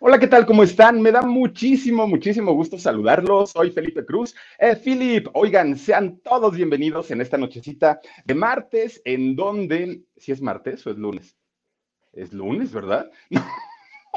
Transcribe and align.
Hola, 0.00 0.20
¿qué 0.20 0.28
tal? 0.28 0.46
¿Cómo 0.46 0.62
están? 0.62 1.02
Me 1.02 1.10
da 1.10 1.22
muchísimo, 1.22 2.06
muchísimo 2.06 2.52
gusto 2.52 2.78
saludarlos. 2.78 3.50
Soy 3.50 3.72
Felipe 3.72 4.06
Cruz. 4.06 4.32
Eh, 4.60 5.24
oigan, 5.32 5.76
sean 5.76 6.20
todos 6.20 6.54
bienvenidos 6.54 7.10
en 7.10 7.20
esta 7.20 7.36
nochecita 7.36 8.00
de 8.24 8.34
martes, 8.34 9.02
en 9.04 9.34
donde, 9.34 10.04
si 10.16 10.30
es 10.30 10.40
martes 10.40 10.86
o 10.86 10.90
es 10.90 10.98
lunes. 10.98 11.36
Es 12.12 12.32
lunes, 12.32 12.70
¿verdad? 12.70 13.10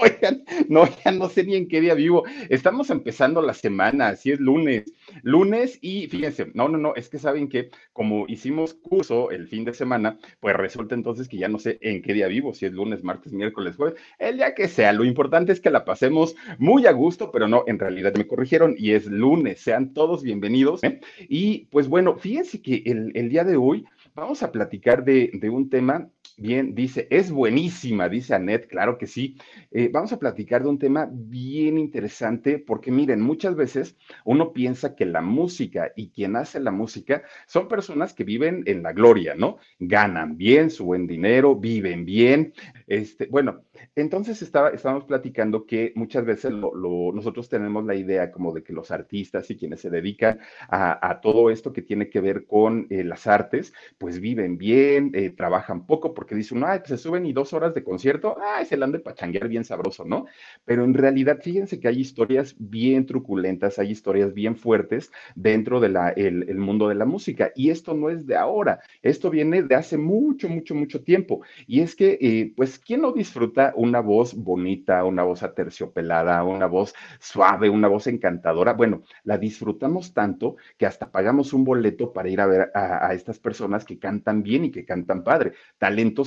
Oigan, 0.22 0.44
no, 0.68 0.88
ya 1.06 1.12
no 1.12 1.30
sé 1.30 1.44
ni 1.44 1.56
en 1.56 1.68
qué 1.68 1.80
día 1.80 1.94
vivo. 1.94 2.24
Estamos 2.50 2.90
empezando 2.90 3.40
la 3.42 3.54
semana, 3.54 4.10
así 4.10 4.32
es 4.32 4.40
lunes. 4.40 4.92
Lunes 5.22 5.78
y 5.82 6.08
fíjense, 6.08 6.48
no, 6.56 6.68
no, 6.68 6.80
no, 6.80 6.96
es 6.96 7.08
que 7.08 7.20
saben 7.20 7.48
que 7.48 7.70
como 7.94 8.26
hicimos 8.28 8.74
curso 8.74 9.30
el 9.30 9.48
fin 9.48 9.64
de 9.64 9.76
semana, 9.76 10.18
pues 10.40 10.56
resulta 10.56 10.96
entonces 10.96 11.28
que 11.28 11.38
ya 11.38 11.48
no 11.48 11.60
sé 11.60 11.78
en 11.82 12.02
qué 12.02 12.14
día 12.14 12.28
vivo, 12.28 12.54
si 12.56 12.66
es 12.66 12.74
lunes, 12.74 13.04
martes, 13.04 13.32
miércoles, 13.32 13.76
jueves, 13.76 14.00
el 14.18 14.38
día 14.38 14.56
que 14.56 14.68
sea. 14.68 14.92
Lo 14.92 15.06
importante 15.06 15.52
es 15.52 15.60
que 15.60 15.70
la 15.70 15.86
pasemos 15.86 16.36
muy 16.58 16.88
a 16.88 16.92
gusto, 16.92 17.30
pero 17.32 17.48
no, 17.48 17.64
en 17.68 17.78
realidad 17.78 18.16
me 18.16 18.26
corrigieron 18.26 18.74
y 18.80 18.92
es 18.92 19.06
lunes. 19.06 19.62
Sean 19.62 19.94
todos 19.94 20.24
bienvenidos. 20.24 20.84
¿eh? 20.84 21.00
Y 21.30 21.66
pues 21.66 21.88
bueno, 21.88 22.18
fíjense 22.18 22.60
que 22.60 22.82
el, 22.86 23.30
día 23.30 23.44
de 23.44 23.56
hoy 23.56 23.86
vamos 24.16 24.42
a 24.42 24.52
platicar 24.52 25.06
de 25.06 25.50
un 25.52 25.70
tema 25.70 26.10
Bien, 26.42 26.74
dice, 26.74 27.08
es 27.12 27.32
buenísima, 27.32 28.10
dice 28.10 28.34
Anet, 28.34 28.66
claro 28.66 28.98
que 28.98 29.06
sí. 29.06 29.38
Eh, 29.70 29.92
vamos 29.94 30.12
a 30.12 30.18
platicar 30.18 30.64
de 30.64 30.70
un 30.70 30.80
tema 30.80 31.08
bien 31.12 31.78
interesante 31.78 32.58
porque 32.58 32.90
miren, 32.90 33.22
muchas 33.22 33.56
veces 33.56 33.96
uno 34.26 34.52
piensa 34.52 34.96
que 34.96 35.06
la 35.06 35.22
música 35.22 35.92
y 35.96 36.10
quien 36.10 36.36
hace 36.36 36.60
la 36.60 36.72
música 36.72 37.22
son 37.46 37.68
personas 37.68 38.16
que 38.16 38.24
viven 38.24 38.64
en 38.66 38.82
la 38.82 38.92
gloria, 38.92 39.36
¿no? 39.36 39.60
Ganan 39.78 40.36
bien 40.36 40.72
su 40.72 40.86
buen 40.86 41.06
dinero, 41.06 41.56
viven 41.56 42.06
bien. 42.06 42.54
Este, 42.88 43.28
bueno, 43.28 43.62
entonces 43.96 44.42
estaba, 44.42 44.72
platicando 45.06 45.68
que 45.68 45.94
muchas 45.96 46.26
veces 46.26 46.52
nosotros 46.52 47.50
tenemos 47.50 47.86
la 47.86 47.94
idea 47.94 48.32
como 48.32 48.52
de 48.52 48.64
que 48.64 48.74
los 48.74 48.90
artistas 48.90 49.50
y 49.52 49.58
quienes 49.58 49.82
se 49.82 49.92
dedican 49.92 50.40
a, 50.70 51.08
a 51.08 51.22
todo 51.22 51.52
esto 51.52 51.72
que 51.72 51.84
tiene 51.84 52.10
que 52.10 52.20
ver 52.20 52.46
con 52.48 52.88
eh, 52.90 53.04
las 53.04 53.28
artes, 53.28 53.74
pues 54.00 54.20
viven 54.20 54.58
bien, 54.58 55.12
eh, 55.14 55.30
trabajan 55.30 55.86
poco, 55.86 56.16
porque 56.16 56.31
dice 56.36 56.56
uno, 56.56 56.68
ay, 56.68 56.80
pues 56.80 56.90
se 56.90 56.98
suben 56.98 57.26
y 57.26 57.34
dos 57.34 57.54
horas 57.54 57.74
de 57.74 57.84
concierto, 57.84 58.38
ay, 58.42 58.66
se 58.66 58.78
la 58.78 58.86
han 58.86 58.92
de 58.92 59.00
pachanguear 59.00 59.48
bien 59.48 59.64
sabroso, 59.64 60.06
¿no? 60.06 60.26
Pero 60.66 60.84
en 60.84 60.94
realidad, 60.94 61.40
fíjense 61.42 61.80
que 61.80 61.88
hay 61.88 62.00
historias 62.00 62.56
bien 62.58 63.06
truculentas, 63.06 63.80
hay 63.80 63.92
historias 63.92 64.34
bien 64.34 64.56
fuertes 64.56 65.12
dentro 65.36 65.80
del 65.80 65.94
de 65.94 66.14
el 66.16 66.58
mundo 66.58 66.88
de 66.88 66.96
la 66.96 67.06
música. 67.06 67.52
Y 67.56 67.70
esto 67.70 67.94
no 67.94 68.10
es 68.10 68.26
de 68.26 68.36
ahora, 68.36 68.80
esto 69.02 69.30
viene 69.30 69.64
de 69.64 69.76
hace 69.76 69.98
mucho, 69.98 70.48
mucho, 70.50 70.76
mucho 70.76 71.04
tiempo. 71.04 71.42
Y 71.68 71.82
es 71.82 71.96
que, 71.96 72.18
eh, 72.22 72.54
pues, 72.56 72.80
¿quién 72.80 73.02
no 73.02 73.12
disfruta 73.12 73.74
una 73.76 74.00
voz 74.00 74.34
bonita, 74.34 75.04
una 75.04 75.24
voz 75.24 75.44
aterciopelada, 75.44 76.44
una 76.44 76.68
voz 76.68 76.94
suave, 77.20 77.70
una 77.70 77.88
voz 77.88 78.08
encantadora? 78.08 78.74
Bueno, 78.74 79.04
la 79.24 79.38
disfrutamos 79.38 80.14
tanto 80.14 80.56
que 80.78 80.86
hasta 80.86 81.12
pagamos 81.12 81.54
un 81.54 81.64
boleto 81.64 82.14
para 82.14 82.30
ir 82.30 82.42
a 82.42 82.48
ver 82.48 82.72
a, 82.74 83.14
estas 83.14 83.40
personas 83.40 83.86
que 83.86 84.00
cantan 84.00 84.44
bien 84.44 84.66
y 84.66 84.72
que 84.72 84.86
cantan 84.86 85.24
padre, 85.24 85.54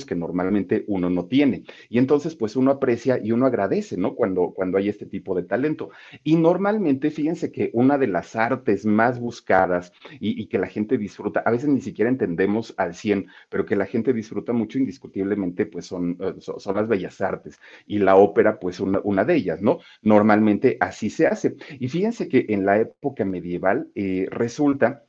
que 0.03 0.15
normalmente 0.15 0.83
uno 0.87 1.09
no 1.09 1.27
tiene. 1.27 1.63
Y 1.89 1.99
entonces, 1.99 2.35
pues 2.35 2.55
uno 2.55 2.71
aprecia 2.71 3.19
y 3.23 3.31
uno 3.31 3.45
agradece, 3.45 3.97
¿no? 3.97 4.15
Cuando, 4.15 4.51
cuando 4.53 4.77
hay 4.77 4.89
este 4.89 5.05
tipo 5.05 5.35
de 5.35 5.43
talento. 5.43 5.91
Y 6.23 6.35
normalmente, 6.35 7.11
fíjense 7.11 7.51
que 7.51 7.69
una 7.73 7.97
de 7.97 8.07
las 8.07 8.35
artes 8.35 8.85
más 8.85 9.19
buscadas 9.19 9.93
y, 10.19 10.47
que 10.47 10.57
la 10.57 10.67
gente 10.67 10.97
disfruta, 10.97 11.41
a 11.45 11.51
veces 11.51 11.69
ni 11.69 11.81
siquiera 11.81 12.09
entendemos 12.09 12.73
al 12.77 12.95
100, 12.95 13.27
pero 13.49 13.65
que 13.65 13.75
la 13.75 13.85
gente 13.85 14.11
disfruta 14.13 14.53
mucho 14.53 14.79
indiscutiblemente, 14.79 15.65
pues 15.65 15.85
son, 15.85 16.17
uh, 16.19 16.41
son 16.41 16.75
las 16.75 16.87
bellas 16.87 17.21
artes. 17.21 17.59
Y 17.85 17.99
la 17.99 18.15
ópera, 18.15 18.59
pues 18.59 18.79
una, 18.79 18.99
una, 19.03 19.23
de 19.23 19.35
ellas, 19.35 19.61
¿no? 19.61 19.79
Normalmente 20.01 20.77
así 20.79 21.09
se 21.09 21.27
hace. 21.27 21.55
Y 21.79 21.87
fíjense 21.87 22.27
que 22.27 22.45
en 22.49 22.65
la 22.65 22.79
época 22.79 23.25
medieval 23.25 23.89
eh, 23.95 24.27
resulta 24.31 25.03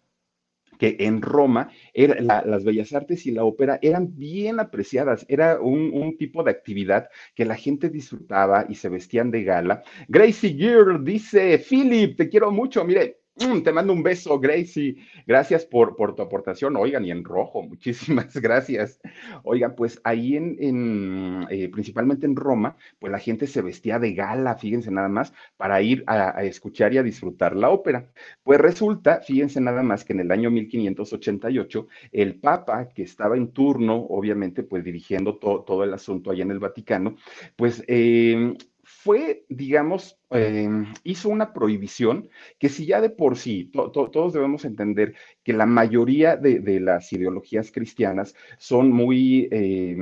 que 0.79 0.97
en 1.01 1.23
Roma 1.23 1.71
las 1.95 2.65
bellas 2.65 2.93
artes 2.93 3.27
y 3.27 3.33
la 3.33 3.45
ópera 3.45 3.79
eran 3.83 4.17
bien 4.17 4.61
apreciadas, 4.61 5.25
era 5.29 5.61
un, 5.61 6.17
tipo 6.19 6.43
de 6.43 6.51
actividad 6.51 7.09
que 7.35 7.45
la 7.45 7.57
gente 7.57 7.91
disfrutaba 7.91 8.67
y 8.69 8.77
se 8.77 8.89
vestían 8.89 9.31
de 9.31 9.45
gala. 9.45 9.83
Gracie 10.09 10.51
Girl 10.51 11.05
dice, 11.05 11.59
Philip, 11.59 12.17
te 12.17 12.29
quiero 12.29 12.51
mucho, 12.51 12.85
mire, 12.85 13.21
te 13.37 13.73
mando 13.73 13.93
un 13.93 14.03
beso, 14.03 14.39
Gracie. 14.41 14.97
Gracias 15.27 15.67
por, 15.67 15.95
por, 15.95 16.15
tu 16.15 16.23
aportación. 16.23 16.77
Oigan, 16.77 17.05
y 17.05 17.11
en 17.11 17.23
rojo, 17.23 17.63
muchísimas 17.69 18.35
gracias. 18.41 18.99
Oigan, 19.43 19.75
pues 19.77 20.01
ahí 20.05 20.37
en, 20.37 20.57
en 20.59 21.47
eh, 21.51 21.69
principalmente 21.69 22.25
en 22.27 22.35
Roma, 22.35 22.77
pues 22.99 23.13
la 23.13 23.19
gente 23.19 23.47
se 23.47 23.61
vestía 23.61 23.99
de 23.99 24.15
gala, 24.15 24.57
fíjense 24.57 24.91
nada 24.91 25.09
más, 25.09 25.35
para 25.57 25.83
ir 25.83 26.03
a, 26.07 26.43
escuchar 26.45 26.95
y 26.95 26.99
a 26.99 27.03
disfrutar 27.03 27.55
la 27.55 27.69
ópera. 27.69 28.11
Pues 28.43 28.59
resulta, 28.59 29.21
fíjense 29.21 29.61
nada 29.61 29.83
más 29.83 30.05
que 30.05 30.15
en 30.15 30.21
el 30.21 30.31
año 30.31 30.51
1588, 30.51 31.89
el 32.13 32.37
Papa, 32.37 32.89
que 32.89 33.03
estaba 33.03 33.37
en 33.37 33.49
turno, 33.53 33.97
obviamente, 33.97 34.63
pues 34.63 34.83
dirigiendo 34.83 35.37
to, 35.37 35.63
todo 35.67 35.85
el 35.85 35.93
asunto 35.93 36.31
allá 36.31 36.43
en 36.43 36.53
el 36.53 36.59
Vaticano, 36.59 37.17
pues 37.55 37.85
eh, 37.87 38.55
fue, 38.87 39.45
digamos, 39.49 40.19
eh, 40.31 40.69
hizo 41.05 41.29
una 41.29 41.53
prohibición 41.53 42.29
que 42.59 42.69
si 42.69 42.87
ya 42.87 43.01
de 43.01 43.11
por 43.11 43.37
sí, 43.37 43.71
to, 43.73 43.91
to, 43.93 44.11
todos 44.11 44.33
debemos 44.33 44.65
entender 44.65 45.15
que 45.45 45.53
la 45.53 45.67
mayoría 45.67 46.37
de, 46.37 46.81
las 46.81 47.13
ideologías 47.13 47.71
cristianas 47.71 48.35
son 48.59 48.91
muy, 48.91 49.49
eh, 49.53 49.97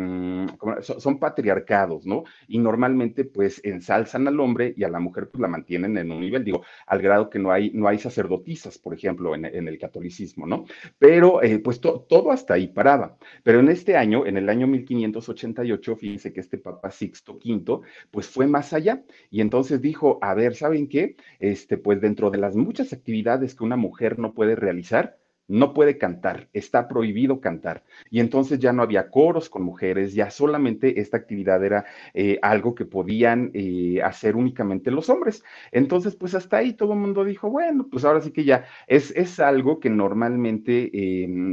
son, 0.81 1.19
patriarcados, 1.19 2.07
¿no? 2.07 2.25
Y 2.49 2.59
normalmente 2.59 3.25
pues 3.25 3.61
ensalzan 3.65 4.27
al 4.27 4.41
hombre 4.41 4.73
y 4.77 4.85
a 4.85 4.89
la 4.89 5.01
mujer 5.01 5.29
pues 5.29 5.41
la 5.41 5.49
mantienen 5.49 5.99
en 5.99 6.11
un 6.11 6.21
nivel, 6.21 6.45
digo, 6.45 6.62
al 6.87 7.03
grado 7.03 7.29
que 7.29 7.39
no 7.39 7.53
hay, 7.53 7.71
no 7.73 7.87
hay 7.87 7.99
sacerdotisas, 7.99 8.79
por 8.79 8.95
ejemplo, 8.95 9.35
en, 9.35 9.45
el 9.45 9.79
catolicismo, 9.79 10.47
¿no? 10.47 10.65
Pero 10.99 11.43
eh, 11.43 11.59
pues 11.59 11.81
to, 11.81 12.06
todo 12.09 12.33
hasta 12.33 12.55
ahí 12.55 12.69
paraba. 12.69 13.19
Pero 13.43 13.61
en 13.61 13.69
este 13.69 13.97
año, 13.97 14.25
en 14.25 14.39
el 14.39 14.49
año 14.49 14.67
1588, 14.67 15.97
fíjense 15.97 16.33
que 16.33 16.41
este 16.41 16.56
Papa 16.56 16.91
Sixto 16.91 17.35
V, 17.35 17.81
pues 18.11 18.26
fue 18.26 18.47
más 18.47 18.73
allá 18.73 19.03
y 19.31 19.43
entonces 19.43 19.82
dijo, 19.82 20.13
a 20.22 20.34
ver, 20.34 20.55
¿saben 20.55 20.88
qué? 20.88 21.16
Este, 21.38 21.78
pues 21.78 22.00
dentro 22.00 22.31
de 22.31 22.38
las 22.38 22.56
muchas 22.56 22.93
actividades 22.93 23.55
que 23.55 23.64
una 23.64 23.76
mujer 23.76 24.19
no 24.19 24.34
puede 24.34 24.56
realizar, 24.56 25.19
no 25.49 25.75
puede 25.75 25.99
cantar, 25.99 26.49
está 26.52 26.88
prohibido 26.88 27.41
cantar. 27.41 27.85
Y 28.11 28.20
entonces 28.20 28.58
ya 28.58 28.73
no 28.73 28.82
había 28.82 29.11
coros 29.11 29.50
con 29.50 29.62
mujeres, 29.62 30.14
ya 30.14 30.31
solamente 30.31 31.00
esta 31.00 31.17
actividad 31.17 31.62
era 31.64 31.85
eh, 32.14 32.38
algo 32.43 32.75
que 32.75 32.85
podían 32.85 33.50
eh, 33.55 34.00
hacer 34.02 34.37
únicamente 34.37 34.91
los 34.91 35.11
hombres. 35.11 35.44
Entonces, 35.73 36.17
pues 36.17 36.35
hasta 36.35 36.58
ahí 36.58 36.73
todo 36.73 36.94
el 36.94 36.99
mundo 37.00 37.25
dijo, 37.25 37.50
bueno, 37.50 37.88
pues 37.91 38.05
ahora 38.05 38.20
sí 38.20 38.31
que 38.32 38.44
ya 38.44 38.64
es, 38.87 39.11
es 39.12 39.41
algo 39.41 39.81
que 39.81 39.91
normalmente 39.91 40.91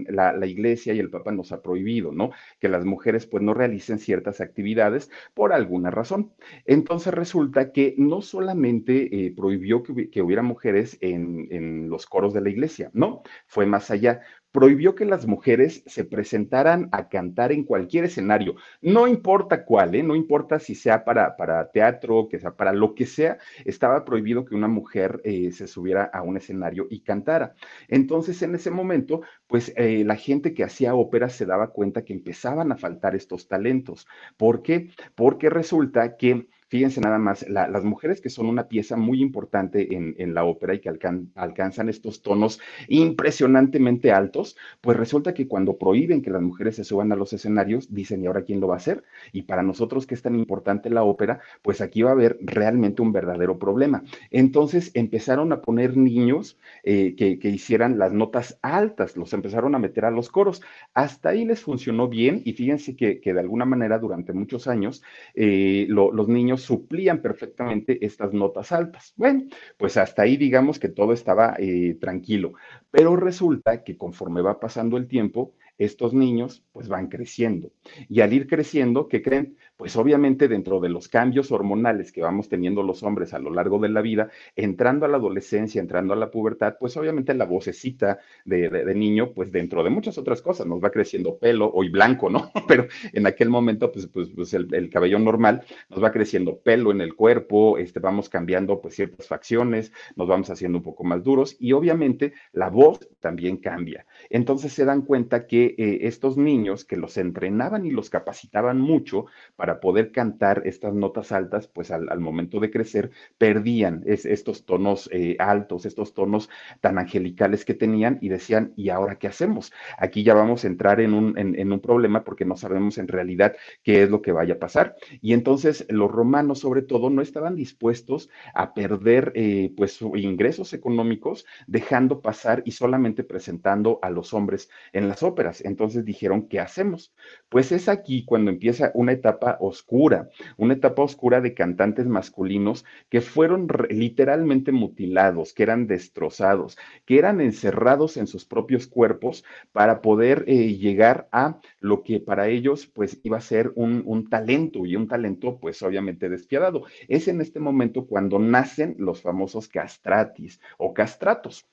la, 0.09 0.33
la, 0.33 0.45
iglesia 0.45 0.93
y 0.93 0.99
el 0.99 1.09
Papa 1.09 1.31
nos 1.31 1.51
ha 1.51 1.61
prohibido, 1.61 2.11
¿no? 2.11 2.31
Que 2.59 2.69
las 2.69 2.85
mujeres 2.85 3.25
pues 3.25 3.43
no 3.43 3.53
realicen 3.53 3.99
ciertas 3.99 4.41
actividades 4.41 5.09
por 5.33 5.53
alguna 5.53 5.91
razón. 5.91 6.31
Entonces 6.65 7.13
resulta 7.13 7.71
que 7.71 7.95
no 7.97 8.21
solamente 8.21 9.25
eh, 9.25 9.33
prohibió 9.35 9.83
que, 9.83 10.09
que, 10.09 10.21
hubiera 10.21 10.43
mujeres 10.43 10.97
en, 11.01 11.47
en 11.51 11.89
los 11.89 12.05
coros 12.05 12.33
de 12.33 12.41
la 12.41 12.49
iglesia, 12.49 12.89
¿no? 12.93 13.23
Fue 13.47 13.65
más 13.65 13.80
allá, 13.89 14.21
prohibió 14.51 14.95
que 14.95 15.05
las 15.05 15.25
mujeres 15.25 15.83
se 15.85 16.03
presentaran 16.03 16.89
a 16.91 17.07
cantar 17.09 17.51
en 17.51 17.63
cualquier 17.63 18.05
escenario, 18.05 18.55
no 18.81 19.07
importa 19.07 19.63
cuál, 19.65 19.95
¿eh? 19.95 20.03
no 20.03 20.15
importa 20.15 20.59
si 20.59 20.75
sea 20.75 21.05
para, 21.05 21.37
para 21.37 21.71
teatro, 21.71 22.27
que 22.29 22.39
sea 22.39 22.51
para 22.51 22.73
lo 22.73 22.93
que 22.93 23.05
sea, 23.05 23.37
estaba 23.65 24.03
prohibido 24.03 24.45
que 24.45 24.55
una 24.55 24.67
mujer 24.67 25.21
eh, 25.23 25.51
se 25.51 25.67
subiera 25.67 26.03
a 26.03 26.21
un 26.21 26.37
escenario 26.37 26.87
y 26.89 27.01
cantara. 27.01 27.55
Entonces, 27.87 28.41
en 28.41 28.55
ese 28.55 28.71
momento, 28.71 29.21
pues 29.47 29.73
eh, 29.77 30.03
la 30.05 30.15
gente 30.15 30.53
que 30.53 30.63
hacía 30.63 30.95
ópera 30.95 31.29
se 31.29 31.45
daba 31.45 31.71
cuenta 31.71 32.03
que 32.03 32.13
empezaban 32.13 32.71
a 32.71 32.77
faltar 32.77 33.15
estos 33.15 33.47
talentos. 33.47 34.07
¿Por 34.37 34.61
qué? 34.61 34.89
Porque 35.15 35.49
resulta 35.49 36.17
que 36.17 36.47
Fíjense 36.71 37.01
nada 37.01 37.19
más, 37.19 37.45
las 37.49 37.83
mujeres 37.83 38.21
que 38.21 38.29
son 38.29 38.45
una 38.45 38.69
pieza 38.69 38.95
muy 38.95 39.21
importante 39.21 39.93
en, 39.93 40.33
la 40.33 40.45
ópera 40.45 40.73
y 40.73 40.79
que 40.79 40.89
alcanzan 41.35 41.89
estos 41.89 42.21
tonos 42.21 42.61
impresionantemente 42.87 44.13
altos, 44.13 44.55
pues 44.79 44.95
resulta 44.95 45.33
que 45.33 45.49
cuando 45.49 45.77
prohíben 45.77 46.21
que 46.21 46.29
las 46.29 46.41
mujeres 46.41 46.77
se 46.77 46.85
suban 46.85 47.11
a 47.11 47.17
los 47.17 47.33
escenarios, 47.33 47.93
dicen, 47.93 48.23
¿y 48.23 48.27
ahora 48.27 48.43
quién 48.43 48.61
lo 48.61 48.69
va 48.69 48.75
a 48.75 48.77
hacer? 48.77 49.03
Y 49.33 49.41
para 49.41 49.63
nosotros 49.63 50.07
que 50.07 50.15
es 50.15 50.21
tan 50.21 50.33
importante 50.35 50.89
la 50.89 51.03
ópera, 51.03 51.41
pues 51.61 51.81
aquí 51.81 52.03
va 52.03 52.11
a 52.11 52.13
haber 52.13 52.37
realmente 52.39 53.01
un 53.01 53.11
verdadero 53.11 53.59
problema. 53.59 54.03
Entonces 54.29 54.91
empezaron 54.93 55.51
a 55.51 55.61
poner 55.61 55.97
niños 55.97 56.57
eh, 56.83 57.15
que, 57.17 57.49
hicieran 57.49 57.99
las 57.99 58.13
notas 58.13 58.59
altas, 58.61 59.17
los 59.17 59.33
empezaron 59.33 59.75
a 59.75 59.79
meter 59.79 60.05
a 60.05 60.11
los 60.11 60.29
coros. 60.29 60.61
Hasta 60.93 61.29
ahí 61.31 61.43
les 61.43 61.59
funcionó 61.59 62.07
bien 62.07 62.41
y 62.45 62.53
fíjense 62.53 62.95
que, 62.95 63.19
de 63.21 63.39
alguna 63.41 63.65
manera 63.65 63.99
durante 63.99 64.31
muchos 64.31 64.69
años 64.69 65.03
eh, 65.35 65.85
los 65.89 66.29
niños 66.29 66.60
suplían 66.61 67.21
perfectamente 67.21 68.03
estas 68.05 68.33
notas 68.33 68.71
altas. 68.71 69.13
Bueno, 69.17 69.43
pues 69.77 69.97
hasta 69.97 70.21
ahí 70.21 70.37
digamos 70.37 70.79
que 70.79 70.89
todo 70.89 71.11
estaba 71.13 71.55
eh, 71.59 71.97
tranquilo, 71.99 72.53
pero 72.89 73.15
resulta 73.15 73.83
que 73.83 73.97
conforme 73.97 74.41
va 74.41 74.59
pasando 74.59 74.97
el 74.97 75.07
tiempo, 75.07 75.53
estos 75.85 76.13
niños 76.13 76.63
pues 76.71 76.87
van 76.87 77.07
creciendo. 77.07 77.71
Y 78.07 78.21
al 78.21 78.33
ir 78.33 78.47
creciendo, 78.47 79.07
¿qué 79.07 79.23
creen? 79.23 79.57
Pues 79.77 79.95
obviamente 79.95 80.47
dentro 80.47 80.79
de 80.79 80.89
los 80.89 81.07
cambios 81.07 81.51
hormonales 81.51 82.11
que 82.11 82.21
vamos 82.21 82.49
teniendo 82.49 82.83
los 82.83 83.01
hombres 83.01 83.33
a 83.33 83.39
lo 83.39 83.51
largo 83.51 83.79
de 83.79 83.89
la 83.89 84.01
vida, 84.01 84.29
entrando 84.55 85.05
a 85.05 85.09
la 85.09 85.17
adolescencia, 85.17 85.81
entrando 85.81 86.13
a 86.13 86.17
la 86.17 86.29
pubertad, 86.29 86.75
pues 86.79 86.95
obviamente 86.97 87.33
la 87.33 87.45
vocecita 87.45 88.19
de, 88.45 88.93
niño, 88.93 89.33
pues 89.33 89.51
dentro 89.51 89.83
de 89.83 89.89
muchas 89.89 90.19
otras 90.19 90.41
cosas, 90.43 90.67
nos 90.67 90.83
va 90.83 90.91
creciendo 90.91 91.39
pelo, 91.39 91.71
hoy 91.73 91.89
blanco, 91.89 92.29
¿no? 92.29 92.51
Pero 92.67 92.85
en 93.11 93.25
aquel 93.25 93.49
momento, 93.49 93.91
pues, 93.91 94.05
pues, 94.05 94.29
pues 94.29 94.53
el, 94.53 94.89
cabello 94.91 95.17
normal 95.17 95.63
nos 95.89 96.03
va 96.03 96.11
creciendo 96.11 96.59
pelo 96.59 96.91
en 96.91 97.01
el 97.01 97.15
cuerpo, 97.15 97.79
este, 97.79 97.99
vamos 97.99 98.29
cambiando 98.29 98.81
pues 98.81 98.95
ciertas 98.95 99.27
facciones, 99.27 99.91
nos 100.15 100.27
vamos 100.27 100.49
haciendo 100.51 100.77
un 100.77 100.83
poco 100.83 101.03
más 101.03 101.23
duros 101.23 101.55
y 101.59 101.71
obviamente 101.71 102.33
la 102.51 102.69
voz 102.69 103.09
también 103.19 103.57
cambia. 103.57 104.05
Entonces 104.31 104.73
se 104.73 104.85
dan 104.85 105.01
cuenta 105.03 105.45
que 105.45 105.75
eh, 105.77 105.99
estos 106.01 106.37
niños 106.37 106.85
que 106.85 106.97
los 106.97 107.17
entrenaban 107.17 107.85
y 107.85 107.91
los 107.91 108.09
capacitaban 108.09 108.79
mucho 108.79 109.25
para 109.55 109.79
poder 109.79 110.11
cantar 110.11 110.63
estas 110.65 110.93
notas 110.93 111.31
altas, 111.31 111.67
pues 111.67 111.91
al, 111.91 112.19
momento 112.19 112.59
de 112.59 112.71
crecer 112.71 113.11
perdían 113.37 114.03
estos 114.05 114.65
tonos 114.65 115.09
eh, 115.11 115.35
altos, 115.39 115.85
estos 115.85 116.13
tonos 116.13 116.49
tan 116.79 116.97
angelicales 116.97 117.65
que 117.65 117.73
tenían 117.73 118.19
y 118.21 118.29
decían, 118.29 118.73
¿y 118.75 118.89
ahora 118.89 119.17
qué 119.17 119.27
hacemos? 119.27 119.71
Aquí 119.97 120.23
ya 120.23 120.33
vamos 120.33 120.63
a 120.63 120.67
entrar 120.67 121.01
en 121.01 121.13
un, 121.13 121.37
en, 121.37 121.71
un 121.71 121.79
problema 121.79 122.23
porque 122.23 122.45
no 122.45 122.55
sabemos 122.55 122.97
en 122.97 123.07
realidad 123.07 123.55
qué 123.83 124.03
es 124.03 124.09
lo 124.09 124.21
que 124.21 124.31
vaya 124.31 124.55
a 124.55 124.59
pasar. 124.59 124.95
Y 125.21 125.33
entonces 125.33 125.85
los 125.89 126.11
romanos 126.11 126.59
sobre 126.59 126.81
todo 126.81 127.09
no 127.09 127.21
estaban 127.21 127.55
dispuestos 127.55 128.29
a 128.53 128.73
perder 128.73 129.31
eh, 129.35 129.73
pues 129.75 129.99
ingresos 130.01 130.73
económicos 130.73 131.45
dejando 131.67 132.21
pasar 132.21 132.61
y 132.65 132.71
solamente 132.71 133.23
presentando 133.23 133.99
a 134.01 134.09
los 134.09 134.20
hombres 134.33 134.69
en 134.93 135.07
las 135.07 135.23
óperas. 135.23 135.61
Entonces 135.63 136.05
dijeron, 136.05 136.47
¿qué 136.47 136.59
hacemos? 136.59 137.13
Pues 137.49 137.71
es 137.71 137.89
aquí 137.89 138.25
cuando 138.25 138.51
empieza 138.51 138.91
una 138.93 139.11
etapa 139.11 139.57
oscura, 139.59 140.29
una 140.57 140.73
etapa 140.73 141.01
oscura 141.01 141.41
de 141.41 141.53
cantantes 141.53 142.07
masculinos 142.07 142.85
que 143.09 143.21
fueron 143.21 143.67
literalmente 143.89 144.71
mutilados, 144.71 145.53
que 145.53 145.63
eran 145.63 145.87
destrozados, 145.87 146.77
que 147.05 147.17
eran 147.17 147.41
encerrados 147.41 148.17
en 148.17 148.27
sus 148.27 148.45
propios 148.45 148.87
cuerpos 148.87 149.43
para 149.71 150.01
poder 150.01 150.43
eh, 150.47 150.75
llegar 150.75 151.27
a 151.31 151.59
lo 151.79 152.03
que 152.03 152.19
para 152.19 152.47
ellos 152.47 152.87
pues 152.87 153.19
iba 153.23 153.37
a 153.37 153.41
ser 153.41 153.71
un, 153.75 154.03
un 154.05 154.29
talento 154.29 154.85
y 154.85 154.95
un 154.95 155.07
talento 155.07 155.57
pues 155.59 155.81
obviamente 155.81 156.29
despiadado. 156.29 156.83
Es 157.07 157.27
en 157.27 157.41
este 157.41 157.59
momento 157.59 158.05
cuando 158.05 158.39
nacen 158.39 158.95
los 158.97 159.21
famosos 159.21 159.67
castratis 159.67 160.59
o 160.77 160.93
castratos 160.93 161.67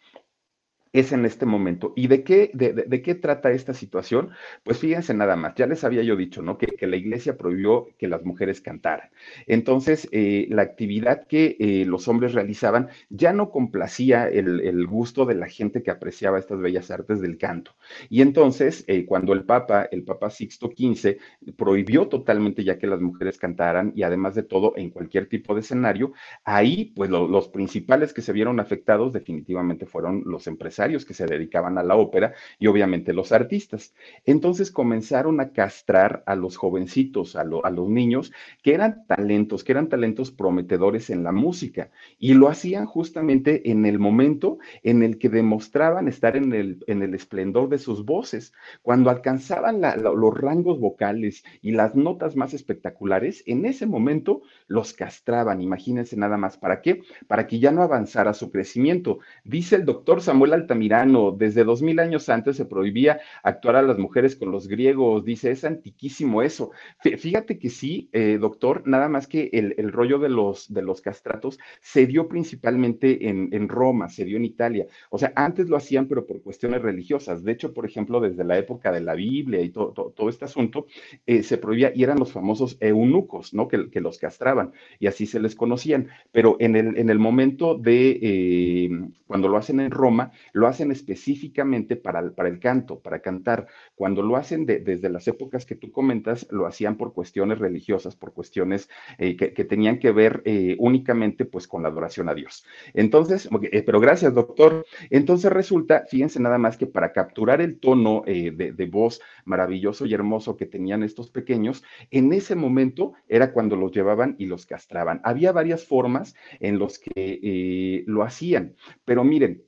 es 0.93 1.13
en 1.13 1.25
este 1.25 1.47
momento. 1.47 1.93
¿Y 1.97 2.07
de 2.09 2.23
qué, 2.25 2.51
de, 2.55 3.03
qué 3.03 3.15
trata 3.15 3.51
esta 3.51 3.75
situación? 3.75 4.31
Pues 4.65 4.79
fíjense 4.79 5.15
nada 5.15 5.37
más, 5.37 5.55
ya 5.55 5.67
les 5.67 5.85
había 5.85 6.03
yo 6.03 6.17
dicho, 6.17 6.43
¿no? 6.43 6.59
Que, 6.59 6.69
la 6.89 6.97
iglesia 6.97 7.37
prohibió 7.37 7.89
que 7.99 8.09
las 8.09 8.25
mujeres 8.25 8.63
cantaran. 8.63 9.11
Entonces, 9.47 10.09
eh, 10.11 10.47
la 10.49 10.63
actividad 10.63 11.27
que 11.27 11.57
eh, 11.59 11.85
los 11.87 12.09
hombres 12.09 12.33
realizaban 12.33 12.89
ya 13.11 13.33
no 13.35 13.51
complacía 13.51 14.29
el, 14.29 14.87
gusto 14.87 15.27
de 15.27 15.35
la 15.35 15.49
gente 15.49 15.83
que 15.83 15.91
apreciaba 15.91 16.39
estas 16.39 16.61
bellas 16.61 16.91
artes 16.91 17.21
del 17.21 17.37
canto. 17.37 17.73
Y 18.09 18.23
entonces, 18.23 18.85
eh, 18.87 19.05
cuando 19.05 19.35
el 19.35 19.45
Papa, 19.45 19.87
el 19.91 20.05
Papa 20.05 20.31
Sixto 20.31 20.69
XV, 20.69 21.19
prohibió 21.57 22.09
totalmente 22.09 22.65
ya 22.65 22.79
que 22.79 22.87
las 22.87 23.01
mujeres 23.01 23.37
cantaran 23.37 23.93
y 23.95 24.03
además 24.03 24.35
de 24.35 24.45
todo 24.45 24.73
en 24.77 24.91
cualquier 24.91 25.29
tipo 25.29 25.55
de 25.55 25.61
escenario, 25.61 26.13
ahí, 26.45 26.93
pues 26.97 27.11
los 27.11 27.49
principales 27.49 28.15
que 28.15 28.23
se 28.23 28.33
vieron 28.33 28.61
afectados 28.61 29.13
definitivamente 29.13 29.85
fueron 29.85 30.23
los 30.25 30.47
empresarios 30.47 30.78
que 30.79 31.15
se 31.15 31.27
dedicaban 31.27 31.77
a 31.77 31.83
la 31.83 31.97
ópera 31.97 32.35
y 32.59 32.69
obviamente 32.69 33.13
los 33.13 33.33
artistas. 33.33 33.95
Entonces 34.25 34.71
comenzaron 34.71 35.41
a 35.41 35.51
castrar 35.51 36.23
a 36.27 36.37
los 36.37 36.57
jovencitos, 36.57 37.37
a, 37.37 37.45
los 37.45 37.89
niños, 37.89 38.33
que 38.63 38.75
eran 38.75 39.07
talentos, 39.07 39.65
que 39.65 39.73
eran 39.73 39.89
talentos 39.89 40.31
prometedores 40.31 41.11
en 41.11 41.25
la 41.25 41.33
música 41.33 41.91
y 42.19 42.35
lo 42.35 42.49
hacían 42.49 42.87
justamente 42.87 43.71
en 43.71 43.87
el 43.87 43.99
momento 43.99 44.59
en 44.83 45.03
el 45.03 45.19
que 45.19 45.29
demostraban 45.29 46.09
estar 46.09 46.37
en 46.37 46.53
el, 46.53 46.85
en 46.87 47.03
el 47.03 47.15
esplendor 47.15 47.69
de 47.69 47.79
sus 47.79 48.05
voces. 48.05 48.53
Cuando 48.83 49.11
alcanzaban 49.11 49.81
los 49.81 50.39
rangos 50.39 50.79
vocales 50.79 51.45
y 51.61 51.73
las 51.73 51.95
notas 51.95 52.37
más 52.37 52.55
espectaculares, 52.55 53.43
en 53.47 53.67
ese 53.67 53.87
momento 53.87 54.43
los 54.67 54.93
castraban. 54.93 55.61
Imagínense 55.61 56.17
nada 56.17 56.37
más, 56.37 56.57
¿para 56.57 56.81
qué? 56.83 57.03
Para 57.27 57.47
que 57.47 57.59
ya 57.59 57.73
no 57.73 57.83
avanzara 57.83 58.33
su 58.33 58.51
crecimiento. 58.51 59.19
Dice 59.45 59.77
el 59.77 59.85
doctor 59.85 60.23
Samuel 60.23 60.53
Altamirano, 60.69 61.33
desde 61.33 61.65
dos 61.65 61.81
mil 61.81 61.99
años 61.99 62.29
antes 62.29 62.57
se 62.57 62.67
prohibía 62.67 63.21
actuar 63.43 63.77
a 63.77 63.83
las 63.83 63.97
mujeres 63.97 64.37
con 64.37 64.53
los 64.53 64.69
griegos, 64.69 65.25
dice, 65.25 65.51
es 65.51 65.65
antiquísimo 65.65 66.43
eso. 66.43 66.73
Fíjate 67.01 67.59
que 67.59 67.71
sí, 67.71 68.11
eh, 68.13 68.37
doctor, 68.39 68.83
nada 68.87 69.09
más 69.09 69.27
que 69.27 69.49
el, 69.55 69.93
rollo 69.93 70.19
de 70.19 70.29
los, 70.29 70.71
de 70.71 70.83
los 70.83 71.01
castratos 71.01 71.59
se 71.81 72.07
dio 72.07 72.29
principalmente 72.29 73.29
en, 73.29 73.69
Roma, 73.69 74.11
se 74.11 74.27
dio 74.27 74.37
en 74.37 74.45
Italia. 74.45 74.87
O 75.09 75.19
sea, 75.19 75.33
antes 75.37 75.71
lo 75.71 75.77
hacían, 75.79 76.07
pero 76.07 76.27
por 76.27 76.43
cuestiones 76.43 76.83
religiosas. 76.83 77.43
De 77.43 77.53
hecho, 77.53 77.73
por 77.73 77.87
ejemplo, 77.87 78.21
desde 78.21 78.45
la 78.45 78.59
época 78.59 78.93
de 78.93 79.01
la 79.01 79.15
Biblia 79.15 79.63
y 79.63 79.71
todo, 79.71 79.93
todo, 79.93 80.29
este 80.29 80.45
asunto, 80.45 80.87
eh, 81.27 81.43
se 81.43 81.57
prohibía 81.57 81.93
y 81.95 82.03
eran 82.03 82.19
los 82.19 82.33
famosos 82.33 82.77
eunucos, 82.81 83.55
¿no? 83.55 83.69
Que, 83.69 83.89
que, 83.89 84.03
los 84.03 84.19
castraban 84.19 84.73
y 84.99 85.07
así 85.07 85.25
se 85.25 85.41
les 85.41 85.55
conocían. 85.55 86.09
Pero 86.31 86.57
en 86.61 86.77
el, 86.77 86.99
en 86.99 87.09
el 87.09 87.19
momento 87.19 87.75
de 87.75 88.19
eh, 88.21 88.91
cuando 89.29 89.47
lo 89.47 89.59
hacen 89.59 89.79
en 89.79 89.91
Roma, 89.91 90.33
lo 90.59 90.67
hacen 90.67 90.91
específicamente 90.91 91.95
para, 91.95 92.21
el 92.21 92.59
canto, 92.59 92.99
para 92.99 93.21
cantar. 93.21 93.69
Cuando 93.95 94.23
lo 94.23 94.37
hacen 94.37 94.67
desde 94.67 95.09
las 95.09 95.29
épocas 95.29 95.65
que 95.65 95.77
tú 95.77 95.93
comentas, 95.93 96.49
lo 96.51 96.67
hacían 96.67 96.97
por 96.97 97.13
cuestiones 97.13 97.61
religiosas, 97.61 98.17
por 98.17 98.33
cuestiones 98.33 98.91
eh, 99.19 99.37
que, 99.37 99.65
tenían 99.65 100.01
que 100.01 100.11
ver 100.11 100.43
eh, 100.45 100.75
únicamente 100.81 101.45
pues 101.45 101.69
con 101.69 101.83
la 101.83 101.91
adoración 101.91 102.29
a 102.29 102.35
Dios. 102.35 102.67
Entonces, 102.93 103.49
eh, 103.71 103.83
pero 103.83 104.01
gracias, 104.01 104.35
doctor. 104.35 104.85
Entonces 105.11 105.53
resulta, 105.53 106.05
fíjense 106.11 106.41
nada 106.41 106.59
más 106.59 106.77
que 106.77 106.89
para 106.89 107.13
capturar 107.13 107.61
el 107.61 107.79
tono 107.79 108.25
de, 108.27 108.89
voz 108.91 109.21
maravilloso 109.45 110.07
y 110.07 110.15
hermoso 110.15 110.57
que 110.57 110.67
tenían 110.67 111.05
estos 111.05 111.31
pequeños, 111.31 111.85
en 112.11 112.33
ese 112.33 112.57
momento 112.57 113.13
era 113.29 113.53
cuando 113.53 113.77
los 113.77 113.93
llevaban 113.93 114.35
y 114.39 114.47
los 114.47 114.67
castraban. 114.67 115.21
Había 115.23 115.53
varias 115.53 115.85
formas 115.85 116.35
en 116.59 116.79
los 116.79 116.99
que 116.99 118.03
lo 118.07 118.23
hacían, 118.25 118.75
pero 119.05 119.23
miren, 119.23 119.68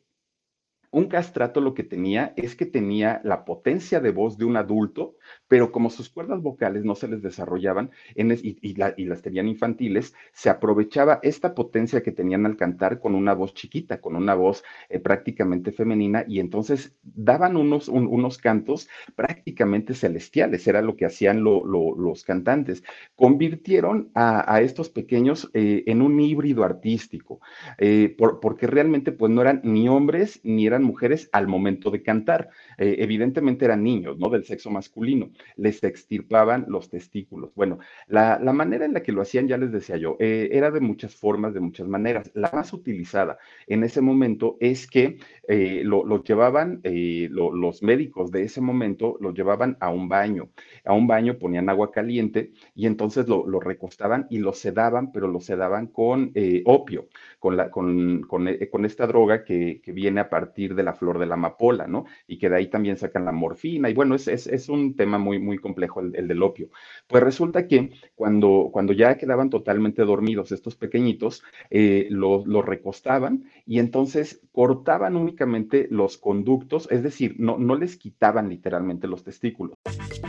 un 0.90 1.06
castrato 1.08 1.60
lo 1.60 1.74
que 1.74 1.84
tenía 1.84 2.32
es 2.36 2.56
que 2.56 2.66
tenía 2.66 3.20
la 3.24 3.44
potencia 3.44 4.00
de 4.00 4.10
voz 4.10 4.36
de 4.38 4.44
un 4.44 4.56
adulto, 4.56 5.16
pero 5.50 5.72
como 5.72 5.90
sus 5.90 6.08
cuerdas 6.08 6.42
vocales 6.42 6.84
no 6.84 6.94
se 6.94 7.08
les 7.08 7.22
desarrollaban 7.22 7.90
y, 8.14 8.74
las 9.04 9.20
tenían 9.20 9.48
infantiles, 9.48 10.14
se 10.32 10.48
aprovechaba 10.48 11.18
esta 11.24 11.56
potencia 11.56 12.04
que 12.04 12.12
tenían 12.12 12.46
al 12.46 12.56
cantar 12.56 13.00
con 13.00 13.16
una 13.16 13.34
voz 13.34 13.52
chiquita, 13.52 14.00
con 14.00 14.14
una 14.14 14.36
voz 14.36 14.62
eh, 14.88 15.00
prácticamente 15.00 15.72
femenina, 15.72 16.24
y 16.28 16.38
entonces 16.38 16.94
daban 17.02 17.56
unos, 17.56 17.88
unos 17.88 18.38
cantos 18.38 18.88
prácticamente 19.16 19.94
celestiales, 19.94 20.68
era 20.68 20.82
lo 20.82 20.94
que 20.94 21.06
hacían 21.06 21.42
los 21.42 22.22
cantantes. 22.22 22.84
Convirtieron 23.16 24.12
a, 24.14 24.60
estos 24.60 24.88
pequeños 24.88 25.50
eh, 25.52 25.82
en 25.86 26.00
un 26.00 26.20
híbrido 26.20 26.62
artístico, 26.62 27.40
eh, 27.76 28.14
porque 28.16 28.68
realmente 28.68 29.10
pues 29.10 29.32
no 29.32 29.40
eran 29.40 29.62
ni 29.64 29.88
hombres 29.88 30.38
ni 30.44 30.68
eran 30.68 30.84
mujeres 30.84 31.28
al 31.32 31.48
momento 31.48 31.90
de 31.90 32.04
cantar. 32.04 32.50
evidentemente 32.78 33.64
eran 33.64 33.82
niños, 33.82 34.16
¿no? 34.16 34.28
Del 34.30 34.44
sexo 34.44 34.70
masculino 34.70 35.32
les 35.56 35.82
extirpaban 35.84 36.66
los 36.68 36.88
testículos. 36.88 37.52
Bueno, 37.54 37.78
la, 38.06 38.38
manera 38.52 38.84
en 38.84 38.94
la 38.94 39.02
que 39.02 39.12
lo 39.12 39.22
hacían, 39.22 39.48
ya 39.48 39.56
les 39.56 39.72
decía 39.72 39.96
yo, 39.96 40.16
eh, 40.20 40.48
era 40.52 40.70
de 40.70 40.80
muchas 40.80 41.14
formas, 41.14 41.54
de 41.54 41.60
muchas 41.60 41.86
maneras. 41.86 42.30
La 42.34 42.50
más 42.52 42.72
utilizada 42.72 43.38
en 43.66 43.84
ese 43.84 44.00
momento 44.00 44.56
es 44.60 44.86
que 44.86 45.18
eh, 45.48 45.82
lo, 45.84 46.22
llevaban, 46.22 46.80
eh, 46.84 47.28
los 47.30 47.82
médicos 47.82 48.30
de 48.30 48.42
ese 48.42 48.60
momento 48.60 49.16
lo 49.20 49.32
llevaban 49.32 49.76
a 49.80 49.90
un 49.90 50.08
baño. 50.08 50.50
A 50.84 50.92
un 50.92 51.06
baño 51.06 51.38
ponían 51.38 51.68
agua 51.68 51.90
caliente 51.90 52.52
y 52.74 52.86
entonces 52.86 53.28
lo, 53.28 53.44
recostaban 53.60 54.26
y 54.30 54.38
lo 54.38 54.52
sedaban, 54.52 55.12
pero 55.12 55.28
lo 55.28 55.40
sedaban 55.40 55.88
con 55.88 56.32
opio, 56.64 57.08
con, 57.38 57.56
la, 57.56 57.70
con, 57.70 58.22
con, 58.22 58.48
esta 58.84 59.06
droga 59.06 59.44
que, 59.44 59.80
viene 59.90 60.20
a 60.20 60.30
partir 60.30 60.74
de 60.74 60.84
la 60.84 60.94
flor 60.94 61.18
de 61.18 61.26
la 61.26 61.34
amapola, 61.34 61.86
¿no? 61.86 62.04
Y 62.26 62.38
que 62.38 62.48
de 62.48 62.56
ahí 62.56 62.68
también 62.68 62.96
sacan 62.96 63.24
la 63.24 63.32
morfina. 63.32 63.90
Y 63.90 63.94
bueno, 63.94 64.14
es, 64.14 64.28
es, 64.28 64.46
es 64.46 64.68
un 64.68 64.94
tema 64.94 65.18
muy, 65.18 65.29
muy 65.38 65.58
complejo 65.58 66.00
el, 66.00 66.26
del 66.28 66.42
opio. 66.42 66.68
Pues 67.06 67.22
resulta 67.22 67.66
que 67.66 67.90
cuando, 68.14 68.70
cuando 68.72 68.92
ya 68.92 69.16
quedaban 69.16 69.50
totalmente 69.50 70.02
dormidos 70.02 70.52
estos 70.52 70.76
pequeñitos, 70.76 71.42
eh, 71.70 72.08
los 72.10 72.64
recostaban 72.64 73.44
y 73.66 73.78
entonces 73.78 74.40
cortaban 74.52 75.16
únicamente 75.16 75.86
los 75.90 76.18
conductos, 76.18 76.88
es 76.90 77.02
decir, 77.02 77.36
no, 77.38 77.58
no 77.58 77.76
les 77.76 77.96
quitaban 77.96 78.48
literalmente 78.48 79.06
los 79.06 79.24
testículos. 79.24 79.76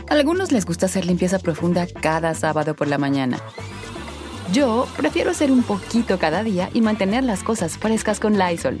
A 0.08 0.14
algunos 0.14 0.52
les 0.52 0.66
gusta 0.66 0.86
hacer 0.86 1.06
limpieza 1.06 1.38
profunda 1.38 1.86
cada 2.00 2.34
sábado 2.34 2.74
por 2.74 2.88
la 2.88 2.98
mañana. 2.98 3.38
Yo 4.52 4.86
prefiero 4.96 5.30
hacer 5.30 5.50
un 5.50 5.62
poquito 5.62 6.18
cada 6.18 6.42
día 6.42 6.68
y 6.74 6.82
mantener 6.82 7.24
las 7.24 7.42
cosas 7.42 7.78
frescas 7.78 8.20
con 8.20 8.38
Lysol. 8.38 8.80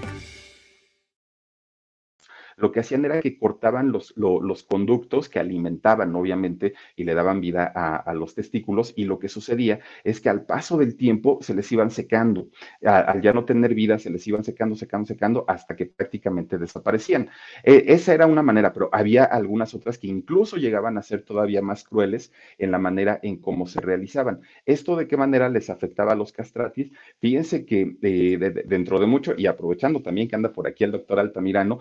lo 2.61 2.71
que 2.71 2.79
hacían 2.81 3.05
era 3.05 3.19
que 3.21 3.37
cortaban 3.37 3.91
los, 3.91 4.13
los 4.15 4.63
conductos 4.63 5.29
que 5.29 5.39
alimentaban, 5.39 6.15
obviamente, 6.15 6.73
y 6.95 7.03
le 7.03 7.15
daban 7.15 7.41
vida 7.41 7.65
a, 7.65 8.13
los 8.13 8.35
testículos, 8.35 8.93
y 8.95 9.05
lo 9.05 9.17
que 9.19 9.29
sucedía 9.29 9.79
es 10.03 10.21
que 10.21 10.29
al 10.29 10.45
paso 10.45 10.77
del 10.77 10.95
tiempo 10.95 11.39
se 11.41 11.55
les 11.55 11.71
iban 11.71 11.89
secando. 11.89 12.49
al 12.83 13.21
ya 13.21 13.33
no 13.33 13.45
tener 13.45 13.73
vida, 13.73 13.97
se 13.97 14.09
les 14.09 14.27
iban 14.27 14.43
secando, 14.43 14.75
secando, 14.75 15.07
secando, 15.07 15.45
hasta 15.47 15.75
que 15.75 15.87
prácticamente 15.87 16.57
desaparecían. 16.57 17.29
Eh, 17.63 17.85
esa 17.87 18.13
era 18.13 18.27
una 18.27 18.43
manera, 18.43 18.73
pero 18.73 18.89
había 18.91 19.23
algunas 19.23 19.73
otras 19.73 19.97
que 19.97 20.07
incluso 20.07 20.57
llegaban 20.57 20.97
a 20.97 21.01
ser 21.01 21.23
todavía 21.23 21.61
más 21.61 21.83
crueles 21.83 22.31
en 22.57 22.71
la 22.71 22.77
manera 22.77 23.19
en 23.23 23.37
cómo 23.37 23.65
se 23.65 23.81
realizaban. 23.81 24.41
¿Esto 24.65 24.95
de 24.95 25.07
qué 25.07 25.17
manera 25.17 25.49
les 25.49 25.69
afectaba 25.69 26.11
a 26.11 26.15
los 26.15 26.31
castratis? 26.31 26.91
Fíjense 27.19 27.65
que 27.65 27.97
eh, 28.01 28.63
dentro 28.65 28.99
de 28.99 29.07
mucho, 29.07 29.33
y 29.35 29.47
aprovechando 29.47 30.01
también 30.01 30.27
que 30.27 30.35
anda 30.35 30.53
por 30.53 30.67
aquí 30.67 30.83
el 30.83 30.91
doctor 30.91 31.19
Altamirano, 31.19 31.79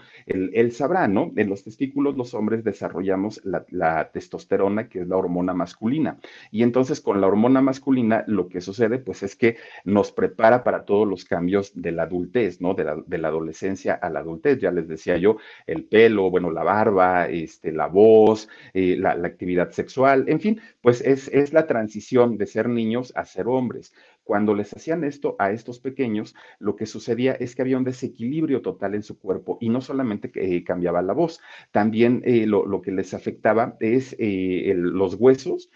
sabrá, 0.70 1.08
¿no? 1.08 1.32
En 1.36 1.48
los 1.48 1.64
testículos 1.64 2.16
los 2.16 2.34
hombres 2.34 2.64
desarrollamos 2.64 3.40
la, 3.44 4.10
testosterona, 4.12 4.88
que 4.88 5.00
es 5.00 5.08
la 5.08 5.16
hormona 5.16 5.54
masculina. 5.54 6.18
Y 6.50 6.62
entonces 6.62 7.00
con 7.00 7.20
la 7.20 7.26
hormona 7.26 7.60
masculina 7.60 8.24
lo 8.26 8.48
que 8.48 8.60
sucede, 8.60 8.98
pues 8.98 9.22
es 9.22 9.36
que 9.36 9.56
nos 9.84 10.12
prepara 10.12 10.64
para 10.64 10.84
todos 10.84 11.06
los 11.06 11.24
cambios 11.24 11.72
de 11.74 11.92
la 11.92 12.04
adultez, 12.04 12.60
¿no? 12.60 12.74
De 12.74 12.84
la, 12.84 13.28
adolescencia 13.28 13.94
a 13.94 14.10
la 14.10 14.20
adultez. 14.20 14.60
Ya 14.60 14.70
les 14.70 14.88
decía 14.88 15.16
yo, 15.16 15.36
el 15.66 15.84
pelo, 15.84 16.30
bueno, 16.30 16.50
la 16.50 16.62
barba, 16.62 17.28
este, 17.28 17.72
la 17.72 17.86
voz, 17.86 18.48
eh, 18.74 18.96
la, 18.98 19.10
actividad 19.12 19.70
sexual, 19.70 20.24
en 20.28 20.40
fin, 20.40 20.60
pues 20.80 21.00
es, 21.02 21.28
es 21.28 21.52
la 21.52 21.66
transición 21.66 22.36
de 22.36 22.46
ser 22.46 22.68
niños 22.68 23.12
a 23.14 23.24
ser 23.24 23.46
hombres. 23.46 23.92
Cuando 24.24 24.54
les 24.54 24.72
hacían 24.74 25.02
esto 25.04 25.34
a 25.38 25.50
estos 25.50 25.80
pequeños, 25.80 26.34
lo 26.58 26.76
que 26.76 26.86
sucedía 26.86 27.32
es 27.32 27.54
que 27.54 27.62
había 27.62 27.78
un 27.78 27.84
desequilibrio 27.84 28.62
total 28.62 28.94
en 28.94 29.02
su 29.02 29.18
cuerpo 29.18 29.58
y 29.60 29.68
no 29.70 29.80
solamente 29.80 30.30
eh, 30.34 30.62
cambiaba 30.62 31.02
la 31.02 31.14
voz, 31.14 31.40
también 31.72 32.22
eh, 32.24 32.46
lo, 32.46 32.80
que 32.80 32.92
les 32.92 33.14
afectaba 33.14 33.76
es 33.80 34.14
eh, 34.18 34.72
los 34.76 35.14
huesos 35.14 35.70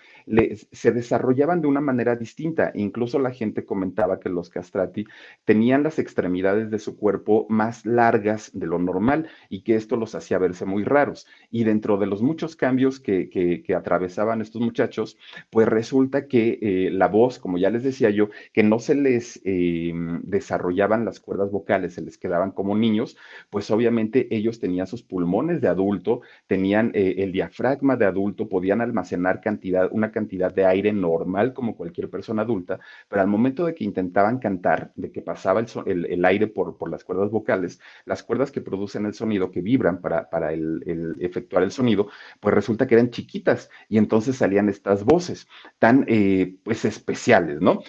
se 0.72 0.92
desarrollaban 0.92 1.60
de 1.60 1.66
una 1.66 1.80
manera 1.80 2.16
distinta. 2.16 2.72
Incluso 2.74 3.18
la 3.18 3.30
gente 3.30 3.64
comentaba 3.64 4.20
que 4.20 4.30
los 4.30 4.48
castrati 4.48 5.04
tenían 5.44 5.82
las 5.82 5.98
extremidades 5.98 6.70
de 6.70 6.78
su 6.78 6.96
cuerpo 6.96 7.46
más 7.50 7.84
largas 7.84 8.50
de 8.54 8.66
lo 8.66 8.78
normal 8.78 9.28
y 9.50 9.62
que 9.62 9.74
esto 9.74 9.96
los 9.96 10.14
hacía 10.14 10.38
verse 10.38 10.64
muy 10.64 10.84
raros. 10.84 11.26
Y 11.50 11.64
dentro 11.64 11.98
de 11.98 12.06
los 12.06 12.22
muchos 12.22 12.56
cambios 12.56 13.00
que, 13.00 13.28
que, 13.28 13.74
atravesaban 13.74 14.40
estos 14.40 14.62
muchachos, 14.62 15.18
pues 15.50 15.68
resulta 15.68 16.26
que 16.26 16.88
la 16.92 17.08
voz, 17.08 17.38
como 17.38 17.58
ya 17.58 17.68
les 17.70 17.82
decía 17.82 18.10
yo, 18.10 18.30
que 18.52 18.62
no 18.62 18.78
se 18.78 18.94
les 18.94 19.40
em, 19.44 20.20
desarrollaban 20.22 21.04
las 21.04 21.20
cuerdas 21.20 21.50
vocales, 21.50 21.94
se 21.94 22.02
les 22.02 22.18
quedaban 22.18 22.52
como 22.52 22.76
niños, 22.76 23.16
pues 23.50 23.70
obviamente 23.70 24.34
ellos 24.34 24.60
tenían 24.60 24.86
sus 24.86 25.02
pulmones 25.02 25.60
de 25.60 25.68
adulto, 25.68 26.22
tenían 26.46 26.90
eh, 26.94 27.16
el 27.18 27.32
diafragma 27.32 27.96
de 27.96 28.06
adulto, 28.06 28.48
podían 28.48 28.80
almacenar 28.80 29.40
cantidad, 29.40 29.88
una 29.92 30.10
cantidad 30.12 30.52
de 30.52 30.66
aire 30.66 30.92
normal 30.92 31.52
como 31.52 31.76
cualquier 31.76 32.10
persona 32.10 32.42
adulta, 32.42 32.80
pero 33.08 33.22
al 33.22 33.28
momento 33.28 33.66
de 33.66 33.74
que 33.74 33.84
intentaban 33.84 34.38
cantar, 34.38 34.92
de 34.96 35.10
que 35.10 35.22
pasaba 35.22 35.64
el, 35.86 36.24
aire 36.24 36.46
por, 36.46 36.76
por, 36.76 36.90
las 36.90 37.04
cuerdas 37.04 37.30
vocales, 37.30 37.80
las 38.04 38.22
cuerdas 38.22 38.50
que 38.50 38.60
producen 38.60 39.06
el 39.06 39.14
sonido, 39.14 39.50
que 39.50 39.60
vibran 39.60 40.00
para, 40.00 40.28
para 40.30 40.52
el, 40.52 41.16
efectuar 41.20 41.62
el 41.62 41.70
sonido, 41.70 42.08
pues 42.40 42.54
resulta 42.54 42.86
que 42.86 42.94
eran 42.94 43.10
chiquitas 43.10 43.70
y 43.88 43.98
entonces 43.98 44.36
salían 44.36 44.68
estas 44.68 45.04
voces 45.04 45.46
tan 45.78 46.04
eh, 46.08 46.56
pues 46.62 46.84
especiales, 46.84 47.60
¿no? 47.60 47.80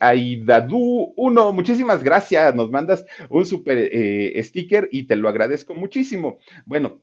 Aidadu 0.00 1.12
uno, 1.16 1.52
muchísimas 1.52 2.02
gracias, 2.02 2.54
nos 2.54 2.70
mandas 2.70 3.04
un 3.28 3.46
super 3.46 3.78
eh, 3.78 4.42
sticker 4.42 4.88
y 4.92 5.04
te 5.04 5.16
lo 5.16 5.28
agradezco 5.28 5.74
muchísimo. 5.74 6.38
Bueno, 6.64 7.00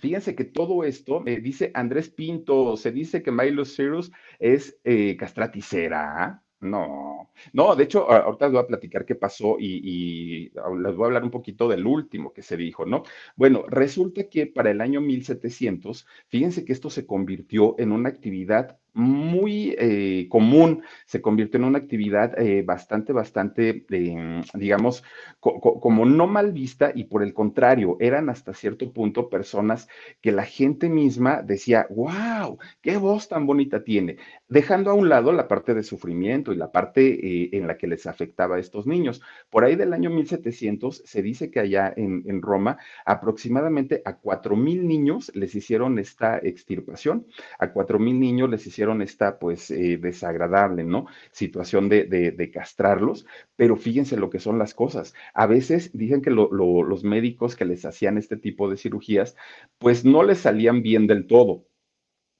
Fíjense 0.00 0.34
que 0.34 0.44
todo 0.44 0.84
esto, 0.84 1.22
eh, 1.26 1.40
dice 1.40 1.70
Andrés 1.74 2.08
Pinto, 2.08 2.76
se 2.76 2.92
dice 2.92 3.22
que 3.22 3.32
Milo 3.32 3.64
Cyrus 3.64 4.12
es 4.38 4.78
eh, 4.84 5.16
castraticera. 5.16 6.42
No, 6.60 7.30
no, 7.52 7.76
de 7.76 7.84
hecho, 7.84 8.10
ahorita 8.10 8.46
les 8.46 8.52
voy 8.52 8.62
a 8.62 8.66
platicar 8.66 9.04
qué 9.04 9.14
pasó 9.14 9.56
y, 9.60 10.50
les 10.50 10.96
voy 10.96 11.04
a 11.04 11.06
hablar 11.06 11.22
un 11.22 11.30
poquito 11.30 11.68
del 11.68 11.86
último 11.86 12.32
que 12.32 12.42
se 12.42 12.56
dijo, 12.56 12.84
¿no? 12.84 13.04
Bueno, 13.36 13.64
resulta 13.68 14.28
que 14.28 14.46
para 14.48 14.72
el 14.72 14.80
año 14.80 15.00
1700, 15.00 16.04
fíjense 16.26 16.64
que 16.64 16.72
esto 16.72 16.90
se 16.90 17.06
convirtió 17.06 17.76
en 17.78 17.92
una 17.92 18.08
actividad 18.08 18.76
muy 18.98 19.76
eh, 19.78 20.26
común, 20.28 20.82
se 21.06 21.22
convirtió 21.22 21.58
en 21.58 21.66
una 21.66 21.78
actividad 21.78 22.36
eh, 22.36 22.62
bastante, 22.62 23.12
bastante, 23.12 23.86
eh, 23.88 24.42
digamos, 24.54 25.04
como 25.38 26.04
no 26.04 26.26
mal 26.26 26.52
vista 26.52 26.90
y 26.92 27.04
por 27.04 27.22
el 27.22 27.32
contrario, 27.32 27.96
eran 28.00 28.28
hasta 28.28 28.52
cierto 28.52 28.92
punto 28.92 29.30
personas 29.30 29.88
que 30.20 30.32
la 30.32 30.44
gente 30.44 30.88
misma 30.88 31.42
decía, 31.42 31.86
wow, 31.90 32.58
qué 32.82 32.96
voz 32.96 33.28
tan 33.28 33.46
bonita 33.46 33.84
tiene, 33.84 34.16
dejando 34.48 34.90
a 34.90 34.94
un 34.94 35.08
lado 35.08 35.32
la 35.32 35.46
parte 35.46 35.74
de 35.74 35.84
sufrimiento 35.84 36.52
y 36.52 36.56
la 36.56 36.72
parte 36.72 37.56
en 37.56 37.68
la 37.68 37.78
que 37.78 37.86
les 37.86 38.06
afectaba 38.06 38.56
a 38.56 38.58
estos 38.58 38.86
niños. 38.86 39.22
Por 39.48 39.64
ahí 39.64 39.76
del 39.76 39.92
año 39.92 40.10
1700 40.10 41.02
se 41.04 41.22
dice 41.22 41.52
que 41.52 41.60
allá 41.60 41.92
en, 41.96 42.24
en 42.26 42.42
Roma 42.42 42.78
aproximadamente 43.06 44.02
a 44.04 44.20
4.000 44.20 44.82
niños 44.82 45.30
les 45.34 45.54
hicieron 45.54 46.00
esta 46.00 46.38
extirpación, 46.38 47.26
a 47.60 47.72
4.000 47.72 48.18
niños 48.18 48.50
les 48.50 48.66
hicieron 48.66 48.87
esta 49.02 49.38
pues 49.38 49.70
eh, 49.70 49.98
desagradable, 49.98 50.84
¿no? 50.84 51.06
Situación 51.32 51.88
de, 51.88 52.50
castrarlos, 52.52 53.26
pero 53.56 53.76
fíjense 53.76 54.16
lo 54.16 54.30
que 54.30 54.40
son 54.40 54.58
las 54.58 54.74
cosas. 54.74 55.14
A 55.34 55.46
veces 55.46 55.90
dicen 55.92 56.22
que 56.22 56.30
los 56.30 57.04
médicos 57.04 57.56
que 57.56 57.64
les 57.64 57.84
hacían 57.84 58.18
este 58.18 58.36
tipo 58.36 58.70
de 58.70 58.76
cirugías, 58.76 59.36
pues 59.78 60.04
no 60.04 60.22
les 60.22 60.38
salían 60.38 60.82
bien 60.82 61.06
del 61.06 61.26
todo. 61.26 61.64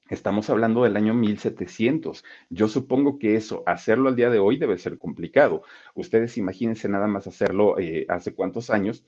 Estamos 0.09 0.49
hablando 0.49 0.83
del 0.83 0.97
año 0.97 1.13
1700. 1.13 2.23
Yo 2.49 2.67
supongo 2.67 3.19
que 3.19 3.35
eso, 3.35 3.63
hacerlo 3.67 4.09
al 4.09 4.15
día 4.15 4.31
de 4.31 4.39
hoy 4.39 4.57
debe 4.57 4.77
ser 4.79 4.97
complicado. 4.97 5.61
Ustedes 5.93 6.37
imagínense 6.37 6.89
nada 6.89 7.05
más 7.07 7.27
hacerlo 7.27 7.77
eh, 7.77 8.05
hace 8.09 8.33
cuántos 8.33 8.71
años 8.71 9.05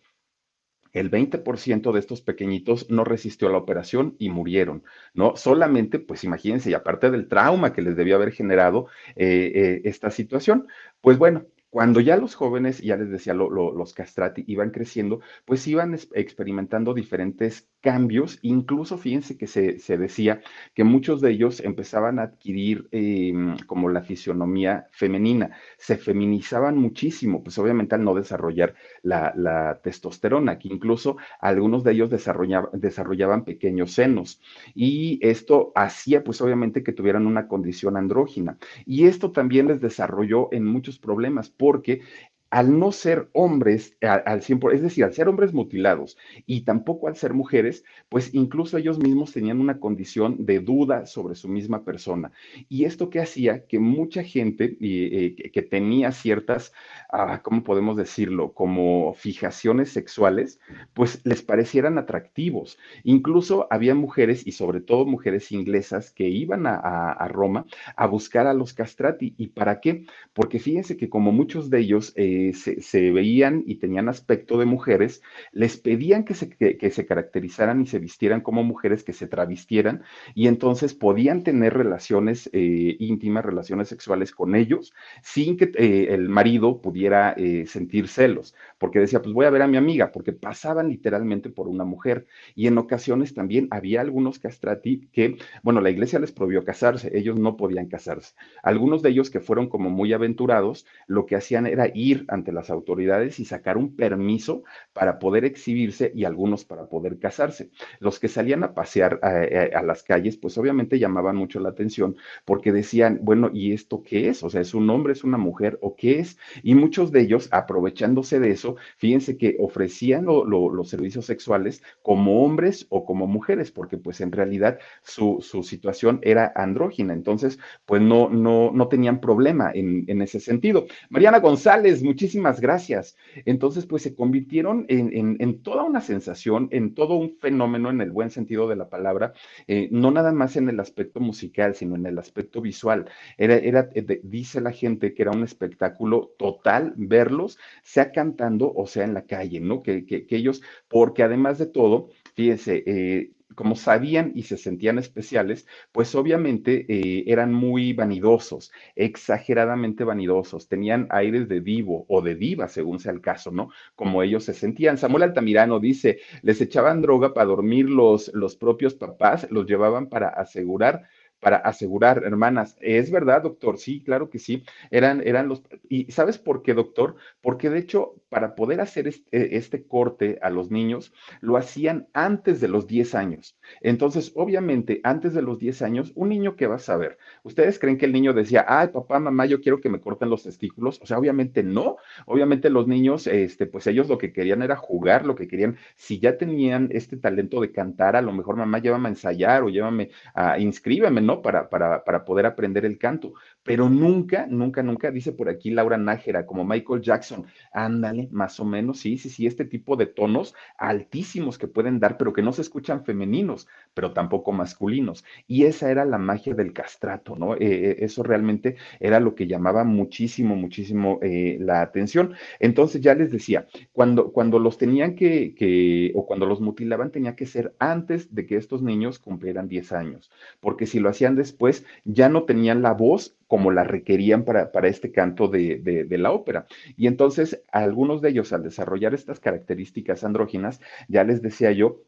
el 0.93 1.09
20% 1.09 1.91
de 1.91 1.99
estos 1.99 2.21
pequeñitos 2.21 2.89
no 2.89 3.03
resistió 3.03 3.49
la 3.49 3.57
operación 3.57 4.15
y 4.19 4.29
murieron, 4.29 4.83
¿no? 5.13 5.35
Solamente, 5.35 5.99
pues 5.99 6.23
imagínense, 6.23 6.69
y 6.69 6.73
aparte 6.73 7.11
del 7.11 7.27
trauma 7.27 7.73
que 7.73 7.81
les 7.81 7.95
debió 7.95 8.15
haber 8.15 8.31
generado 8.31 8.87
eh, 9.15 9.51
eh, 9.55 9.81
esta 9.85 10.11
situación, 10.11 10.67
pues 11.01 11.17
bueno, 11.17 11.45
cuando 11.71 12.01
ya 12.01 12.17
los 12.17 12.35
jóvenes, 12.35 12.81
ya 12.81 12.97
les 12.97 13.09
decía, 13.09 13.33
los 13.33 13.93
castrati 13.93 14.43
iban 14.45 14.71
creciendo, 14.71 15.21
pues 15.45 15.65
iban 15.67 15.97
experimentando 16.13 16.93
diferentes 16.93 17.69
cambios, 17.81 18.39
incluso 18.43 18.97
fíjense 18.97 19.37
que 19.37 19.47
se, 19.47 19.97
decía 19.97 20.41
que 20.73 20.83
muchos 20.83 21.19
de 21.19 21.31
ellos 21.31 21.59
empezaban 21.59 22.19
a 22.19 22.23
adquirir 22.23 22.87
em, 22.91 23.57
como 23.65 23.89
la 23.89 24.01
fisionomía 24.01 24.87
femenina, 24.91 25.57
se 25.77 25.97
feminizaban 25.97 26.77
muchísimo, 26.77 27.43
pues 27.43 27.57
obviamente 27.57 27.95
al 27.95 28.03
no 28.03 28.13
desarrollar 28.13 28.75
la, 29.01 29.79
testosterona, 29.83 30.59
que 30.59 30.67
incluso 30.67 31.17
algunos 31.39 31.83
de 31.83 31.93
ellos 31.93 32.09
desarrollaban 32.09 33.43
pequeños 33.43 33.93
senos, 33.93 34.41
y 34.75 35.19
esto 35.21 35.71
hacía 35.75 36.23
pues 36.23 36.39
obviamente 36.41 36.83
que 36.83 36.93
tuvieran 36.93 37.25
una 37.25 37.47
condición 37.47 37.97
andrógina, 37.97 38.57
y 38.85 39.05
esto 39.05 39.31
también 39.31 39.67
les 39.67 39.81
desarrolló 39.81 40.49
en 40.51 40.65
muchos 40.65 40.99
problemas 40.99 41.49
porque 41.49 42.01
al 42.51 42.77
no 42.77 42.91
ser 42.91 43.29
hombres 43.31 43.95
al 44.01 44.41
100%, 44.41 44.73
es 44.73 44.81
decir, 44.81 45.05
al 45.05 45.13
ser 45.13 45.29
hombres 45.29 45.53
mutilados 45.53 46.17
y 46.45 46.61
tampoco 46.61 47.07
al 47.07 47.15
ser 47.15 47.33
mujeres, 47.33 47.85
pues 48.09 48.35
incluso 48.35 48.77
ellos 48.77 48.99
mismos 48.99 49.31
tenían 49.31 49.61
una 49.61 49.79
condición 49.79 50.45
de 50.45 50.59
duda 50.59 51.05
sobre 51.05 51.35
su 51.35 51.47
misma 51.47 51.85
persona. 51.85 52.33
Y 52.67 52.83
esto 52.83 53.09
que 53.09 53.21
hacía 53.21 53.65
que 53.67 53.79
mucha 53.79 54.23
gente 54.23 54.77
eh, 54.81 55.49
que 55.51 55.61
tenía 55.61 56.11
ciertas, 56.11 56.73
ah, 57.09 57.41
¿cómo 57.41 57.63
podemos 57.63 57.95
decirlo?, 57.95 58.51
como 58.53 59.13
fijaciones 59.13 59.89
sexuales, 59.89 60.59
pues 60.93 61.21
les 61.23 61.41
parecieran 61.41 61.97
atractivos. 61.97 62.77
Incluso 63.05 63.67
había 63.71 63.95
mujeres, 63.95 64.45
y 64.45 64.51
sobre 64.51 64.81
todo 64.81 65.05
mujeres 65.05 65.53
inglesas, 65.53 66.11
que 66.11 66.27
iban 66.27 66.65
a, 66.67 67.27
Roma 67.29 67.65
a 67.95 68.07
buscar 68.07 68.45
a 68.47 68.53
los 68.53 68.73
castrati. 68.73 69.35
¿Y 69.37 69.47
para 69.47 69.79
qué? 69.79 70.05
Porque 70.33 70.59
fíjense 70.59 70.97
que 70.97 71.09
como 71.09 71.31
muchos 71.31 71.69
de 71.69 71.79
ellos... 71.79 72.11
Eh, 72.17 72.40
se, 72.53 73.11
veían 73.11 73.63
y 73.65 73.75
tenían 73.75 74.09
aspecto 74.09 74.57
de 74.57 74.65
mujeres, 74.65 75.21
les 75.51 75.77
pedían 75.77 76.23
que 76.23 76.33
se, 76.33 76.49
que, 76.49 76.91
se 76.91 77.05
caracterizaran 77.05 77.81
y 77.81 77.87
se 77.87 77.99
vistieran 77.99 78.41
como 78.41 78.63
mujeres, 78.63 79.03
que 79.03 79.13
se 79.13 79.27
travistieran, 79.27 80.03
y 80.35 80.47
entonces 80.47 80.93
podían 80.93 81.43
tener 81.43 81.73
relaciones 81.73 82.49
eh, 82.53 82.95
íntimas, 82.99 83.45
relaciones 83.45 83.87
sexuales 83.87 84.31
con 84.31 84.55
ellos, 84.55 84.93
sin 85.21 85.57
que 85.57 85.71
eh, 85.75 86.07
el 86.13 86.29
marido 86.29 86.81
pudiera 86.81 87.33
eh, 87.37 87.65
sentir 87.67 88.07
celos, 88.07 88.55
porque 88.77 88.99
decía, 88.99 89.21
pues 89.21 89.33
voy 89.33 89.45
a 89.45 89.49
ver 89.49 89.61
a 89.61 89.67
mi 89.67 89.77
amiga, 89.77 90.11
porque 90.11 90.33
pasaban 90.33 90.89
literalmente 90.89 91.49
por 91.49 91.67
una 91.67 91.85
mujer, 91.85 92.25
y 92.55 92.67
en 92.67 92.77
ocasiones 92.77 93.33
también 93.33 93.67
había 93.71 94.01
algunos 94.01 94.39
castrati 94.39 95.07
que, 95.11 95.37
bueno, 95.63 95.81
la 95.81 95.89
iglesia 95.89 96.19
les 96.19 96.31
prohibió 96.31 96.63
casarse, 96.63 97.15
ellos 97.17 97.37
no 97.37 97.57
podían 97.57 97.87
casarse. 97.87 98.33
Algunos 98.63 99.01
de 99.01 99.09
ellos 99.09 99.29
que 99.29 99.39
fueron 99.39 99.69
como 99.69 99.89
muy 99.89 100.13
aventurados, 100.13 100.85
lo 101.07 101.25
que 101.25 101.35
hacían 101.35 101.67
era 101.67 101.89
ir 101.93 102.25
ante 102.31 102.51
las 102.51 102.69
autoridades 102.69 103.39
y 103.39 103.45
sacar 103.45 103.77
un 103.77 103.95
permiso 103.95 104.63
para 104.93 105.19
poder 105.19 105.45
exhibirse 105.45 106.11
y 106.15 106.23
algunos 106.23 106.65
para 106.65 106.87
poder 106.87 107.19
casarse. 107.19 107.69
Los 107.99 108.19
que 108.19 108.29
salían 108.29 108.63
a 108.63 108.73
pasear 108.73 109.19
a, 109.21 109.43
eh, 109.43 109.71
a, 109.75 109.83
las 109.83 110.01
calles, 110.01 110.37
pues 110.37 110.57
obviamente 110.57 110.97
llamaban 110.97 111.35
mucho 111.35 111.59
la 111.59 111.69
atención 111.69 112.15
porque 112.45 112.71
decían, 112.71 113.19
bueno, 113.21 113.51
¿y 113.53 113.73
esto 113.73 114.01
qué 114.01 114.29
es? 114.29 114.43
O 114.43 114.49
sea, 114.49 114.61
¿es 114.61 114.73
un 114.73 114.89
hombre, 114.89 115.13
es 115.13 115.23
una 115.23 115.37
mujer 115.37 115.77
o 115.81 115.95
qué 115.95 116.19
es? 116.19 116.37
Y 116.63 116.73
muchos 116.73 117.11
de 117.11 117.21
ellos, 117.21 117.49
aprovechándose 117.51 118.39
de 118.39 118.51
eso, 118.51 118.77
fíjense 118.97 119.37
que 119.37 119.57
ofrecían 119.59 120.25
los 120.25 120.89
servicios 120.89 121.25
sexuales 121.25 121.83
como 122.01 122.43
hombres 122.43 122.87
o 122.89 123.05
como 123.05 123.27
mujeres, 123.27 123.71
porque 123.71 123.97
pues 123.97 124.21
en 124.21 124.31
realidad 124.31 124.79
su, 125.03 125.41
situación 125.63 126.19
era 126.23 126.51
andrógina. 126.55 127.13
Entonces, 127.13 127.59
pues 127.85 128.01
no, 128.01 128.29
no, 128.29 128.71
no 128.73 128.87
tenían 128.87 129.19
problema 129.19 129.71
en, 129.73 130.05
en 130.07 130.21
ese 130.21 130.39
sentido. 130.39 130.85
Mariana 131.09 131.39
González, 131.39 132.01
muchísimas 132.01 132.20
muchísimas 132.21 132.61
gracias. 132.61 133.17
Entonces, 133.45 133.87
pues 133.87 134.03
se 134.03 134.13
convirtieron 134.13 134.85
en, 134.89 135.63
toda 135.63 135.83
una 135.83 136.01
sensación, 136.01 136.67
en 136.71 136.93
todo 136.93 137.15
un 137.15 137.35
fenómeno 137.39 137.89
en 137.89 137.99
el 137.99 138.11
buen 138.11 138.29
sentido 138.29 138.67
de 138.67 138.75
la 138.75 138.89
palabra, 138.89 139.33
eh, 139.67 139.89
no 139.91 140.11
nada 140.11 140.31
más 140.31 140.55
en 140.55 140.69
el 140.69 140.79
aspecto 140.79 141.19
musical, 141.19 141.73
sino 141.73 141.95
en 141.95 142.05
el 142.05 142.19
aspecto 142.19 142.61
visual. 142.61 143.09
Era, 143.39 143.55
era 143.55 143.89
eh, 143.95 144.21
dice 144.23 144.61
la 144.61 144.71
gente 144.71 145.15
que 145.15 145.23
era 145.23 145.31
un 145.31 145.43
espectáculo 145.43 146.35
total 146.37 146.93
verlos, 146.95 147.57
sea 147.81 148.11
cantando 148.11 148.71
o 148.71 148.85
sea 148.85 149.03
en 149.03 149.15
la 149.15 149.25
calle, 149.25 149.59
¿no? 149.59 149.81
Que, 149.81 150.05
que, 150.05 150.27
que 150.27 150.35
ellos, 150.35 150.61
porque 150.87 151.23
además 151.23 151.57
de 151.57 151.65
todo, 151.65 152.09
fíjense, 152.35 152.83
eh, 152.85 153.31
como 153.55 153.75
sabían 153.75 154.31
y 154.35 154.43
se 154.43 154.57
sentían 154.57 154.97
especiales, 154.97 155.67
pues 155.91 156.15
obviamente 156.15 156.85
eh, 156.87 157.23
eran 157.27 157.53
muy 157.53 157.93
vanidosos, 157.93 158.71
exageradamente 158.95 160.03
vanidosos, 160.03 160.67
tenían 160.67 161.07
aires 161.09 161.47
de 161.47 161.61
divo 161.61 162.05
o 162.07 162.21
de 162.21 162.35
diva, 162.35 162.67
según 162.67 162.99
sea 162.99 163.11
el 163.11 163.21
caso, 163.21 163.51
¿no? 163.51 163.69
Como 163.95 164.23
ellos 164.23 164.43
se 164.43 164.53
sentían. 164.53 164.97
Samuel 164.97 165.23
Altamirano 165.23 165.79
dice, 165.79 166.19
les 166.41 166.61
echaban 166.61 167.01
droga 167.01 167.33
para 167.33 167.47
dormir 167.47 167.89
los, 167.89 168.31
los 168.33 168.55
propios 168.55 168.95
papás, 168.95 169.47
los 169.51 169.65
llevaban 169.65 170.07
para 170.09 170.29
asegurar 170.29 171.03
para 171.41 171.57
asegurar, 171.57 172.23
hermanas. 172.23 172.77
¿Es 172.79 173.11
verdad, 173.11 173.41
doctor? 173.41 173.77
Sí, 173.77 174.01
claro 174.01 174.29
que 174.29 174.39
sí. 174.39 174.63
Eran, 174.91 175.21
eran 175.25 175.49
los... 175.49 175.63
¿Y 175.89 176.09
sabes 176.11 176.37
por 176.37 176.61
qué, 176.61 176.73
doctor? 176.73 177.15
Porque 177.41 177.69
de 177.69 177.79
hecho, 177.79 178.15
para 178.29 178.55
poder 178.55 178.79
hacer 178.79 179.07
este, 179.07 179.57
este, 179.57 179.83
corte 179.83 180.39
a 180.41 180.49
los 180.49 180.71
niños, 180.71 181.13
lo 181.41 181.57
hacían 181.57 182.07
antes 182.13 182.61
de 182.61 182.67
los 182.67 182.87
10 182.87 183.15
años. 183.15 183.57
Entonces, 183.81 184.31
obviamente, 184.35 185.01
antes 185.03 185.33
de 185.33 185.41
los 185.41 185.59
10 185.59 185.81
años, 185.81 186.11
un 186.15 186.29
niño 186.29 186.55
que 186.55 186.67
va 186.67 186.75
a 186.75 186.79
saber. 186.79 187.17
¿Ustedes 187.43 187.79
creen 187.79 187.97
que 187.97 188.05
el 188.05 188.13
niño 188.13 188.33
decía, 188.33 188.65
ay, 188.67 188.89
papá, 188.89 189.19
mamá, 189.19 189.45
yo 189.47 189.61
quiero 189.61 189.81
que 189.81 189.89
me 189.89 189.99
corten 189.99 190.29
los 190.29 190.43
testículos? 190.43 191.01
O 191.01 191.05
sea, 191.07 191.17
obviamente 191.17 191.63
no. 191.63 191.97
Obviamente 192.27 192.69
los 192.69 192.87
niños, 192.87 193.25
este, 193.27 193.65
pues 193.65 193.87
ellos 193.87 194.07
lo 194.07 194.17
que 194.17 194.31
querían 194.31 194.61
era 194.61 194.75
jugar, 194.75 195.25
lo 195.25 195.35
que 195.35 195.47
querían, 195.47 195.77
si 195.95 196.19
ya 196.19 196.37
tenían 196.37 196.89
este 196.91 197.17
talento 197.17 197.59
de 197.61 197.71
cantar, 197.71 198.15
a 198.15 198.21
lo 198.21 198.31
mejor 198.31 198.55
mamá 198.57 198.79
llévame 198.79 199.07
a 199.07 199.11
ensayar 199.11 199.63
o 199.63 199.69
llévame 199.69 200.11
a 200.33 200.59
inscríbeme, 200.59 201.21
¿no? 201.21 201.30
Para, 201.41 201.69
para, 201.69 202.03
para 202.03 202.25
poder 202.25 202.45
aprender 202.45 202.83
el 202.83 202.97
canto, 202.97 203.33
pero 203.63 203.89
nunca, 203.89 204.47
nunca, 204.47 204.81
nunca, 204.81 205.11
dice 205.11 205.31
por 205.31 205.49
aquí 205.49 205.69
Laura 205.69 205.97
Nájera, 205.97 206.45
como 206.45 206.65
Michael 206.65 207.01
Jackson, 207.01 207.45
ándale, 207.71 208.27
más 208.31 208.59
o 208.59 208.65
menos, 208.65 208.99
sí, 208.99 209.17
sí, 209.17 209.29
sí, 209.29 209.45
este 209.45 209.65
tipo 209.65 209.95
de 209.95 210.07
tonos 210.07 210.55
altísimos 210.77 211.57
que 211.57 211.67
pueden 211.67 211.99
dar, 211.99 212.17
pero 212.17 212.33
que 212.33 212.41
no 212.41 212.53
se 212.53 212.61
escuchan 212.61 213.05
femeninos, 213.05 213.67
pero 213.93 214.13
tampoco 214.13 214.51
masculinos. 214.51 215.23
Y 215.47 215.65
esa 215.65 215.91
era 215.91 216.05
la 216.05 216.17
magia 216.17 216.53
del 216.53 216.73
castrato, 216.73 217.35
¿no? 217.35 217.55
Eh, 217.55 217.57
eh, 217.61 217.95
eso 217.99 218.23
realmente 218.23 218.77
era 218.99 219.19
lo 219.19 219.35
que 219.35 219.47
llamaba 219.47 219.83
muchísimo, 219.83 220.55
muchísimo 220.55 221.19
eh, 221.21 221.57
la 221.59 221.81
atención. 221.81 222.33
Entonces 222.59 223.01
ya 223.01 223.13
les 223.13 223.31
decía, 223.31 223.67
cuando, 223.91 224.31
cuando 224.31 224.59
los 224.59 224.77
tenían 224.77 225.15
que, 225.15 225.53
que, 225.55 226.11
o 226.15 226.25
cuando 226.25 226.45
los 226.45 226.61
mutilaban, 226.61 227.11
tenía 227.11 227.35
que 227.35 227.45
ser 227.45 227.75
antes 227.79 228.33
de 228.33 228.45
que 228.45 228.57
estos 228.57 228.81
niños 228.81 229.19
cumplieran 229.19 229.67
10 229.67 229.91
años, 229.91 230.31
porque 230.59 230.85
si 230.85 230.99
lo 230.99 231.09
hacían 231.09 231.35
después 231.35 231.85
ya 232.05 232.29
no 232.29 232.43
tenían 232.43 232.81
la 232.81 232.93
voz 232.93 233.37
como 233.51 233.69
la 233.69 233.83
requerían 233.83 234.45
para, 234.45 234.71
para 234.71 234.87
este 234.87 235.11
canto 235.11 235.49
de, 235.49 235.77
de, 235.77 236.17
la 236.17 236.31
ópera. 236.31 236.67
Y 236.95 237.07
entonces 237.07 237.61
algunos 237.69 238.21
de 238.21 238.29
ellos 238.29 238.53
al 238.53 238.63
desarrollar 238.63 239.13
estas 239.13 239.41
características 239.41 240.23
andróginas, 240.23 240.79
ya 241.09 241.25
les 241.25 241.41
decía 241.41 241.73
yo, 241.73 242.01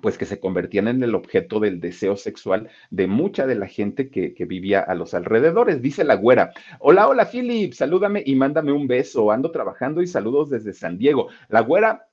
pues 0.00 0.16
que 0.16 0.26
se 0.26 0.38
convertían 0.38 0.86
en 0.86 1.02
el 1.02 1.16
objeto 1.16 1.58
del 1.58 1.80
deseo 1.80 2.16
sexual 2.16 2.70
de 2.90 3.08
mucha 3.08 3.48
de 3.48 3.56
la 3.56 3.66
gente 3.66 4.10
que, 4.10 4.32
que, 4.32 4.44
vivía 4.44 4.78
a 4.78 4.94
los 4.94 5.12
alrededores. 5.12 5.82
Dice 5.82 6.04
la 6.04 6.14
güera, 6.14 6.52
hola, 6.78 7.08
hola 7.08 7.28
Philip, 7.28 7.72
salúdame 7.72 8.22
y 8.24 8.36
mándame 8.36 8.70
un 8.70 8.86
beso, 8.86 9.32
ando 9.32 9.50
trabajando 9.50 10.02
y 10.02 10.06
saludos 10.06 10.50
desde 10.50 10.72
San 10.72 10.98
Diego. 10.98 11.30
La 11.48 11.62
güera, 11.62 12.09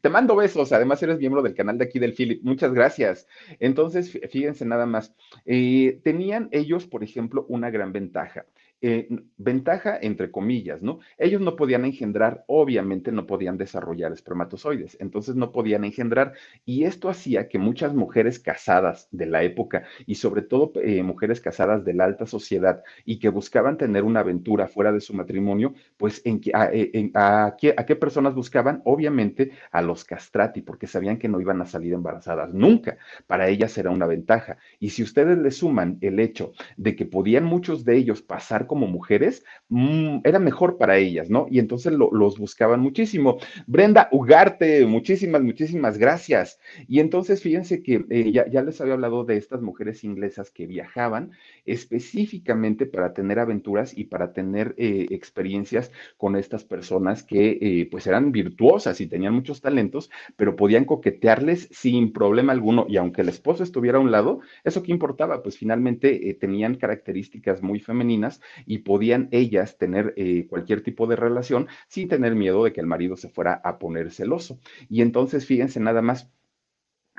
te 0.00 0.08
mando 0.08 0.36
besos, 0.36 0.72
además 0.72 1.02
eres 1.02 1.18
miembro 1.18 1.42
del 1.42 1.54
canal 1.54 1.78
de 1.78 1.84
aquí 1.84 1.98
del 1.98 2.14
Philip, 2.14 2.42
muchas 2.42 2.72
gracias. 2.72 3.26
Entonces, 3.58 4.18
fíjense 4.30 4.64
nada 4.64 4.86
más, 4.86 5.14
eh, 5.44 6.00
tenían 6.02 6.48
ellos, 6.52 6.86
por 6.86 7.04
ejemplo, 7.04 7.46
una 7.48 7.70
gran 7.70 7.92
ventaja. 7.92 8.46
Eh, 8.82 9.08
ventaja 9.36 9.98
entre 10.00 10.30
comillas, 10.30 10.80
¿no? 10.82 11.00
Ellos 11.18 11.42
no 11.42 11.54
podían 11.54 11.84
engendrar, 11.84 12.44
obviamente 12.46 13.12
no 13.12 13.26
podían 13.26 13.58
desarrollar 13.58 14.12
espermatozoides, 14.12 14.96
entonces 15.00 15.36
no 15.36 15.52
podían 15.52 15.84
engendrar 15.84 16.32
y 16.64 16.84
esto 16.84 17.10
hacía 17.10 17.48
que 17.48 17.58
muchas 17.58 17.92
mujeres 17.94 18.38
casadas 18.38 19.08
de 19.10 19.26
la 19.26 19.42
época 19.42 19.84
y 20.06 20.14
sobre 20.14 20.40
todo 20.40 20.72
eh, 20.82 21.02
mujeres 21.02 21.42
casadas 21.42 21.84
de 21.84 21.92
la 21.92 22.04
alta 22.04 22.24
sociedad 22.26 22.82
y 23.04 23.18
que 23.18 23.28
buscaban 23.28 23.76
tener 23.76 24.02
una 24.04 24.20
aventura 24.20 24.66
fuera 24.66 24.92
de 24.92 25.00
su 25.00 25.12
matrimonio, 25.12 25.74
pues 25.98 26.22
en, 26.24 26.40
a, 26.54 26.70
eh, 26.72 27.10
a, 27.14 27.56
qué, 27.58 27.74
a 27.76 27.84
qué 27.84 27.96
personas 27.96 28.34
buscaban? 28.34 28.80
Obviamente 28.84 29.52
a 29.72 29.82
los 29.82 30.04
castrati, 30.04 30.62
porque 30.62 30.86
sabían 30.86 31.18
que 31.18 31.28
no 31.28 31.40
iban 31.40 31.60
a 31.60 31.66
salir 31.66 31.92
embarazadas 31.92 32.52
nunca. 32.54 32.96
Para 33.26 33.48
ellas 33.48 33.76
era 33.78 33.90
una 33.90 34.06
ventaja. 34.06 34.56
Y 34.78 34.90
si 34.90 35.02
ustedes 35.02 35.38
le 35.38 35.50
suman 35.50 35.98
el 36.00 36.18
hecho 36.20 36.52
de 36.76 36.96
que 36.96 37.06
podían 37.06 37.44
muchos 37.44 37.84
de 37.84 37.96
ellos 37.96 38.22
pasar 38.22 38.66
como 38.70 38.86
mujeres, 38.86 39.44
mm, 39.68 40.18
era 40.22 40.38
mejor 40.38 40.78
para 40.78 40.96
ellas, 40.96 41.28
¿no? 41.28 41.48
Y 41.50 41.58
entonces 41.58 41.92
los 41.92 42.38
buscaban 42.38 42.78
muchísimo. 42.78 43.38
Brenda 43.66 44.08
Ugarte, 44.12 44.86
muchísimas, 44.86 45.42
muchísimas 45.42 45.98
gracias. 45.98 46.60
Y 46.86 47.00
entonces 47.00 47.42
fíjense 47.42 47.82
que 47.82 48.04
eh, 48.08 48.30
ya, 48.30 48.62
les 48.62 48.80
había 48.80 48.94
hablado 48.94 49.24
de 49.24 49.36
estas 49.38 49.60
mujeres 49.60 50.04
inglesas 50.04 50.52
que 50.52 50.68
viajaban 50.68 51.32
específicamente 51.66 52.86
para 52.86 53.12
tener 53.12 53.40
aventuras 53.40 53.98
y 53.98 54.04
para 54.04 54.32
tener 54.32 54.76
eh, 54.78 55.08
experiencias 55.10 55.90
con 56.16 56.36
estas 56.36 56.62
personas 56.62 57.24
que 57.24 57.58
eh, 57.60 57.88
pues 57.90 58.06
eran 58.06 58.30
virtuosas 58.30 59.00
y 59.00 59.08
tenían 59.08 59.34
muchos 59.34 59.60
talentos, 59.60 60.12
pero 60.36 60.54
podían 60.54 60.84
coquetearles 60.84 61.68
sin 61.72 62.12
problema 62.12 62.52
alguno. 62.52 62.86
Y 62.88 62.98
aunque 62.98 63.22
el 63.22 63.30
esposo 63.30 63.64
estuviera 63.64 63.98
a 63.98 64.00
un 64.00 64.12
lado, 64.12 64.38
¿eso 64.62 64.84
qué 64.84 64.92
importaba? 64.92 65.42
Pues 65.42 65.58
finalmente 65.58 66.36
tenían 66.38 66.76
características 66.76 67.64
muy 67.64 67.80
femeninas 67.80 68.40
y 68.66 68.78
podían 68.78 69.28
ellas 69.32 69.78
tener 69.78 70.14
cualquier 70.48 70.82
tipo 70.82 71.06
de 71.06 71.16
relación 71.16 71.68
sin 71.88 72.08
tener 72.08 72.34
miedo 72.34 72.64
de 72.64 72.72
que 72.72 72.80
el 72.80 72.86
marido 72.86 73.16
se 73.16 73.28
fuera 73.28 73.60
a 73.64 73.78
poner 73.78 74.10
celoso. 74.12 74.58
Y 74.88 75.02
entonces, 75.02 75.46
fíjense 75.46 75.80
nada 75.80 76.02
más, 76.02 76.30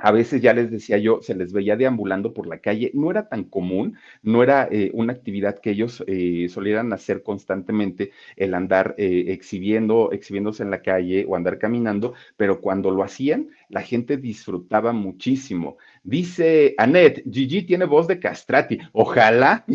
a 0.02 0.12
veces 0.12 0.42
ya 0.42 0.54
les 0.54 0.72
decía 0.72 0.98
yo, 0.98 1.22
se 1.22 1.36
les 1.36 1.54
veía 1.54 1.76
deambulando 1.78 2.34
por 2.34 2.48
la 2.48 2.60
calle. 2.60 2.92
No 2.96 3.12
era 3.12 3.30
tan 3.30 3.44
común, 3.44 3.98
no 4.24 4.42
era 4.42 4.68
eh, 4.72 4.90
una 4.94 5.14
actividad 5.14 5.60
que 5.60 5.72
ellos 5.72 6.04
eh, 6.08 6.48
solieran 6.50 6.92
hacer 6.94 7.22
constantemente, 7.22 8.12
el 8.36 8.54
andar 8.56 8.96
eh, 8.98 9.26
exhibiendo, 9.28 10.12
exhibiéndose 10.12 10.64
en 10.64 10.72
la 10.72 10.82
calle 10.82 11.26
o 11.28 11.36
andar 11.36 11.60
caminando, 11.60 12.14
pero 12.36 12.62
cuando 12.62 12.90
lo 12.90 13.04
hacían, 13.04 13.50
la 13.70 13.82
gente 13.82 14.18
disfrutaba 14.18 14.92
muchísimo. 14.92 15.78
Dice 16.04 16.74
Annette, 16.78 17.24
Gigi 17.32 17.64
tiene 17.64 17.86
voz 17.86 18.08
de 18.08 18.20
castrati. 18.20 18.80
Ojalá. 18.94 19.66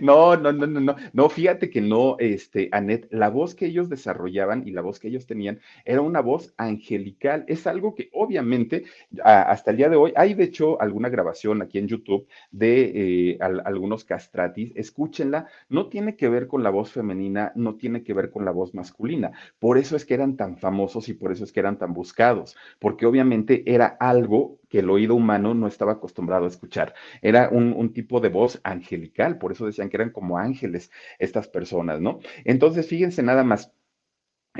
No, 0.00 0.36
no, 0.36 0.52
no, 0.52 0.66
no, 0.66 0.80
no, 0.80 0.96
no, 1.12 1.28
fíjate 1.28 1.70
que 1.70 1.80
no, 1.80 2.16
este, 2.18 2.68
Anet, 2.72 3.06
la 3.10 3.28
voz 3.30 3.54
que 3.54 3.66
ellos 3.66 3.88
desarrollaban 3.88 4.66
y 4.66 4.72
la 4.72 4.80
voz 4.82 4.98
que 4.98 5.08
ellos 5.08 5.26
tenían 5.26 5.60
era 5.84 6.00
una 6.00 6.20
voz 6.20 6.52
angelical. 6.56 7.44
Es 7.48 7.66
algo 7.66 7.94
que 7.94 8.10
obviamente 8.12 8.84
hasta 9.22 9.70
el 9.70 9.76
día 9.76 9.88
de 9.88 9.96
hoy, 9.96 10.12
hay 10.16 10.34
de 10.34 10.44
hecho 10.44 10.80
alguna 10.80 11.08
grabación 11.08 11.62
aquí 11.62 11.78
en 11.78 11.88
YouTube 11.88 12.26
de 12.50 13.32
eh, 13.32 13.38
algunos 13.40 14.04
castratis, 14.04 14.72
escúchenla, 14.74 15.48
no 15.68 15.88
tiene 15.88 16.16
que 16.16 16.28
ver 16.28 16.46
con 16.46 16.62
la 16.62 16.70
voz 16.70 16.90
femenina, 16.90 17.52
no 17.54 17.76
tiene 17.76 18.02
que 18.02 18.14
ver 18.14 18.30
con 18.30 18.44
la 18.44 18.50
voz 18.50 18.74
masculina. 18.74 19.32
Por 19.58 19.78
eso 19.78 19.96
es 19.96 20.04
que 20.04 20.14
eran 20.14 20.36
tan 20.36 20.56
famosos 20.58 21.08
y 21.08 21.14
por 21.14 21.32
eso 21.32 21.44
es 21.44 21.52
que 21.52 21.60
eran 21.60 21.78
tan 21.78 21.92
buscados, 21.92 22.56
porque 22.78 23.06
obviamente 23.06 23.62
era 23.66 23.86
algo 23.86 24.58
que 24.68 24.80
el 24.80 24.90
oído 24.90 25.14
humano 25.14 25.54
no 25.54 25.66
estaba 25.66 25.92
acostumbrado 25.92 26.44
a 26.44 26.48
escuchar. 26.48 26.94
Era 27.22 27.48
un, 27.50 27.72
un, 27.72 27.92
tipo 27.92 28.20
de 28.20 28.28
voz 28.28 28.60
angelical, 28.64 29.38
por 29.38 29.52
eso 29.52 29.66
decían 29.66 29.88
que 29.88 29.96
eran 29.96 30.10
como 30.10 30.38
ángeles 30.38 30.90
estas 31.18 31.48
personas, 31.48 32.00
¿no? 32.00 32.20
Entonces, 32.44 32.86
fíjense 32.86 33.22
nada 33.22 33.44
más, 33.44 33.72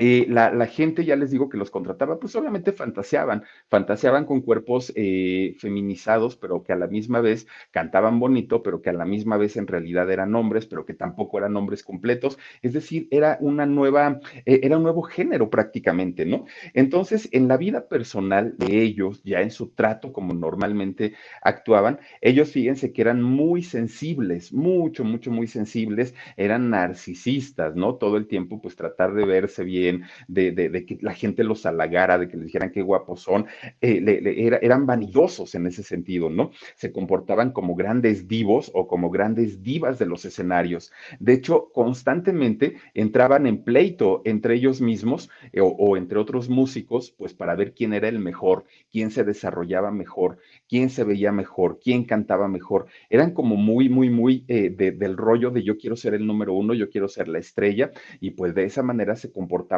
eh, 0.01 0.27
la, 0.29 0.67
gente, 0.67 1.05
ya 1.05 1.17
les 1.17 1.33
digo 1.33 1.49
que 1.49 1.59
los 1.59 1.73
contrataba, 1.73 2.21
pues 2.21 2.37
obviamente 2.37 2.73
fantaseaban, 2.73 3.43
fantaseaban 3.69 4.27
con 4.27 4.43
cuerpos 4.43 4.93
eh, 4.95 5.57
feminizados, 5.59 6.37
pero 6.37 6.63
que 6.63 6.73
a 6.73 6.77
la 6.77 6.87
misma 6.87 7.21
vez 7.21 7.49
cantaban 7.73 8.21
bonito, 8.21 8.63
pero 8.63 8.81
que 8.81 8.91
a 8.91 8.93
la 8.93 9.05
misma 9.05 9.37
vez 9.37 9.57
en 9.57 9.67
realidad 9.67 10.09
eran 10.11 10.37
hombres, 10.37 10.67
pero 10.67 10.87
que 10.87 10.95
tampoco 10.95 11.39
eran 11.39 11.57
hombres 11.57 11.83
completos. 11.83 12.39
Es 12.63 12.75
decir, 12.75 13.09
era 13.11 13.39
una 13.41 13.67
nueva, 13.67 14.21
eh, 14.47 14.61
era 14.63 14.77
un 14.77 14.85
nuevo 14.85 15.03
género 15.03 15.51
prácticamente, 15.51 16.25
¿no? 16.25 16.47
Entonces, 16.75 17.29
en 17.33 17.49
la 17.49 17.57
vida 17.57 17.89
personal 17.89 18.55
de 18.57 18.81
ellos, 18.83 19.21
ya 19.25 19.41
en 19.41 19.51
su 19.51 19.71
trato 19.71 20.13
como 20.13 20.33
normalmente 20.33 21.15
actuaban, 21.43 21.99
ellos 22.21 22.53
fíjense 22.53 22.93
que 22.93 23.03
eran 23.03 23.21
muy 23.21 23.65
sensibles, 23.65 24.53
mucho, 24.53 25.03
mucho, 25.03 25.33
muy 25.33 25.49
sensibles, 25.49 26.15
eran 26.37 26.71
narcisistas, 26.71 27.75
¿no? 27.75 27.97
Todo 27.97 28.17
el 28.17 28.29
tiempo, 28.29 28.61
pues 28.61 28.77
tratar 28.77 29.13
de 29.15 29.25
verse 29.25 29.65
bien 29.65 29.88
de, 30.29 30.85
que 30.87 30.99
la 31.01 31.15
gente 31.15 31.45
los 31.45 31.67
halagara, 31.67 32.19
de 32.19 32.29
que 32.29 32.37
les 32.37 32.47
dijeran 32.47 32.71
qué 32.71 32.83
guapos 32.83 33.21
son, 33.21 33.47
eh, 33.81 34.59
eran 34.63 34.87
vanidosos 34.87 35.55
en 35.55 35.67
ese 35.67 35.83
sentido, 35.83 36.31
¿no? 36.31 36.51
Se 36.75 36.93
comportaban 36.93 37.53
como 37.53 37.75
grandes 37.75 38.29
divos 38.29 38.71
o 38.75 38.87
como 38.87 39.11
grandes 39.11 39.63
divas 39.63 39.99
de 39.99 40.07
los 40.07 40.25
escenarios. 40.25 40.93
De 41.19 41.33
hecho, 41.33 41.71
constantemente 41.73 42.77
entraban 42.95 43.47
en 43.47 43.65
pleito 43.65 44.23
entre 44.25 44.55
ellos 44.55 44.81
mismos 44.81 45.31
eh, 45.53 45.61
o, 45.63 45.97
entre 45.97 46.19
otros 46.19 46.49
músicos, 46.49 47.15
pues 47.17 47.35
para 47.35 47.55
ver 47.55 47.75
quién 47.75 47.93
era 47.93 48.09
el 48.09 48.19
mejor, 48.19 48.65
quién 48.91 49.11
se 49.11 49.25
desarrollaba 49.25 49.91
mejor, 49.91 50.39
quién 50.69 50.91
se 50.91 51.05
veía 51.05 51.33
mejor, 51.33 51.79
quién 51.83 52.05
cantaba 52.05 52.49
mejor. 52.49 52.87
Eran 53.11 53.33
como 53.33 53.57
muy, 53.57 53.89
muy, 53.89 54.11
muy 54.11 54.45
eh, 54.49 54.71
del 54.71 55.17
rollo 55.17 55.51
de 55.51 55.63
yo 55.63 55.79
quiero 55.79 55.97
ser 55.97 56.15
el 56.15 56.27
número 56.27 56.55
uno, 56.55 56.75
yo 56.75 56.91
quiero 56.91 57.09
ser 57.09 57.29
la 57.29 57.39
estrella, 57.39 57.91
y 58.21 58.31
pues 58.31 58.55
de 58.55 58.65
esa 58.65 58.83
manera 58.83 59.17
se 59.17 59.33
comportaban 59.33 59.78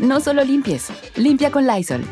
No 0.00 0.18
solo 0.18 0.42
limpies, 0.42 0.88
limpia 1.16 1.50
con 1.50 1.66
Lysol. 1.66 2.02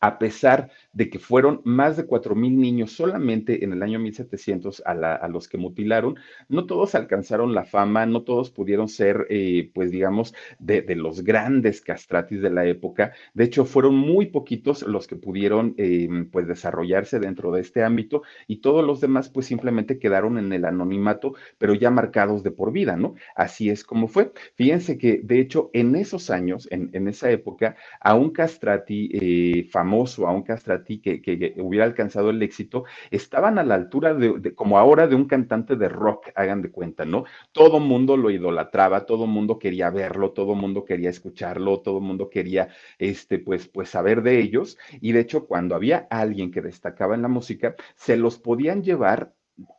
A 0.00 0.18
pesar 0.18 0.70
de 0.92 1.10
que 1.10 1.18
fueron 1.18 1.60
más 1.64 1.96
de 1.96 2.06
mil 2.34 2.58
niños 2.58 2.92
solamente 2.92 3.64
en 3.64 3.72
el 3.72 3.82
año 3.82 3.98
1700 3.98 4.82
a, 4.86 4.92
a, 4.92 5.28
los 5.28 5.48
que 5.48 5.58
mutilaron. 5.58 6.16
No 6.48 6.66
todos 6.66 6.94
alcanzaron 6.94 7.54
la 7.54 7.64
fama, 7.64 8.06
no 8.06 8.22
todos 8.22 8.50
pudieron 8.50 8.88
ser, 8.88 9.26
eh, 9.30 9.70
pues 9.74 9.90
digamos, 9.90 10.34
de, 10.58 10.84
los 10.94 11.24
grandes 11.24 11.80
castratis 11.80 12.42
de 12.42 12.50
la 12.50 12.66
época. 12.66 13.12
De 13.34 13.44
hecho, 13.44 13.64
fueron 13.64 13.96
muy 13.96 14.26
poquitos 14.26 14.82
los 14.82 15.06
que 15.06 15.16
pudieron, 15.16 15.74
eh, 15.78 16.08
pues, 16.30 16.46
desarrollarse 16.46 17.18
dentro 17.18 17.50
de 17.52 17.62
este 17.62 17.82
ámbito 17.82 18.22
y 18.46 18.58
todos 18.58 18.84
los 18.84 19.00
demás, 19.00 19.30
pues, 19.30 19.46
simplemente 19.46 19.98
quedaron 19.98 20.38
en 20.38 20.52
el 20.52 20.64
anonimato, 20.64 21.34
pero 21.58 21.74
ya 21.74 21.90
marcados 21.90 22.42
de 22.42 22.50
por 22.50 22.72
vida, 22.72 22.96
¿no? 22.96 23.14
Así 23.34 23.70
es 23.70 23.84
como 23.84 24.08
fue. 24.08 24.32
Fíjense 24.54 24.98
que, 24.98 25.20
de 25.22 25.40
hecho, 25.40 25.70
en 25.72 25.96
esos 25.96 26.30
años, 26.30 26.68
en, 26.70 27.08
esa 27.08 27.30
época, 27.30 27.76
a 28.00 28.14
un 28.14 28.30
castrati 28.30 29.10
eh, 29.12 29.68
famoso, 29.70 30.26
a 30.26 30.32
un 30.32 30.42
castrati 30.42 30.81
que, 30.84 31.54
hubiera 31.58 31.84
alcanzado 31.84 32.30
el 32.30 32.42
éxito, 32.42 32.84
estaban 33.10 33.58
a 33.58 33.64
la 33.64 33.74
altura 33.74 34.14
de, 34.14 34.54
como 34.54 34.78
ahora, 34.78 35.06
de 35.06 35.14
un 35.14 35.26
cantante 35.26 35.76
de 35.76 35.88
rock, 35.88 36.28
hagan 36.34 36.62
de 36.62 36.70
cuenta, 36.70 37.04
¿no? 37.04 37.24
Todo 37.52 37.80
mundo 37.80 38.16
lo 38.16 38.30
idolatraba, 38.30 39.06
todo 39.06 39.26
mundo 39.26 39.58
quería 39.58 39.90
verlo, 39.90 40.32
todo 40.32 40.54
mundo 40.54 40.84
quería 40.84 41.10
escucharlo, 41.10 41.80
todo 41.80 42.00
mundo 42.00 42.30
quería, 42.30 42.68
este, 42.98 43.38
pues, 43.38 43.68
pues 43.68 43.88
saber 43.90 44.22
de 44.22 44.40
ellos. 44.40 44.78
Y 45.00 45.12
de 45.12 45.20
hecho, 45.20 45.46
cuando 45.46 45.74
había 45.74 46.06
alguien 46.10 46.50
que 46.50 46.62
destacaba 46.62 47.14
en 47.14 47.22
la 47.22 47.28
música, 47.28 47.74
se 47.94 48.16
los 48.16 48.38
podían 48.38 48.82
llevar 48.82 49.32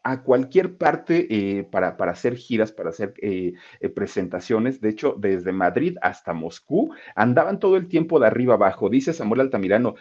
a 0.03 0.21
cualquier 0.21 0.77
parte 0.77 1.27
eh, 1.29 1.63
para, 1.63 1.97
para, 1.97 2.11
hacer 2.11 2.35
giras, 2.35 2.71
para 2.71 2.89
hacer 2.89 3.13
eh, 3.21 3.53
eh, 3.79 3.89
presentaciones. 3.89 4.81
De 4.81 4.89
hecho, 4.89 5.15
desde 5.17 5.51
Madrid 5.51 5.97
hasta 6.01 6.33
Moscú 6.33 6.93
andaban 7.15 7.59
todo 7.59 7.77
el 7.77 7.87
tiempo 7.87 8.19
de 8.19 8.27
arriba 8.27 8.55
abajo. 8.55 8.89
Dice 8.89 9.13
Samuel 9.13 9.41
Altamirano, 9.41 9.95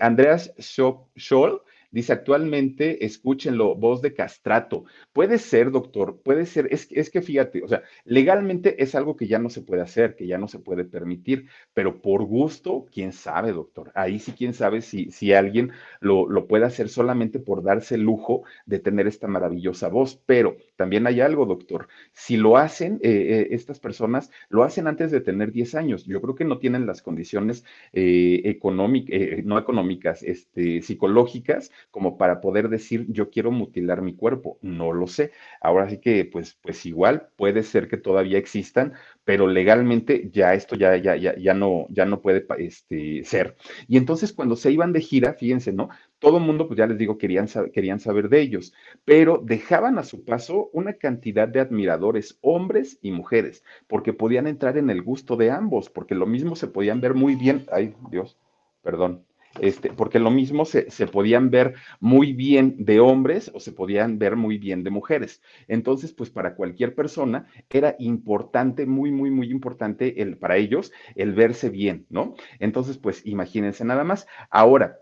Andreas 0.00 0.52
Scholl 0.58 1.62
Dice, 1.90 2.12
actualmente, 2.12 3.04
escúchenlo, 3.04 3.74
voz 3.74 4.00
de 4.00 4.14
castrato. 4.14 4.84
Puede 5.12 5.38
ser, 5.38 5.70
doctor, 5.72 6.20
puede 6.22 6.46
ser, 6.46 6.68
es, 6.70 6.86
es 6.90 7.10
que 7.10 7.20
fíjate, 7.20 7.62
o 7.64 7.68
sea, 7.68 7.82
legalmente 8.04 8.82
es 8.82 8.94
algo 8.94 9.16
que 9.16 9.26
ya 9.26 9.40
no 9.40 9.50
se 9.50 9.62
puede 9.62 9.82
hacer, 9.82 10.14
que 10.14 10.26
ya 10.26 10.38
no 10.38 10.46
se 10.46 10.60
puede 10.60 10.84
permitir, 10.84 11.46
pero 11.74 12.00
por 12.00 12.24
gusto, 12.24 12.86
quién 12.92 13.12
sabe, 13.12 13.52
doctor. 13.52 13.90
Ahí 13.94 14.20
sí, 14.20 14.32
quién 14.32 14.54
sabe 14.54 14.82
si, 14.82 15.10
si 15.10 15.32
alguien 15.32 15.72
lo, 16.00 16.28
lo 16.28 16.46
puede 16.46 16.64
hacer 16.64 16.88
solamente 16.88 17.40
por 17.40 17.62
darse 17.62 17.96
el 17.96 18.02
lujo 18.02 18.44
de 18.66 18.78
tener 18.78 19.06
esta 19.08 19.26
maravillosa 19.26 19.88
voz. 19.88 20.20
Pero 20.26 20.56
también 20.76 21.06
hay 21.06 21.20
algo, 21.20 21.44
doctor. 21.46 21.88
Si 22.12 22.36
lo 22.36 22.56
hacen, 22.56 23.00
eh, 23.02 23.10
eh, 23.10 23.48
estas 23.50 23.80
personas 23.80 24.30
lo 24.48 24.62
hacen 24.62 24.86
antes 24.86 25.10
de 25.10 25.20
tener 25.20 25.52
10 25.52 25.74
años. 25.74 26.04
Yo 26.04 26.20
creo 26.20 26.34
que 26.34 26.44
no 26.44 26.58
tienen 26.58 26.86
las 26.86 27.02
condiciones 27.02 27.64
eh, 27.92 28.42
económicas, 28.44 29.44
no 29.44 29.58
económicas, 29.58 30.22
este, 30.22 30.82
psicológicas 30.82 31.70
como 31.90 32.18
para 32.18 32.40
poder 32.40 32.68
decir 32.68 33.06
yo 33.08 33.30
quiero 33.30 33.50
mutilar 33.50 34.02
mi 34.02 34.14
cuerpo, 34.14 34.58
no 34.62 34.92
lo 34.92 35.06
sé. 35.06 35.32
Ahora 35.60 35.88
sí 35.88 35.98
que 35.98 36.24
pues, 36.24 36.58
pues 36.62 36.84
igual 36.86 37.28
puede 37.36 37.62
ser 37.62 37.88
que 37.88 37.96
todavía 37.96 38.38
existan, 38.38 38.94
pero 39.24 39.46
legalmente 39.46 40.30
ya 40.32 40.54
esto 40.54 40.76
ya, 40.76 40.96
ya, 40.96 41.16
ya, 41.16 41.36
ya 41.36 41.54
no, 41.54 41.86
ya 41.90 42.04
no 42.04 42.20
puede 42.20 42.46
este, 42.58 43.24
ser. 43.24 43.56
Y 43.88 43.96
entonces 43.96 44.32
cuando 44.32 44.56
se 44.56 44.70
iban 44.72 44.92
de 44.92 45.00
gira, 45.00 45.34
fíjense, 45.34 45.72
¿no? 45.72 45.88
Todo 46.18 46.38
el 46.38 46.44
mundo, 46.44 46.66
pues 46.66 46.78
ya 46.78 46.86
les 46.86 46.98
digo, 46.98 47.16
querían, 47.18 47.46
querían 47.72 48.00
saber 48.00 48.28
de 48.28 48.40
ellos, 48.40 48.74
pero 49.04 49.40
dejaban 49.42 49.98
a 49.98 50.04
su 50.04 50.24
paso 50.24 50.70
una 50.72 50.94
cantidad 50.94 51.48
de 51.48 51.60
admiradores, 51.60 52.38
hombres 52.42 52.98
y 53.02 53.10
mujeres, 53.10 53.64
porque 53.86 54.12
podían 54.12 54.46
entrar 54.46 54.76
en 54.78 54.90
el 54.90 55.02
gusto 55.02 55.36
de 55.36 55.50
ambos, 55.50 55.90
porque 55.90 56.14
lo 56.14 56.26
mismo 56.26 56.56
se 56.56 56.66
podían 56.68 57.00
ver 57.00 57.14
muy 57.14 57.36
bien, 57.36 57.66
ay 57.72 57.94
Dios, 58.10 58.36
perdón, 58.82 59.24
este, 59.58 59.92
porque 59.92 60.18
lo 60.18 60.30
mismo 60.30 60.64
se, 60.64 60.84
podían 61.08 61.50
ver 61.50 61.74
muy 61.98 62.32
bien 62.32 62.76
de 62.78 63.00
hombres 63.00 63.50
o 63.54 63.60
se 63.60 63.72
podían 63.72 64.18
ver 64.18 64.36
muy 64.36 64.58
bien 64.58 64.84
de 64.84 64.90
mujeres. 64.90 65.42
Entonces, 65.66 66.12
pues 66.12 66.30
para 66.30 66.54
cualquier 66.54 66.94
persona 66.94 67.46
era 67.68 67.96
importante, 67.98 68.86
muy, 68.86 69.10
muy, 69.10 69.30
muy 69.30 69.50
importante 69.50 70.22
el, 70.22 70.38
para 70.38 70.56
ellos 70.56 70.92
el 71.14 71.32
verse 71.32 71.68
bien, 71.70 72.06
¿no? 72.10 72.34
Entonces, 72.58 72.98
pues 72.98 73.26
imagínense 73.26 73.84
nada 73.84 74.04
más. 74.04 74.26
Ahora, 74.50 75.00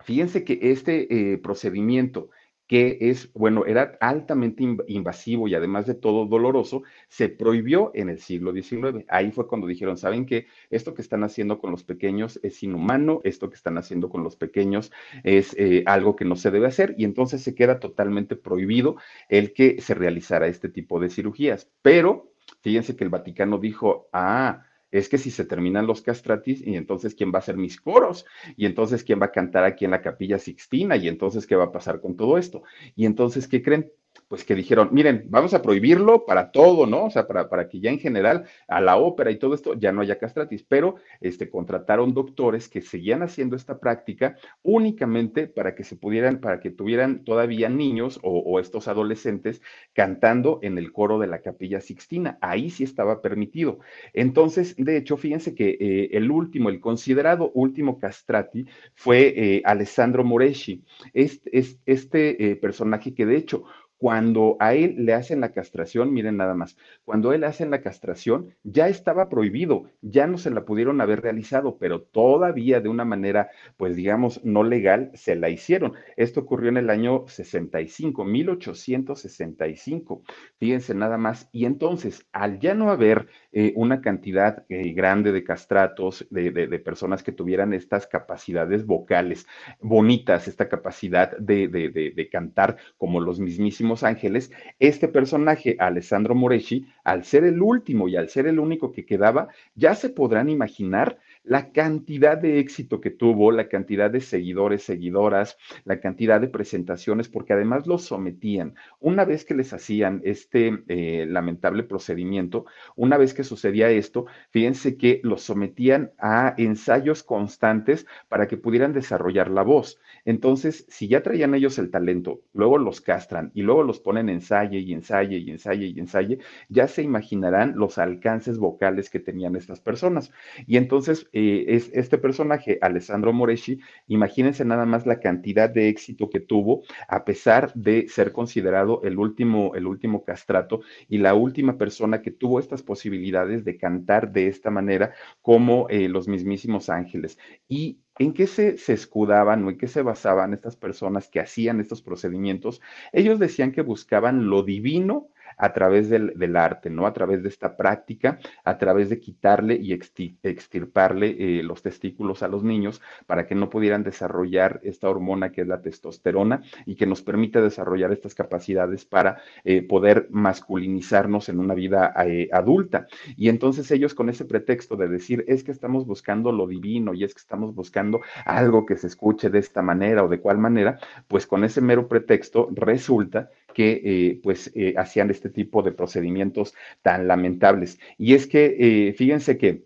fíjense 0.00 0.44
que 0.44 0.58
este 0.62 1.32
eh, 1.32 1.38
procedimiento 1.38 2.30
que 2.66 2.98
es, 3.00 3.32
bueno, 3.34 3.66
era 3.66 3.98
altamente 4.00 4.64
invasivo 4.86 5.48
y 5.48 5.54
además 5.54 5.86
de 5.86 5.94
todo 5.94 6.26
doloroso, 6.26 6.82
se 7.08 7.28
prohibió 7.28 7.90
en 7.94 8.08
el 8.08 8.18
siglo 8.18 8.52
XIX. 8.52 9.04
Ahí 9.08 9.30
fue 9.30 9.46
cuando 9.46 9.66
dijeron, 9.66 9.96
¿saben 9.96 10.26
qué? 10.26 10.46
Esto 10.70 10.94
que 10.94 11.02
están 11.02 11.24
haciendo 11.24 11.58
con 11.58 11.70
los 11.70 11.84
pequeños 11.84 12.40
es 12.42 12.62
inhumano, 12.62 13.20
esto 13.24 13.50
que 13.50 13.56
están 13.56 13.78
haciendo 13.78 14.08
con 14.08 14.22
los 14.24 14.36
pequeños 14.36 14.90
es 15.22 15.54
eh, 15.58 15.82
algo 15.86 16.16
que 16.16 16.24
no 16.24 16.36
se 16.36 16.50
debe 16.50 16.66
hacer 16.66 16.94
y 16.96 17.04
entonces 17.04 17.42
se 17.42 17.54
queda 17.54 17.78
totalmente 17.78 18.36
prohibido 18.36 18.96
el 19.28 19.52
que 19.52 19.80
se 19.80 19.94
realizara 19.94 20.46
este 20.46 20.68
tipo 20.68 21.00
de 21.00 21.10
cirugías. 21.10 21.70
Pero 21.82 22.32
fíjense 22.62 22.96
que 22.96 23.04
el 23.04 23.10
Vaticano 23.10 23.58
dijo, 23.58 24.08
ah, 24.12 24.64
es 24.92 25.08
que 25.08 25.18
si 25.18 25.30
se 25.30 25.44
terminan 25.44 25.86
los 25.86 26.02
castratis, 26.02 26.64
y 26.64 26.76
entonces 26.76 27.14
quién 27.14 27.32
va 27.32 27.36
a 27.36 27.38
hacer 27.40 27.56
mis 27.56 27.80
coros, 27.80 28.26
y 28.56 28.66
entonces 28.66 29.02
quién 29.02 29.20
va 29.20 29.26
a 29.26 29.32
cantar 29.32 29.64
aquí 29.64 29.84
en 29.84 29.90
la 29.90 30.02
capilla 30.02 30.38
Sixtina, 30.38 30.96
y 30.96 31.08
entonces 31.08 31.46
qué 31.46 31.56
va 31.56 31.64
a 31.64 31.72
pasar 31.72 32.00
con 32.00 32.16
todo 32.16 32.38
esto. 32.38 32.62
Y 32.94 33.06
entonces, 33.06 33.48
¿qué 33.48 33.62
creen? 33.62 33.90
Pues 34.32 34.46
que 34.46 34.54
dijeron, 34.54 34.88
miren, 34.92 35.26
vamos 35.28 35.52
a 35.52 35.60
prohibirlo 35.60 36.24
para 36.24 36.52
todo, 36.52 36.86
¿no? 36.86 37.04
O 37.04 37.10
sea, 37.10 37.26
para, 37.26 37.50
para, 37.50 37.68
que 37.68 37.80
ya 37.80 37.90
en 37.90 37.98
general 37.98 38.46
a 38.66 38.80
la 38.80 38.96
ópera 38.96 39.30
y 39.30 39.36
todo 39.36 39.54
esto 39.54 39.74
ya 39.74 39.92
no 39.92 40.00
haya 40.00 40.18
castratis, 40.18 40.62
pero 40.66 40.94
este, 41.20 41.50
contrataron 41.50 42.14
doctores 42.14 42.70
que 42.70 42.80
seguían 42.80 43.22
haciendo 43.22 43.56
esta 43.56 43.78
práctica 43.78 44.38
únicamente 44.62 45.48
para 45.48 45.74
que 45.74 45.84
se 45.84 45.96
pudieran, 45.96 46.40
para 46.40 46.60
que 46.60 46.70
tuvieran 46.70 47.24
todavía 47.24 47.68
niños 47.68 48.20
o, 48.22 48.58
estos 48.58 48.88
adolescentes 48.88 49.60
cantando 49.92 50.60
en 50.62 50.78
el 50.78 50.92
coro 50.92 51.18
de 51.18 51.26
la 51.26 51.42
capilla 51.42 51.82
Sixtina. 51.82 52.38
Ahí 52.40 52.70
sí 52.70 52.84
estaba 52.84 53.20
permitido. 53.20 53.80
Entonces, 54.14 54.74
de 54.78 54.96
hecho, 54.96 55.18
fíjense 55.18 55.54
que 55.54 55.76
eh, 55.78 56.08
el 56.12 56.30
último, 56.30 56.70
el 56.70 56.80
considerado 56.80 57.50
último 57.52 57.98
castrati 57.98 58.64
fue 58.94 59.34
eh, 59.36 59.62
Alessandro 59.66 60.24
Moreschi, 60.24 60.82
este, 61.12 61.50
este 61.84 62.56
personaje 62.56 63.12
que 63.12 63.26
de 63.26 63.36
hecho 63.36 63.64
cuando 64.02 64.56
a 64.58 64.74
él 64.74 64.96
le 64.98 65.14
hacen 65.14 65.40
la 65.40 65.52
castración, 65.52 66.12
miren 66.12 66.36
nada 66.36 66.54
más, 66.54 66.76
cuando 67.04 67.32
él 67.32 67.42
le 67.42 67.46
hacen 67.46 67.70
la 67.70 67.82
castración, 67.82 68.52
ya 68.64 68.88
estaba 68.88 69.28
prohibido, 69.28 69.84
ya 70.00 70.26
no 70.26 70.38
se 70.38 70.50
la 70.50 70.64
pudieron 70.64 71.00
haber 71.00 71.22
realizado, 71.22 71.78
pero 71.78 72.02
todavía 72.02 72.80
de 72.80 72.88
una 72.88 73.04
manera, 73.04 73.50
pues 73.76 73.94
digamos, 73.94 74.44
no 74.44 74.64
legal, 74.64 75.12
se 75.14 75.36
la 75.36 75.50
hicieron. 75.50 75.92
Esto 76.16 76.40
ocurrió 76.40 76.70
en 76.70 76.78
el 76.78 76.90
año 76.90 77.26
65, 77.28 78.24
1865. 78.24 80.24
Fíjense 80.58 80.96
nada 80.96 81.16
más. 81.16 81.48
Y 81.52 81.64
entonces, 81.64 82.26
al 82.32 82.58
ya 82.58 82.74
no 82.74 82.90
haber 82.90 83.28
eh, 83.52 83.72
una 83.76 84.00
cantidad 84.00 84.64
eh, 84.68 84.92
grande 84.94 85.30
de 85.30 85.44
castratos, 85.44 86.26
de, 86.28 86.50
personas 86.80 87.22
que 87.22 87.30
tuvieran 87.30 87.72
estas 87.72 88.08
capacidades 88.08 88.84
vocales 88.84 89.46
bonitas, 89.80 90.48
esta 90.48 90.68
capacidad 90.68 91.38
de 91.38 92.28
cantar 92.32 92.78
como 92.96 93.20
los 93.20 93.38
mismísimos, 93.38 93.91
Ángeles, 94.02 94.50
este 94.78 95.08
personaje, 95.08 95.76
Alessandro 95.78 96.34
Moreschi, 96.34 96.86
al 97.04 97.24
ser 97.24 97.44
el 97.44 97.60
último 97.60 98.08
y 98.08 98.16
al 98.16 98.30
ser 98.30 98.46
el 98.46 98.58
único 98.58 98.92
que 98.92 99.04
quedaba, 99.04 99.48
ya 99.74 99.94
se 99.94 100.08
podrán 100.08 100.48
imaginar 100.48 101.18
la 101.44 101.72
cantidad 101.72 102.38
de 102.38 102.60
éxito 102.60 103.00
que 103.00 103.10
tuvo, 103.10 103.50
la 103.52 103.68
cantidad 103.68 104.10
de 104.10 104.20
seguidores, 104.20 104.84
seguidoras, 104.84 105.56
la 105.84 106.00
cantidad 106.00 106.40
de 106.40 106.48
presentaciones, 106.48 107.28
porque 107.28 107.52
además 107.52 107.86
los 107.86 108.04
sometían. 108.04 108.74
Una 109.00 109.24
vez 109.24 109.44
que 109.44 109.54
les 109.54 109.72
hacían 109.72 110.20
este 110.24 110.82
eh, 110.88 111.26
lamentable 111.28 111.82
procedimiento, 111.82 112.66
una 112.96 113.16
vez 113.16 113.34
que 113.34 113.44
sucedía 113.44 113.90
esto, 113.90 114.26
fíjense 114.50 114.96
que 114.96 115.20
los 115.24 115.42
sometían 115.42 116.12
a 116.18 116.54
ensayos 116.58 117.22
constantes 117.22 118.06
para 118.28 118.46
que 118.46 118.56
pudieran 118.56 118.92
desarrollar 118.92 119.50
la 119.50 119.62
voz. 119.62 119.98
Entonces, 120.24 120.86
si 120.88 121.08
ya 121.08 121.22
traían 121.22 121.54
ellos 121.54 121.78
el 121.78 121.90
talento, 121.90 122.42
luego 122.52 122.78
los 122.78 123.00
castran 123.00 123.50
y 123.54 123.62
luego 123.62 123.82
los 123.82 124.00
ponen 124.00 124.28
ensaye 124.28 124.78
y 124.78 124.92
ensaye 124.92 125.38
y 125.38 125.50
ensaye 125.50 125.86
y 125.86 125.98
ensaye, 125.98 126.38
ya 126.68 126.86
se 126.86 127.02
imaginarán 127.02 127.74
los 127.76 127.98
alcances 127.98 128.58
vocales 128.58 129.10
que 129.10 129.18
tenían 129.18 129.56
estas 129.56 129.80
personas. 129.80 130.30
Y 130.66 130.76
entonces, 130.76 131.28
eh, 131.32 131.64
es 131.68 131.90
este 131.94 132.18
personaje, 132.18 132.78
Alessandro 132.80 133.32
Moreschi, 133.32 133.80
imagínense 134.06 134.64
nada 134.64 134.84
más 134.86 135.06
la 135.06 135.20
cantidad 135.20 135.70
de 135.70 135.88
éxito 135.88 136.28
que 136.30 136.40
tuvo, 136.40 136.82
a 137.08 137.24
pesar 137.24 137.72
de 137.74 138.08
ser 138.08 138.32
considerado 138.32 139.00
el 139.02 139.18
último, 139.18 139.74
el 139.74 139.86
último 139.86 140.24
castrato 140.24 140.80
y 141.08 141.18
la 141.18 141.34
última 141.34 141.78
persona 141.78 142.22
que 142.22 142.30
tuvo 142.30 142.58
estas 142.58 142.82
posibilidades 142.82 143.64
de 143.64 143.76
cantar 143.76 144.32
de 144.32 144.48
esta 144.48 144.70
manera 144.70 145.12
como 145.40 145.88
eh, 145.88 146.08
los 146.08 146.28
mismísimos 146.28 146.88
ángeles. 146.88 147.38
Y 147.68 147.98
¿En 148.18 148.34
qué 148.34 148.46
se, 148.46 148.76
se, 148.76 148.92
escudaban 148.92 149.64
o 149.64 149.70
en 149.70 149.78
qué 149.78 149.88
se 149.88 150.02
basaban 150.02 150.52
estas 150.52 150.76
personas 150.76 151.28
que 151.28 151.40
hacían 151.40 151.80
estos 151.80 152.02
procedimientos? 152.02 152.82
Ellos 153.10 153.38
decían 153.38 153.72
que 153.72 153.80
buscaban 153.80 154.50
lo 154.50 154.62
divino 154.62 155.30
a 155.56 155.72
través 155.72 156.08
del, 156.08 156.56
arte, 156.56 156.90
¿no? 156.90 157.06
A 157.06 157.12
través 157.12 157.42
de 157.42 157.48
esta 157.48 157.76
práctica, 157.76 158.38
a 158.64 158.78
través 158.78 159.08
de 159.08 159.20
quitarle 159.20 159.76
y 159.76 159.92
extirparle 159.92 161.36
eh, 161.38 161.62
los 161.62 161.82
testículos 161.82 162.42
a 162.42 162.48
los 162.48 162.62
niños 162.62 163.00
para 163.26 163.46
que 163.46 163.54
no 163.54 163.70
pudieran 163.70 164.02
desarrollar 164.02 164.80
esta 164.82 165.08
hormona 165.08 165.50
que 165.50 165.62
es 165.62 165.66
la 165.66 165.80
testosterona 165.80 166.62
y 166.86 166.96
que 166.96 167.06
nos 167.06 167.22
permite 167.22 167.60
desarrollar 167.60 168.12
estas 168.12 168.34
capacidades 168.34 169.04
para 169.04 169.42
eh, 169.64 169.82
poder 169.82 170.28
masculinizarnos 170.30 171.48
en 171.48 171.58
una 171.58 171.74
vida 171.74 172.12
eh, 172.26 172.48
adulta. 172.52 173.06
Y 173.36 173.48
entonces 173.48 173.90
ellos 173.90 174.14
con 174.14 174.28
ese 174.28 174.44
pretexto 174.44 174.96
de 174.96 175.08
decir, 175.08 175.44
es 175.48 175.64
que 175.64 175.72
estamos 175.72 176.06
buscando 176.06 176.52
lo 176.52 176.66
divino 176.66 177.14
y 177.14 177.24
es 177.24 177.34
que 177.34 177.40
estamos 177.40 177.74
buscando 177.74 178.20
algo 178.44 178.86
que 178.86 178.96
se 178.96 179.06
escuche 179.06 179.50
de 179.50 179.58
esta 179.58 179.82
manera 179.82 180.24
o 180.24 180.28
de 180.28 180.40
cuál 180.40 180.58
manera, 180.58 180.98
pues 181.28 181.46
con 181.46 181.64
ese 181.64 181.80
mero 181.80 182.08
pretexto 182.08 182.68
resulta 182.72 183.50
que 183.72 184.00
eh, 184.04 184.40
pues 184.42 184.70
eh, 184.74 184.94
hacían 184.96 185.30
este 185.30 185.50
tipo 185.50 185.82
de 185.82 185.92
procedimientos 185.92 186.74
tan 187.02 187.26
lamentables. 187.28 187.98
Y 188.18 188.34
es 188.34 188.46
que, 188.46 188.76
eh, 189.08 189.14
fíjense 189.14 189.58
que 189.58 189.84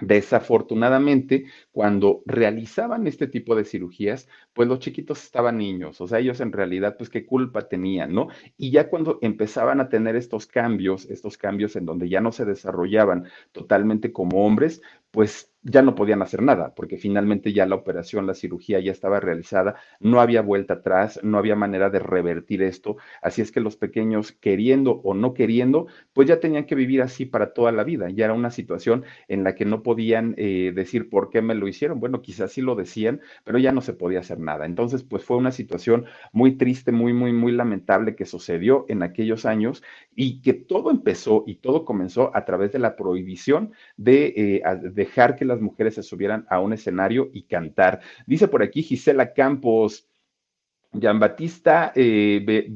Desafortunadamente, 0.00 1.44
cuando 1.70 2.24
realizaban 2.26 3.06
este 3.06 3.28
tipo 3.28 3.54
de 3.54 3.64
cirugías, 3.64 4.28
pues 4.52 4.68
los 4.68 4.80
chiquitos 4.80 5.22
estaban 5.22 5.56
niños, 5.58 6.00
o 6.00 6.08
sea, 6.08 6.18
ellos 6.18 6.40
en 6.40 6.50
realidad, 6.50 6.96
pues 6.98 7.10
qué 7.10 7.24
culpa 7.24 7.68
tenían, 7.68 8.12
¿no? 8.12 8.26
Y 8.56 8.72
ya 8.72 8.90
cuando 8.90 9.20
empezaban 9.22 9.80
a 9.80 9.88
tener 9.88 10.16
estos 10.16 10.48
cambios, 10.48 11.04
estos 11.10 11.38
cambios 11.38 11.76
en 11.76 11.86
donde 11.86 12.08
ya 12.08 12.20
no 12.20 12.32
se 12.32 12.44
desarrollaban 12.44 13.28
totalmente 13.52 14.12
como 14.12 14.44
hombres, 14.44 14.82
pues 15.12 15.53
ya 15.64 15.82
no 15.82 15.94
podían 15.94 16.22
hacer 16.22 16.42
nada, 16.42 16.74
porque 16.74 16.98
finalmente 16.98 17.52
ya 17.52 17.66
la 17.66 17.74
operación, 17.74 18.26
la 18.26 18.34
cirugía 18.34 18.80
ya 18.80 18.92
estaba 18.92 19.18
realizada, 19.18 19.76
no 19.98 20.20
había 20.20 20.42
vuelta 20.42 20.74
atrás, 20.74 21.18
no 21.22 21.38
había 21.38 21.56
manera 21.56 21.90
de 21.90 21.98
revertir 21.98 22.62
esto, 22.62 22.96
así 23.22 23.42
es 23.42 23.50
que 23.50 23.60
los 23.60 23.76
pequeños, 23.76 24.32
queriendo 24.32 25.00
o 25.02 25.14
no 25.14 25.34
queriendo, 25.34 25.86
pues 26.12 26.28
ya 26.28 26.38
tenían 26.38 26.66
que 26.66 26.74
vivir 26.74 27.02
así 27.02 27.24
para 27.26 27.54
toda 27.54 27.72
la 27.72 27.82
vida, 27.82 28.10
ya 28.10 28.26
era 28.26 28.34
una 28.34 28.50
situación 28.50 29.04
en 29.28 29.42
la 29.42 29.54
que 29.54 29.64
no 29.64 29.82
podían 29.82 30.34
eh, 30.36 30.72
decir 30.74 31.08
por 31.08 31.30
qué 31.30 31.40
me 31.42 31.54
lo 31.54 31.66
hicieron, 31.66 31.98
bueno, 31.98 32.20
quizás 32.22 32.52
sí 32.52 32.60
lo 32.60 32.74
decían, 32.74 33.20
pero 33.44 33.58
ya 33.58 33.72
no 33.72 33.80
se 33.80 33.94
podía 33.94 34.20
hacer 34.20 34.38
nada. 34.38 34.66
Entonces, 34.66 35.02
pues 35.02 35.24
fue 35.24 35.36
una 35.36 35.50
situación 35.52 36.04
muy 36.32 36.56
triste, 36.56 36.92
muy, 36.92 37.12
muy, 37.12 37.32
muy 37.32 37.52
lamentable 37.52 38.14
que 38.16 38.26
sucedió 38.26 38.84
en 38.88 39.02
aquellos 39.02 39.46
años 39.46 39.82
y 40.14 40.42
que 40.42 40.52
todo 40.54 40.90
empezó 40.90 41.44
y 41.46 41.56
todo 41.56 41.84
comenzó 41.84 42.30
a 42.36 42.44
través 42.44 42.72
de 42.72 42.78
la 42.78 42.96
prohibición 42.96 43.72
de, 43.96 44.26
eh, 44.36 44.62
dejar 44.92 45.36
que 45.36 45.44
las 45.44 45.53
mujeres 45.60 45.94
se 45.94 46.02
subieran 46.02 46.46
a 46.48 46.60
un 46.60 46.72
escenario 46.72 47.30
y 47.32 47.42
cantar. 47.44 48.00
Dice 48.26 48.48
por 48.48 48.62
aquí 48.62 48.82
Gisela 48.82 49.32
Campos, 49.32 50.08
Jean 50.92 51.18
Batista 51.18 51.92
eh, 51.94 52.66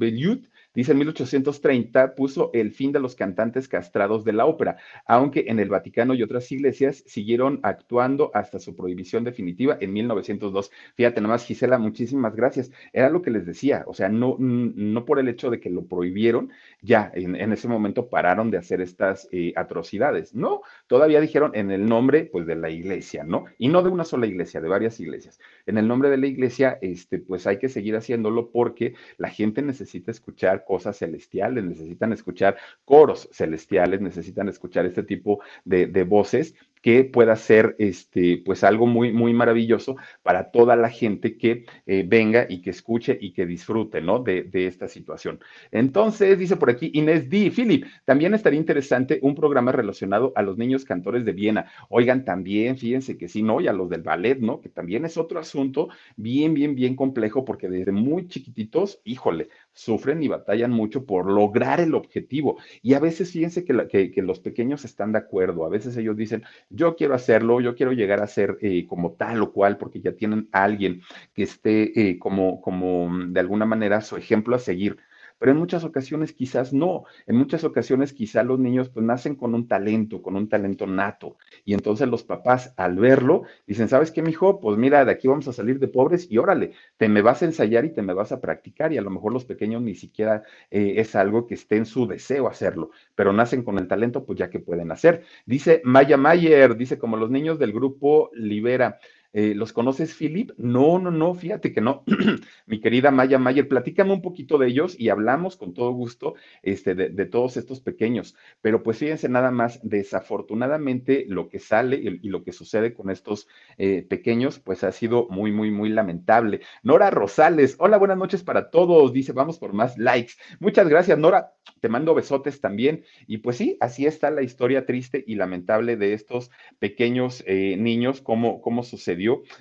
Dice 0.78 0.92
en 0.92 0.98
1830 0.98 2.14
puso 2.14 2.52
el 2.54 2.70
fin 2.70 2.92
de 2.92 3.00
los 3.00 3.16
cantantes 3.16 3.66
castrados 3.66 4.24
de 4.24 4.32
la 4.32 4.46
ópera, 4.46 4.76
aunque 5.06 5.46
en 5.48 5.58
el 5.58 5.70
Vaticano 5.70 6.14
y 6.14 6.22
otras 6.22 6.52
iglesias 6.52 7.02
siguieron 7.04 7.58
actuando 7.64 8.30
hasta 8.32 8.60
su 8.60 8.76
prohibición 8.76 9.24
definitiva 9.24 9.76
en 9.80 9.92
1902. 9.92 10.70
Fíjate 10.94 11.20
nomás, 11.20 11.44
Gisela, 11.44 11.78
muchísimas 11.78 12.36
gracias. 12.36 12.70
Era 12.92 13.10
lo 13.10 13.22
que 13.22 13.32
les 13.32 13.44
decía, 13.44 13.82
o 13.88 13.92
sea, 13.92 14.08
no, 14.08 14.36
no 14.38 15.04
por 15.04 15.18
el 15.18 15.26
hecho 15.26 15.50
de 15.50 15.58
que 15.58 15.68
lo 15.68 15.84
prohibieron, 15.84 16.52
ya 16.80 17.10
en, 17.12 17.34
ese 17.52 17.66
momento 17.66 18.08
pararon 18.08 18.52
de 18.52 18.58
hacer 18.58 18.80
estas 18.80 19.28
eh, 19.32 19.52
atrocidades. 19.56 20.32
No, 20.32 20.62
todavía 20.86 21.20
dijeron 21.20 21.50
en 21.56 21.72
el 21.72 21.86
nombre, 21.86 22.26
pues, 22.30 22.46
de 22.46 22.54
la 22.54 22.70
iglesia, 22.70 23.24
¿no? 23.24 23.46
Y 23.58 23.66
no 23.66 23.82
de 23.82 23.90
una 23.90 24.04
sola 24.04 24.28
iglesia, 24.28 24.60
de 24.60 24.68
varias 24.68 25.00
iglesias. 25.00 25.40
En 25.66 25.76
el 25.76 25.88
nombre 25.88 26.08
de 26.08 26.18
la 26.18 26.28
iglesia, 26.28 26.78
este, 26.82 27.18
pues 27.18 27.48
hay 27.48 27.58
que 27.58 27.68
seguir 27.68 27.96
haciéndolo 27.96 28.52
porque 28.52 28.94
la 29.16 29.28
gente 29.28 29.60
necesita 29.60 30.12
escuchar 30.12 30.66
cosas 30.68 30.98
celestiales, 30.98 31.64
necesitan 31.64 32.12
escuchar 32.12 32.58
coros 32.84 33.26
celestiales, 33.32 34.02
necesitan 34.02 34.50
escuchar 34.50 34.84
este 34.84 35.02
tipo 35.02 35.40
de, 35.64 35.86
de 35.86 36.04
voces 36.04 36.54
que 36.82 37.04
pueda 37.04 37.36
ser 37.36 37.76
este, 37.78 38.42
pues 38.44 38.64
algo 38.64 38.86
muy, 38.86 39.12
muy 39.12 39.32
maravilloso 39.32 39.96
para 40.22 40.50
toda 40.50 40.76
la 40.76 40.90
gente 40.90 41.36
que 41.36 41.66
eh, 41.86 42.04
venga 42.06 42.46
y 42.48 42.60
que 42.60 42.70
escuche 42.70 43.18
y 43.20 43.32
que 43.32 43.46
disfrute, 43.46 44.00
¿no? 44.00 44.20
De, 44.20 44.44
de, 44.44 44.66
esta 44.66 44.88
situación. 44.88 45.40
Entonces, 45.70 46.38
dice 46.38 46.56
por 46.56 46.70
aquí 46.70 46.90
Inés 46.94 47.28
D. 47.30 47.50
Philip, 47.50 47.86
también 48.04 48.34
estaría 48.34 48.58
interesante 48.58 49.18
un 49.22 49.34
programa 49.34 49.72
relacionado 49.72 50.32
a 50.36 50.42
los 50.42 50.58
niños 50.58 50.84
cantores 50.84 51.24
de 51.24 51.32
Viena. 51.32 51.70
Oigan, 51.88 52.24
también, 52.24 52.76
fíjense 52.76 53.16
que 53.16 53.28
sí, 53.28 53.42
¿no? 53.42 53.60
Y 53.60 53.68
a 53.68 53.72
los 53.72 53.88
del 53.88 54.02
ballet, 54.02 54.38
¿no? 54.40 54.60
Que 54.60 54.68
también 54.68 55.04
es 55.04 55.16
otro 55.16 55.38
asunto 55.38 55.88
bien, 56.16 56.54
bien, 56.54 56.74
bien 56.74 56.96
complejo 56.96 57.44
porque 57.44 57.68
desde 57.68 57.92
muy 57.92 58.28
chiquititos, 58.28 59.00
híjole, 59.04 59.48
sufren 59.72 60.22
y 60.22 60.28
batallan 60.28 60.72
mucho 60.72 61.06
por 61.06 61.30
lograr 61.30 61.80
el 61.80 61.94
objetivo. 61.94 62.58
Y 62.82 62.94
a 62.94 63.00
veces 63.00 63.32
fíjense 63.32 63.64
que, 63.64 64.10
que, 64.10 64.22
los 64.22 64.40
pequeños 64.40 64.84
están 64.84 65.12
de 65.12 65.18
acuerdo, 65.18 65.64
a 65.64 65.68
veces 65.68 65.96
ellos 65.96 66.16
dicen, 66.16 66.42
yo 66.78 66.96
quiero 66.96 67.14
hacerlo, 67.14 67.60
yo 67.60 67.74
quiero 67.74 67.92
llegar 67.92 68.22
a 68.22 68.26
ser 68.26 68.56
eh, 68.62 68.86
como 68.86 69.12
tal 69.12 69.42
o 69.42 69.52
cual, 69.52 69.76
porque 69.76 70.00
ya 70.00 70.12
tienen 70.12 70.48
a 70.52 70.62
alguien 70.64 71.02
que 71.34 71.42
esté 71.42 72.10
eh, 72.10 72.18
como, 72.18 72.60
como 72.62 73.10
de 73.28 73.40
alguna 73.40 73.66
manera 73.66 74.00
su 74.00 74.16
ejemplo 74.16 74.56
a 74.56 74.60
seguir 74.60 74.96
pero 75.38 75.52
en 75.52 75.58
muchas 75.58 75.84
ocasiones 75.84 76.32
quizás 76.32 76.72
no. 76.72 77.04
En 77.26 77.36
muchas 77.36 77.64
ocasiones 77.64 78.12
quizás 78.12 78.44
los 78.44 78.58
niños 78.58 78.88
pues 78.88 79.04
nacen 79.04 79.36
con 79.36 79.54
un 79.54 79.68
talento, 79.68 80.22
con 80.22 80.36
un 80.36 80.48
talento 80.48 80.86
nato. 80.86 81.36
Y 81.64 81.74
entonces 81.74 82.08
los 82.08 82.24
papás 82.24 82.74
al 82.76 82.96
verlo 82.96 83.42
dicen, 83.66 83.88
¿sabes 83.88 84.10
qué, 84.10 84.22
mijo? 84.22 84.60
Pues 84.60 84.78
mira, 84.78 85.04
de 85.04 85.12
aquí 85.12 85.28
vamos 85.28 85.48
a 85.48 85.52
salir 85.52 85.78
de 85.78 85.88
pobres 85.88 86.26
y 86.30 86.38
órale, 86.38 86.72
te 86.96 87.08
me 87.08 87.22
vas 87.22 87.42
a 87.42 87.46
ensayar 87.46 87.84
y 87.84 87.90
te 87.90 88.02
me 88.02 88.14
vas 88.14 88.32
a 88.32 88.40
practicar. 88.40 88.92
Y 88.92 88.98
a 88.98 89.02
lo 89.02 89.10
mejor 89.10 89.32
los 89.32 89.44
pequeños 89.44 89.82
ni 89.82 89.94
siquiera 89.94 90.42
eh, 90.70 90.94
es 90.96 91.14
algo 91.14 91.46
que 91.46 91.54
esté 91.54 91.76
en 91.76 91.86
su 91.86 92.06
deseo 92.06 92.48
hacerlo, 92.48 92.90
pero 93.14 93.32
nacen 93.32 93.62
con 93.62 93.78
el 93.78 93.88
talento, 93.88 94.24
pues 94.24 94.38
ya 94.38 94.50
que 94.50 94.60
pueden 94.60 94.90
hacer. 94.92 95.22
Dice 95.46 95.80
Maya 95.84 96.16
Mayer, 96.16 96.76
dice 96.76 96.98
como 96.98 97.16
los 97.16 97.30
niños 97.30 97.58
del 97.58 97.72
grupo 97.72 98.30
Libera. 98.34 98.98
Eh, 99.34 99.54
¿Los 99.54 99.74
conoces, 99.74 100.14
Philip? 100.14 100.52
No, 100.56 100.98
no, 100.98 101.10
no, 101.10 101.34
fíjate 101.34 101.72
que 101.72 101.82
no. 101.82 102.02
Mi 102.66 102.80
querida 102.80 103.10
Maya 103.10 103.38
Mayer, 103.38 103.68
platícame 103.68 104.12
un 104.12 104.22
poquito 104.22 104.56
de 104.56 104.68
ellos 104.68 104.98
y 104.98 105.10
hablamos 105.10 105.56
con 105.56 105.74
todo 105.74 105.92
gusto 105.92 106.34
este, 106.62 106.94
de, 106.94 107.26
todos 107.26 107.58
estos 107.58 107.80
pequeños. 107.80 108.34
Pero 108.62 108.82
pues 108.82 108.98
fíjense 108.98 109.28
nada 109.28 109.50
más, 109.50 109.80
desafortunadamente 109.82 111.26
lo 111.28 111.48
que 111.48 111.58
sale 111.58 111.96
y, 111.96 112.28
lo 112.28 112.42
que 112.42 112.52
sucede 112.52 112.94
con 112.94 113.10
estos 113.10 113.48
eh, 113.76 114.02
pequeños, 114.08 114.58
pues 114.58 114.82
ha 114.82 114.92
sido 114.92 115.28
muy, 115.28 115.52
muy, 115.52 115.70
muy 115.70 115.90
lamentable. 115.90 116.60
Nora 116.82 117.10
Rosales, 117.10 117.76
hola, 117.78 117.98
buenas 117.98 118.16
noches 118.18 118.42
para 118.42 118.70
todos. 118.70 119.12
Dice, 119.12 119.32
vamos 119.32 119.58
por 119.58 119.74
más 119.74 119.98
likes. 119.98 120.34
Muchas 120.58 120.88
gracias, 120.88 121.18
Nora. 121.18 121.52
Te 121.80 121.90
mando 121.90 122.14
besotes 122.14 122.62
también. 122.62 123.04
Y 123.26 123.38
pues 123.38 123.58
sí, 123.58 123.76
así 123.80 124.06
está 124.06 124.30
la 124.30 124.42
historia 124.42 124.86
triste 124.86 125.22
y 125.26 125.34
lamentable 125.34 125.96
de 125.96 126.14
estos 126.14 126.50
pequeños 126.78 127.44
eh, 127.46 127.76
niños, 127.76 128.22
cómo, 128.22 128.62
cómo 128.62 128.82
sucedió 128.82 129.17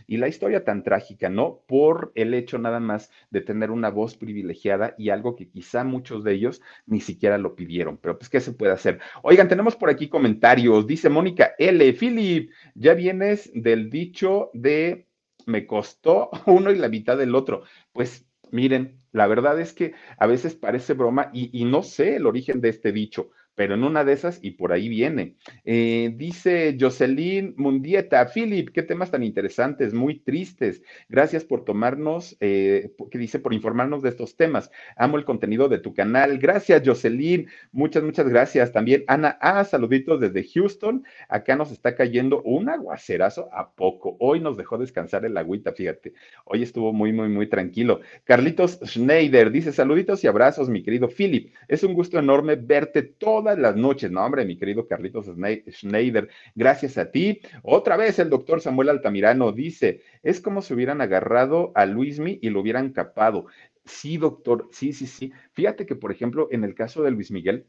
y 0.08 0.18
la 0.18 0.28
historia 0.28 0.64
tan 0.64 0.84
trágica, 0.84 1.30
¿no? 1.30 1.62
Por 1.68 2.12
el 2.16 2.34
hecho 2.34 2.58
nada 2.58 2.80
más 2.80 3.12
de 3.30 3.42
tener 3.42 3.72
una 3.72 3.90
voz 3.90 4.16
privilegiada 4.16 4.96
y 4.98 5.10
algo 5.10 5.36
que 5.36 5.50
quizá 5.50 5.84
muchos 5.84 6.24
de 6.24 6.34
ellos 6.34 6.62
ni 6.86 7.02
siquiera 7.02 7.38
lo 7.38 7.56
pidieron, 7.56 7.98
pero 7.98 8.18
pues, 8.18 8.30
¿qué 8.30 8.40
se 8.40 8.54
puede 8.54 8.74
hacer? 8.74 9.00
Oigan, 9.24 9.48
tenemos 9.48 9.76
por 9.76 9.90
aquí 9.90 10.10
comentarios, 10.10 10.88
dice 10.88 11.10
Mónica 11.10 11.54
L. 11.58 11.94
Philip, 11.94 12.52
ya 12.76 12.94
vienes 12.94 13.52
del 13.54 13.90
dicho 13.90 14.50
de 14.54 15.08
me 15.46 15.66
costó 15.66 16.30
uno 16.46 16.72
y 16.72 16.78
la 16.78 16.90
mitad 16.90 17.18
del 17.18 17.36
otro. 17.36 17.64
Pues 17.94 18.28
miren, 18.52 19.00
la 19.12 19.28
verdad 19.28 19.60
es 19.60 19.74
que 19.74 19.94
a 20.18 20.28
veces 20.28 20.56
parece 20.56 20.94
broma 20.94 21.32
y 21.34 21.66
no 21.66 21.84
sé 21.84 22.18
el 22.18 22.28
origen 22.28 22.62
de 22.62 22.70
este 22.70 22.92
dicho, 22.92 23.32
pero 23.58 23.74
en 23.74 23.84
una 23.84 24.06
de 24.06 24.14
esas 24.14 24.38
y 24.44 24.52
por 24.52 24.72
ahí 24.72 24.88
viene. 24.88 25.34
Eh, 25.66 26.14
dice 26.16 26.78
Jocelyn 26.80 27.56
Mundieta, 27.58 28.30
Philip, 28.32 28.70
qué 28.70 28.84
temas 28.84 29.10
tan 29.10 29.24
interesantes, 29.24 29.96
muy 29.96 30.20
tristes. 30.20 30.84
Gracias 31.10 31.44
por 31.44 31.66
tomarnos, 31.66 32.38
eh, 32.40 32.92
que 33.10 33.18
dice, 33.18 33.40
por 33.40 33.56
informarnos 33.56 34.04
de 34.04 34.10
estos 34.10 34.36
temas. 34.38 34.70
Amo 34.96 35.18
el 35.18 35.26
contenido 35.26 35.70
de 35.70 35.80
tu 35.80 35.96
canal. 35.96 36.38
Gracias, 36.38 36.84
Jocelyn. 36.86 37.48
Muchas, 37.72 38.04
muchas 38.04 38.30
gracias. 38.30 38.72
También 38.72 39.04
Ana 39.08 39.40
Ah, 39.42 39.64
saluditos 39.64 40.22
desde 40.22 40.48
Houston. 40.48 41.04
Acá 41.28 41.56
nos 41.56 41.72
está 41.72 41.96
cayendo 41.96 42.44
un 42.44 42.70
aguacerazo 42.70 43.50
a 43.52 43.72
poco. 43.72 44.18
Hoy 44.20 44.40
nos 44.40 44.56
dejó 44.56 44.78
descansar 44.78 45.26
el 45.26 45.36
agüita, 45.36 45.74
fíjate. 45.74 46.14
Hoy 46.46 46.62
estuvo 46.62 46.94
muy, 46.94 47.12
muy, 47.12 47.30
muy 47.30 47.48
tranquilo. 47.48 48.02
Carlitos 48.24 48.80
Schneider 48.86 49.50
dice, 49.50 49.72
saluditos 49.72 50.24
y 50.24 50.28
abrazos, 50.28 50.70
mi 50.70 50.84
querido 50.84 51.08
Philip. 51.08 51.56
Es 51.68 51.84
un 51.84 51.96
gusto 51.96 52.20
enorme 52.20 52.56
verte 52.56 53.02
todo 53.02 53.47
las 53.56 53.76
noches. 53.76 54.12
No, 54.12 54.26
hombre, 54.26 54.46
mi 54.46 54.58
querido 54.58 54.88
Carlitos 54.88 55.28
Schneider, 55.72 56.30
gracias 56.56 56.98
a 56.98 57.12
ti. 57.12 57.40
Otra 57.64 57.98
vez 57.98 58.20
el 58.20 58.30
doctor 58.30 58.62
Samuel 58.62 58.90
Altamirano 58.90 59.52
dice, 59.52 60.02
es 60.24 60.42
como 60.42 60.62
si 60.62 60.74
hubieran 60.74 61.02
agarrado 61.02 61.72
a 61.76 61.86
Luismi 61.86 62.40
y 62.42 62.50
lo 62.50 62.62
hubieran 62.62 62.92
capado. 62.92 63.46
Sí, 63.86 64.18
doctor, 64.18 64.68
sí, 64.72 64.92
sí, 64.92 65.08
sí. 65.08 65.32
Fíjate 65.54 65.86
que, 65.86 65.96
por 65.96 66.12
ejemplo, 66.12 66.50
en 66.52 66.64
el 66.64 66.76
caso 66.76 67.04
de 67.04 67.12
Luis 67.12 67.32
Miguel, 67.32 67.68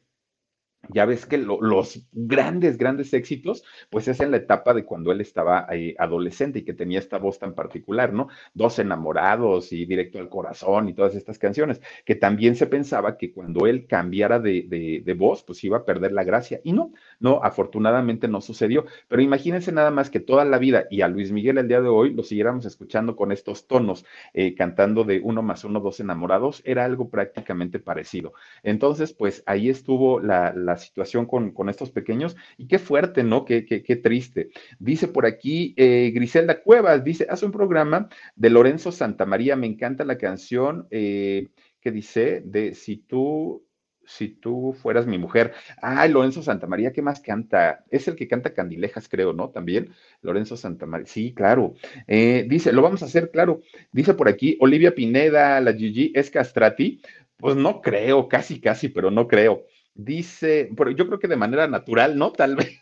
ya 0.90 1.04
ves 1.04 1.26
que 1.26 1.38
los 1.38 2.06
grandes, 2.12 2.78
grandes 2.78 3.12
éxitos, 3.12 3.64
pues 3.90 4.08
es 4.08 4.20
en 4.20 4.30
la 4.30 4.38
etapa 4.38 4.74
de 4.74 4.84
cuando 4.84 5.12
él 5.12 5.20
estaba 5.20 5.66
adolescente 5.98 6.60
y 6.60 6.64
que 6.64 6.72
tenía 6.72 6.98
esta 6.98 7.18
voz 7.18 7.38
tan 7.38 7.54
particular, 7.54 8.12
¿no? 8.12 8.28
Dos 8.54 8.78
enamorados 8.78 9.72
y 9.72 9.84
directo 9.86 10.18
al 10.18 10.28
corazón 10.28 10.88
y 10.88 10.94
todas 10.94 11.14
estas 11.14 11.38
canciones, 11.38 11.80
que 12.04 12.14
también 12.14 12.56
se 12.56 12.66
pensaba 12.66 13.18
que 13.18 13.32
cuando 13.32 13.66
él 13.66 13.86
cambiara 13.86 14.38
de, 14.38 15.02
de, 15.04 15.14
voz, 15.14 15.42
pues 15.42 15.62
iba 15.64 15.78
a 15.78 15.84
perder 15.84 16.12
la 16.12 16.24
gracia. 16.24 16.60
Y 16.64 16.72
no, 16.72 16.92
no, 17.20 17.40
afortunadamente 17.42 18.28
no 18.28 18.40
sucedió. 18.40 18.86
Pero 19.08 19.22
imagínense 19.22 19.72
nada 19.72 19.90
más 19.90 20.10
que 20.10 20.20
toda 20.20 20.44
la 20.44 20.58
vida 20.58 20.86
y 20.90 21.00
a 21.00 21.08
Luis 21.08 21.32
Miguel 21.32 21.58
el 21.58 21.68
día 21.68 21.80
de 21.80 21.88
hoy 21.88 22.14
lo 22.14 22.22
siguiéramos 22.22 22.66
escuchando 22.66 23.16
con 23.16 23.32
estos 23.32 23.66
tonos, 23.66 24.04
eh, 24.34 24.54
cantando 24.54 25.04
de 25.04 25.20
uno 25.22 25.42
más 25.42 25.64
uno, 25.64 25.80
dos 25.80 26.00
enamorados, 26.00 26.62
era 26.64 26.84
algo 26.84 27.08
prácticamente 27.08 27.78
parecido. 27.78 28.32
Entonces, 28.62 29.12
pues 29.12 29.42
ahí 29.46 29.68
estuvo 29.68 30.20
la 30.20 30.48
la 30.54 30.76
situación 30.76 31.26
con, 31.26 31.52
con, 31.52 31.68
estos 31.68 31.90
pequeños 31.90 32.36
y 32.56 32.66
qué 32.66 32.78
fuerte, 32.78 33.22
¿no? 33.22 33.44
Qué, 33.44 33.64
qué, 33.64 33.82
qué 33.82 33.96
triste. 33.96 34.50
Dice 34.78 35.08
por 35.08 35.26
aquí 35.26 35.74
eh, 35.76 36.10
Griselda 36.14 36.62
Cuevas, 36.62 37.04
dice, 37.04 37.26
hace 37.28 37.46
un 37.46 37.52
programa 37.52 38.08
de 38.36 38.50
Lorenzo 38.50 38.92
Santamaría, 38.92 39.56
me 39.56 39.66
encanta 39.66 40.04
la 40.04 40.18
canción 40.18 40.86
eh, 40.90 41.48
que 41.80 41.90
dice 41.90 42.42
de 42.44 42.74
si 42.74 42.96
tú 42.96 43.64
si 44.08 44.28
tú 44.28 44.74
fueras 44.80 45.06
mi 45.06 45.18
mujer. 45.18 45.52
Ay, 45.82 46.10
Lorenzo 46.10 46.42
Santamaría, 46.42 46.92
¿qué 46.92 47.02
más 47.02 47.20
canta? 47.20 47.84
Es 47.90 48.08
el 48.08 48.16
que 48.16 48.26
canta 48.26 48.54
Candilejas, 48.54 49.08
creo, 49.08 49.32
¿no? 49.32 49.50
También, 49.50 49.90
Lorenzo 50.22 50.56
Santamaría. 50.56 51.06
Sí, 51.06 51.34
claro. 51.34 51.74
Eh, 52.06 52.46
dice, 52.48 52.72
lo 52.72 52.82
vamos 52.82 53.02
a 53.02 53.06
hacer, 53.06 53.30
claro. 53.30 53.60
Dice 53.92 54.14
por 54.14 54.28
aquí, 54.28 54.56
Olivia 54.60 54.94
Pineda, 54.94 55.60
la 55.60 55.74
Gigi, 55.74 56.10
¿es 56.14 56.30
castrati? 56.30 57.02
Pues 57.36 57.54
no 57.54 57.82
creo, 57.82 58.28
casi, 58.28 58.60
casi, 58.60 58.88
pero 58.88 59.10
no 59.10 59.28
creo. 59.28 59.64
Dice, 59.94 60.70
pero 60.76 60.90
yo 60.90 61.06
creo 61.06 61.18
que 61.18 61.28
de 61.28 61.36
manera 61.36 61.68
natural, 61.68 62.16
¿no? 62.16 62.32
Tal 62.32 62.56
vez. 62.56 62.80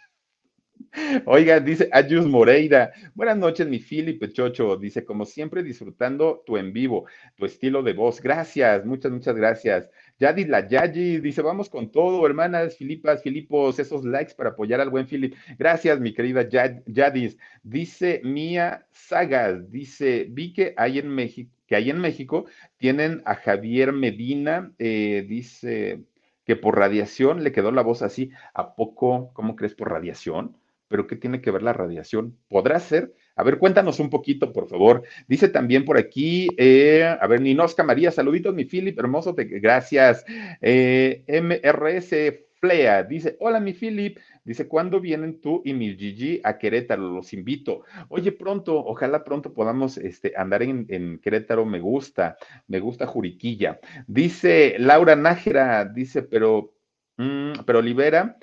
Oiga, 1.26 1.60
dice 1.60 1.88
Ayus 1.92 2.26
Moreira. 2.26 2.90
Buenas 3.14 3.36
noches, 3.36 3.68
mi 3.68 3.78
Filipe 3.78 4.32
Chocho. 4.32 4.76
Dice, 4.76 5.04
como 5.04 5.24
siempre, 5.24 5.62
disfrutando 5.62 6.42
tu 6.46 6.56
en 6.56 6.72
vivo, 6.72 7.06
tu 7.36 7.44
estilo 7.44 7.82
de 7.82 7.92
voz. 7.92 8.20
Gracias, 8.20 8.84
muchas, 8.84 9.12
muchas 9.12 9.36
gracias. 9.36 9.90
Yadi 10.18 10.46
la 10.46 10.66
Yayi 10.66 11.20
dice, 11.20 11.42
vamos 11.42 11.68
con 11.68 11.90
todo, 11.90 12.26
hermanas, 12.26 12.76
Filipas, 12.76 13.22
Filipos, 13.22 13.78
esos 13.78 14.04
likes 14.04 14.34
para 14.34 14.50
apoyar 14.50 14.80
al 14.80 14.90
buen 14.90 15.06
Filip. 15.06 15.34
Gracias, 15.58 16.00
mi 16.00 16.14
querida 16.14 16.48
Yadis. 16.48 17.36
Dice 17.62 18.20
Mía 18.24 18.86
Sagas, 18.90 19.70
dice, 19.70 20.26
vi 20.30 20.52
que 20.54 20.74
hay 20.76 20.98
en 20.98 21.08
México, 21.08 21.50
que 21.66 21.76
hay 21.76 21.90
en 21.90 21.98
México, 21.98 22.46
tienen 22.78 23.22
a 23.26 23.34
Javier 23.34 23.92
Medina, 23.92 24.72
eh, 24.78 25.26
dice 25.28 26.04
que 26.44 26.56
por 26.56 26.78
radiación 26.78 27.42
le 27.44 27.52
quedó 27.52 27.72
la 27.72 27.82
voz 27.82 28.02
así. 28.02 28.30
¿A 28.54 28.74
poco, 28.76 29.30
cómo 29.34 29.56
crees 29.56 29.74
por 29.74 29.90
radiación? 29.90 30.56
¿Pero 30.88 31.06
qué 31.06 31.16
tiene 31.16 31.40
que 31.40 31.50
ver 31.50 31.62
la 31.62 31.72
radiación? 31.72 32.36
¿Podrá 32.48 32.78
ser? 32.80 33.12
A 33.34 33.42
ver, 33.42 33.58
cuéntanos 33.58 34.00
un 34.00 34.10
poquito, 34.10 34.52
por 34.52 34.68
favor. 34.68 35.02
Dice 35.28 35.48
también 35.48 35.84
por 35.84 35.98
aquí, 35.98 36.48
eh, 36.56 37.04
a 37.04 37.26
ver, 37.26 37.40
Ninosca 37.40 37.82
María, 37.82 38.10
saluditos, 38.10 38.54
mi 38.54 38.64
Philip, 38.64 38.98
hermoso, 38.98 39.34
te, 39.34 39.44
gracias. 39.44 40.24
Eh, 40.60 41.24
MRS 41.26 42.46
Flea 42.60 43.02
dice, 43.02 43.36
hola, 43.40 43.60
mi 43.60 43.74
Philip. 43.74 44.18
Dice, 44.44 44.68
¿cuándo 44.68 45.00
vienen 45.00 45.40
tú 45.40 45.60
y 45.64 45.74
mi 45.74 45.96
Gigi 45.96 46.40
a 46.44 46.56
Querétaro? 46.56 47.10
Los 47.10 47.32
invito. 47.32 47.82
Oye, 48.08 48.32
pronto, 48.32 48.78
ojalá 48.78 49.24
pronto 49.24 49.52
podamos 49.52 49.98
este, 49.98 50.32
andar 50.36 50.62
en, 50.62 51.18
Querétaro. 51.18 51.66
Me 51.66 51.80
gusta, 51.80 52.36
me 52.68 52.80
gusta 52.80 53.06
Juriquilla. 53.06 53.80
Dice 54.06 54.76
Laura 54.78 55.16
Nájera, 55.16 55.84
dice, 55.84 56.22
pero, 56.22 56.74
mm, 57.16 57.64
pero 57.66 57.82
libera, 57.82 58.36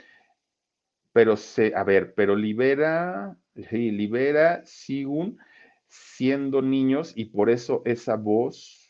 pero 1.14 1.38
se, 1.38 1.74
a 1.76 1.84
ver, 1.84 2.14
pero 2.16 2.36
libera, 2.36 3.38
sí, 3.70 3.92
libera, 3.92 4.64
siguen 4.66 5.38
siendo 5.88 6.62
niños 6.62 7.14
y 7.16 7.26
por 7.26 7.50
eso 7.50 7.84
esa 7.86 8.16
voz 8.16 8.84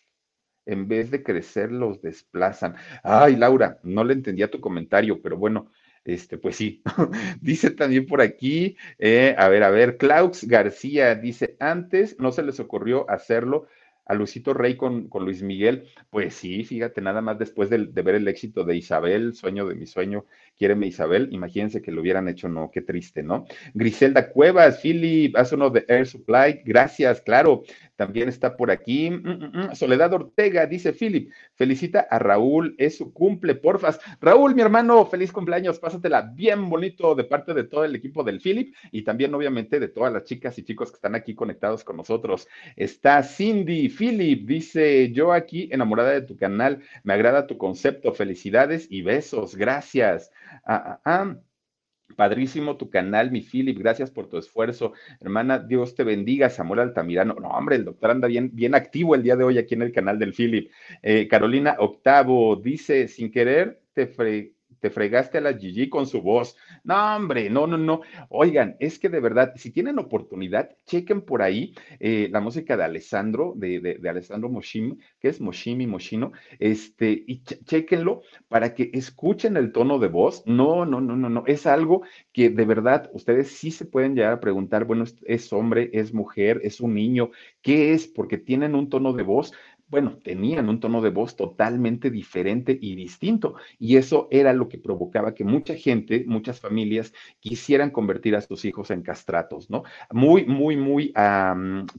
en 0.66 0.88
vez 0.88 1.12
de 1.12 1.24
crecer 1.24 1.72
los 1.72 2.02
desplazan. 2.02 2.76
Ay, 3.04 3.36
Laura, 3.36 3.80
no 3.84 4.04
le 4.04 4.14
entendía 4.14 4.50
tu 4.50 4.62
comentario, 4.62 5.22
pero 5.22 5.38
bueno, 5.38 5.72
este, 6.06 6.38
pues 6.38 6.56
sí, 6.56 6.82
dice 7.41 7.72
también 7.72 8.06
por 8.06 8.22
aquí, 8.22 8.78
eh, 9.00 9.36
a 9.38 9.47
ver, 9.50 9.64
a 9.64 9.70
ver, 9.70 9.97
Klaus 9.97 10.45
García 10.45 11.16
dice, 11.16 11.56
antes 11.60 12.18
no 12.20 12.32
se 12.32 12.43
les 12.43 12.60
ocurrió 12.60 13.10
hacerlo 13.10 13.68
a 14.06 14.14
Luisito 14.14 14.54
Rey 14.54 14.76
con, 14.76 15.08
con 15.08 15.24
Luis 15.24 15.41
Miguel, 15.43 15.88
pues 16.10 16.34
sí, 16.36 16.64
fíjate, 16.66 17.02
nada 17.02 17.22
más 17.22 17.39
después 17.39 17.70
de, 17.70 17.86
de, 17.88 18.02
ver 18.02 18.16
el 18.16 18.28
éxito 18.28 18.66
de 18.66 18.76
Isabel, 18.76 19.34
sueño 19.34 19.66
de 19.66 19.76
mi 19.76 19.86
sueño, 19.86 20.26
quiéreme 20.64 20.88
Isabel, 20.88 21.28
imagínense 21.34 21.82
que 21.82 21.91
lo 21.91 21.99
hubieran 21.99 22.30
hecho, 22.30 22.47
no, 22.47 22.72
qué 22.72 22.80
triste, 22.80 23.22
¿no? 23.22 23.45
Griselda 23.74 24.30
Cuevas, 24.30 24.80
Philip, 24.80 25.36
haz 25.36 25.51
uno 25.51 25.70
de 25.70 25.84
Air 25.89 26.07
Supply, 26.07 26.61
gracias, 26.64 27.20
claro, 27.20 27.64
también 27.97 28.30
está 28.30 28.55
por 28.55 28.72
aquí. 28.72 29.11
Mm, 29.11 29.28
mm, 29.28 29.51
mm, 29.72 29.76
Soledad 29.76 30.14
Ortega, 30.14 30.66
dice 30.66 30.93
Philip, 30.93 31.32
felicita 31.55 32.07
a 32.09 32.18
Raúl, 32.18 32.76
es 32.78 32.97
su 32.97 33.14
cumple, 33.14 33.55
porfas. 33.55 33.99
Raúl, 34.22 34.55
mi 34.55 34.61
hermano, 34.61 35.05
feliz 35.05 35.32
cumpleaños, 35.32 35.80
pásatela 35.80 36.22
bien 36.22 36.70
bonito 36.70 37.14
de 37.14 37.26
parte 37.26 37.53
de 37.53 37.66
todo 37.66 37.86
el 37.86 37.95
equipo 37.95 38.24
del 38.24 38.39
Philip 38.39 38.74
y 38.91 39.03
también 39.03 39.34
obviamente 39.34 39.80
de 39.80 39.89
todas 39.89 40.11
las 40.11 40.24
chicas 40.24 40.57
y 40.57 40.64
chicos 40.64 40.91
que 40.91 40.95
están 40.95 41.16
aquí 41.16 41.36
conectados 41.36 41.84
con 41.84 41.97
nosotros. 41.97 42.47
Está 42.76 43.22
Cindy, 43.22 43.89
Philip, 43.89 44.47
dice, 44.47 45.11
yo 45.11 45.34
aquí 45.34 45.70
enamorada 45.72 46.11
de 46.11 46.22
tu 46.22 46.36
canal, 46.36 46.82
me 47.03 47.14
agrada 47.14 47.47
tu 47.47 47.57
concepto, 47.57 48.14
felicidades 48.14 48.88
y 48.89 49.01
besos, 49.01 49.55
gracias. 49.55 50.32
Ah, 50.66 50.84
ah, 50.95 51.01
ah. 51.06 51.36
Padrísimo 52.16 52.78
tu 52.78 52.89
canal, 52.89 53.32
mi 53.32 53.41
Philip, 53.41 53.78
gracias 53.80 54.12
por 54.12 54.28
tu 54.28 54.38
esfuerzo. 54.38 54.93
Hermana, 55.20 55.60
Dios 55.60 55.95
te 55.95 56.04
bendiga, 56.04 56.49
Samuel 56.49 56.82
Altamirano. 56.82 57.36
No, 57.36 57.49
hombre, 57.49 57.76
el 57.78 57.86
doctor 57.86 58.12
anda 58.12 58.28
bien, 58.28 58.51
bien 58.54 58.76
activo 58.76 59.16
el 59.16 59.24
día 59.24 59.36
de 59.36 59.43
hoy 59.43 59.58
aquí 59.58 59.74
en 59.74 59.82
el 59.82 59.91
canal 59.91 60.20
del 60.20 60.34
Philip. 60.34 60.70
Eh, 61.01 61.28
Carolina 61.28 61.76
Octavo 61.80 62.56
dice, 62.56 63.08
sin 63.08 63.32
querer, 63.32 63.82
te, 63.93 64.08
fre 64.08 64.53
te 64.84 64.90
fregaste 64.90 65.38
a 65.38 65.42
la 65.42 65.54
Gigi 65.54 65.88
con 65.88 66.06
su 66.06 66.22
voz. 66.22 66.58
No, 66.84 67.16
hombre, 67.16 67.50
no, 67.50 67.66
no, 67.66 67.78
no. 67.78 68.02
Oigan, 68.28 68.76
es 68.82 69.00
que 69.00 69.08
de 69.08 69.22
verdad, 69.22 69.54
si 69.56 69.72
tienen 69.72 69.98
oportunidad, 69.98 70.76
chequen 70.86 71.22
por 71.22 71.42
ahí 71.42 71.74
eh, 72.02 72.28
la 72.30 72.42
música 72.42 72.76
de 72.76 72.84
Alessandro, 72.84 73.54
de, 73.56 73.80
de, 73.80 74.10
Alessandro 74.10 74.50
Moshimi, 74.50 74.98
que 75.22 75.30
es 75.30 75.40
Moshimi, 75.40 75.88
Moshino, 75.88 76.34
este, 76.60 77.24
y 77.26 77.44
chequenlo 77.44 78.24
para 78.50 78.74
que 78.74 78.92
escuchen 78.94 79.56
el 79.56 79.72
tono 79.72 80.00
de 80.00 80.10
voz. 80.10 80.44
No, 80.46 80.86
no, 80.86 81.00
no, 81.00 81.16
no, 81.16 81.30
no. 81.30 81.46
Es 81.48 81.66
algo 81.66 82.02
que 82.34 82.50
de 82.50 82.66
verdad 82.66 83.10
ustedes 83.14 83.54
sí 83.54 83.72
se 83.72 83.86
pueden 83.86 84.16
llegar 84.16 84.34
a 84.34 84.42
preguntar, 84.42 84.84
bueno, 84.84 85.06
es 85.26 85.54
hombre, 85.54 85.92
es 85.94 86.14
mujer, 86.14 86.60
es 86.62 86.82
un 86.82 86.94
niño, 86.94 87.32
¿qué 87.62 87.94
es? 87.94 88.06
Porque 88.06 88.38
tienen 88.38 88.76
un 88.76 88.90
tono 88.90 89.14
de 89.14 89.24
voz 89.24 89.54
bueno, 89.94 90.18
tenían 90.24 90.70
un 90.70 90.80
tono 90.80 91.04
de 91.04 91.12
voz 91.12 91.36
totalmente 91.36 92.10
diferente 92.10 92.76
y 92.82 92.96
distinto. 92.96 93.54
Y 93.78 93.98
eso 93.98 94.28
era 94.32 94.52
lo 94.52 94.68
que 94.68 94.80
provocaba 94.80 95.36
que 95.36 95.44
mucha 95.44 95.76
gente, 95.76 96.24
muchas 96.26 96.60
familias 96.60 97.14
quisieran 97.39 97.91
convertir 97.91 98.36
a 98.36 98.41
sus 98.41 98.66
hijos 98.66 98.89
en 98.89 99.04
castratos, 99.04 99.70
¿no? 99.70 99.84
Muy, 100.10 100.46
muy, 100.46 100.78
muy, 100.78 101.14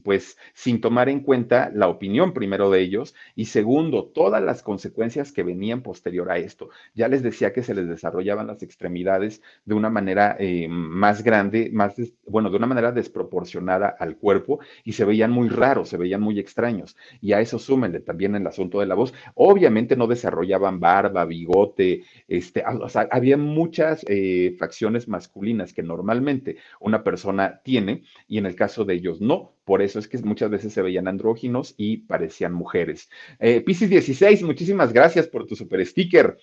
pues 0.03 0.37
sin 0.53 0.81
tomar 0.81 1.07
en 1.07 1.21
cuenta 1.21 1.71
la 1.73 1.87
opinión 1.87 2.33
primero 2.33 2.69
de 2.69 2.81
ellos 2.81 3.15
y 3.33 3.45
segundo, 3.45 4.11
todas 4.13 4.43
las 4.43 4.61
consecuencias 4.61 5.31
que 5.31 5.43
venían 5.43 5.81
posterior 5.81 6.29
a 6.29 6.37
esto. 6.37 6.71
Ya 6.95 7.07
les 7.07 7.23
decía 7.23 7.53
que 7.53 7.63
se 7.63 7.73
les 7.73 7.87
desarrollaban 7.87 8.47
las 8.47 8.61
extremidades 8.61 9.41
de 9.63 9.73
una 9.73 9.89
manera 9.89 10.35
eh, 10.37 10.67
más 10.67 11.23
grande, 11.23 11.69
más, 11.71 11.95
bueno, 12.27 12.49
de 12.49 12.57
una 12.57 12.67
manera 12.67 12.91
desproporcionada 12.91 13.87
al 13.87 14.17
cuerpo 14.17 14.59
y 14.83 14.91
se 14.91 15.05
veían 15.05 15.31
muy 15.31 15.47
raros, 15.47 15.87
se 15.87 15.95
veían 15.95 16.19
muy 16.19 16.39
extraños. 16.39 16.97
Y 17.21 17.31
a 17.31 17.39
eso 17.39 17.57
suma 17.57 17.84
también 17.99 18.35
en 18.35 18.41
el 18.41 18.47
asunto 18.47 18.79
de 18.79 18.85
la 18.85 18.95
voz. 18.95 19.13
Obviamente 19.35 19.95
no 19.95 20.07
desarrollaban 20.07 20.79
barba, 20.79 21.25
bigote, 21.25 22.03
este, 22.27 22.63
o 22.65 22.89
sea, 22.89 23.07
había 23.11 23.37
muchas 23.37 24.03
eh, 24.07 24.55
facciones 24.59 25.07
masculinas 25.07 25.73
que 25.73 25.83
normalmente 25.83 26.57
una 26.79 27.03
persona 27.03 27.61
tiene 27.63 28.03
y 28.27 28.37
en 28.37 28.45
el 28.45 28.55
caso 28.55 28.85
de 28.85 28.95
ellos 28.95 29.21
no. 29.21 29.53
Por 29.63 29.81
eso 29.81 29.97
es 29.99 30.07
que 30.07 30.17
muchas 30.19 30.49
veces 30.49 30.73
se 30.73 30.81
veían 30.81 31.07
andróginos 31.07 31.73
y 31.77 31.97
parecían 31.97 32.53
mujeres. 32.53 33.09
Eh, 33.39 33.61
Piscis 33.61 33.89
16, 33.89 34.43
muchísimas 34.43 34.93
gracias 34.93 35.27
por 35.27 35.45
tu 35.45 35.55
super 35.55 35.83
sticker. 35.85 36.37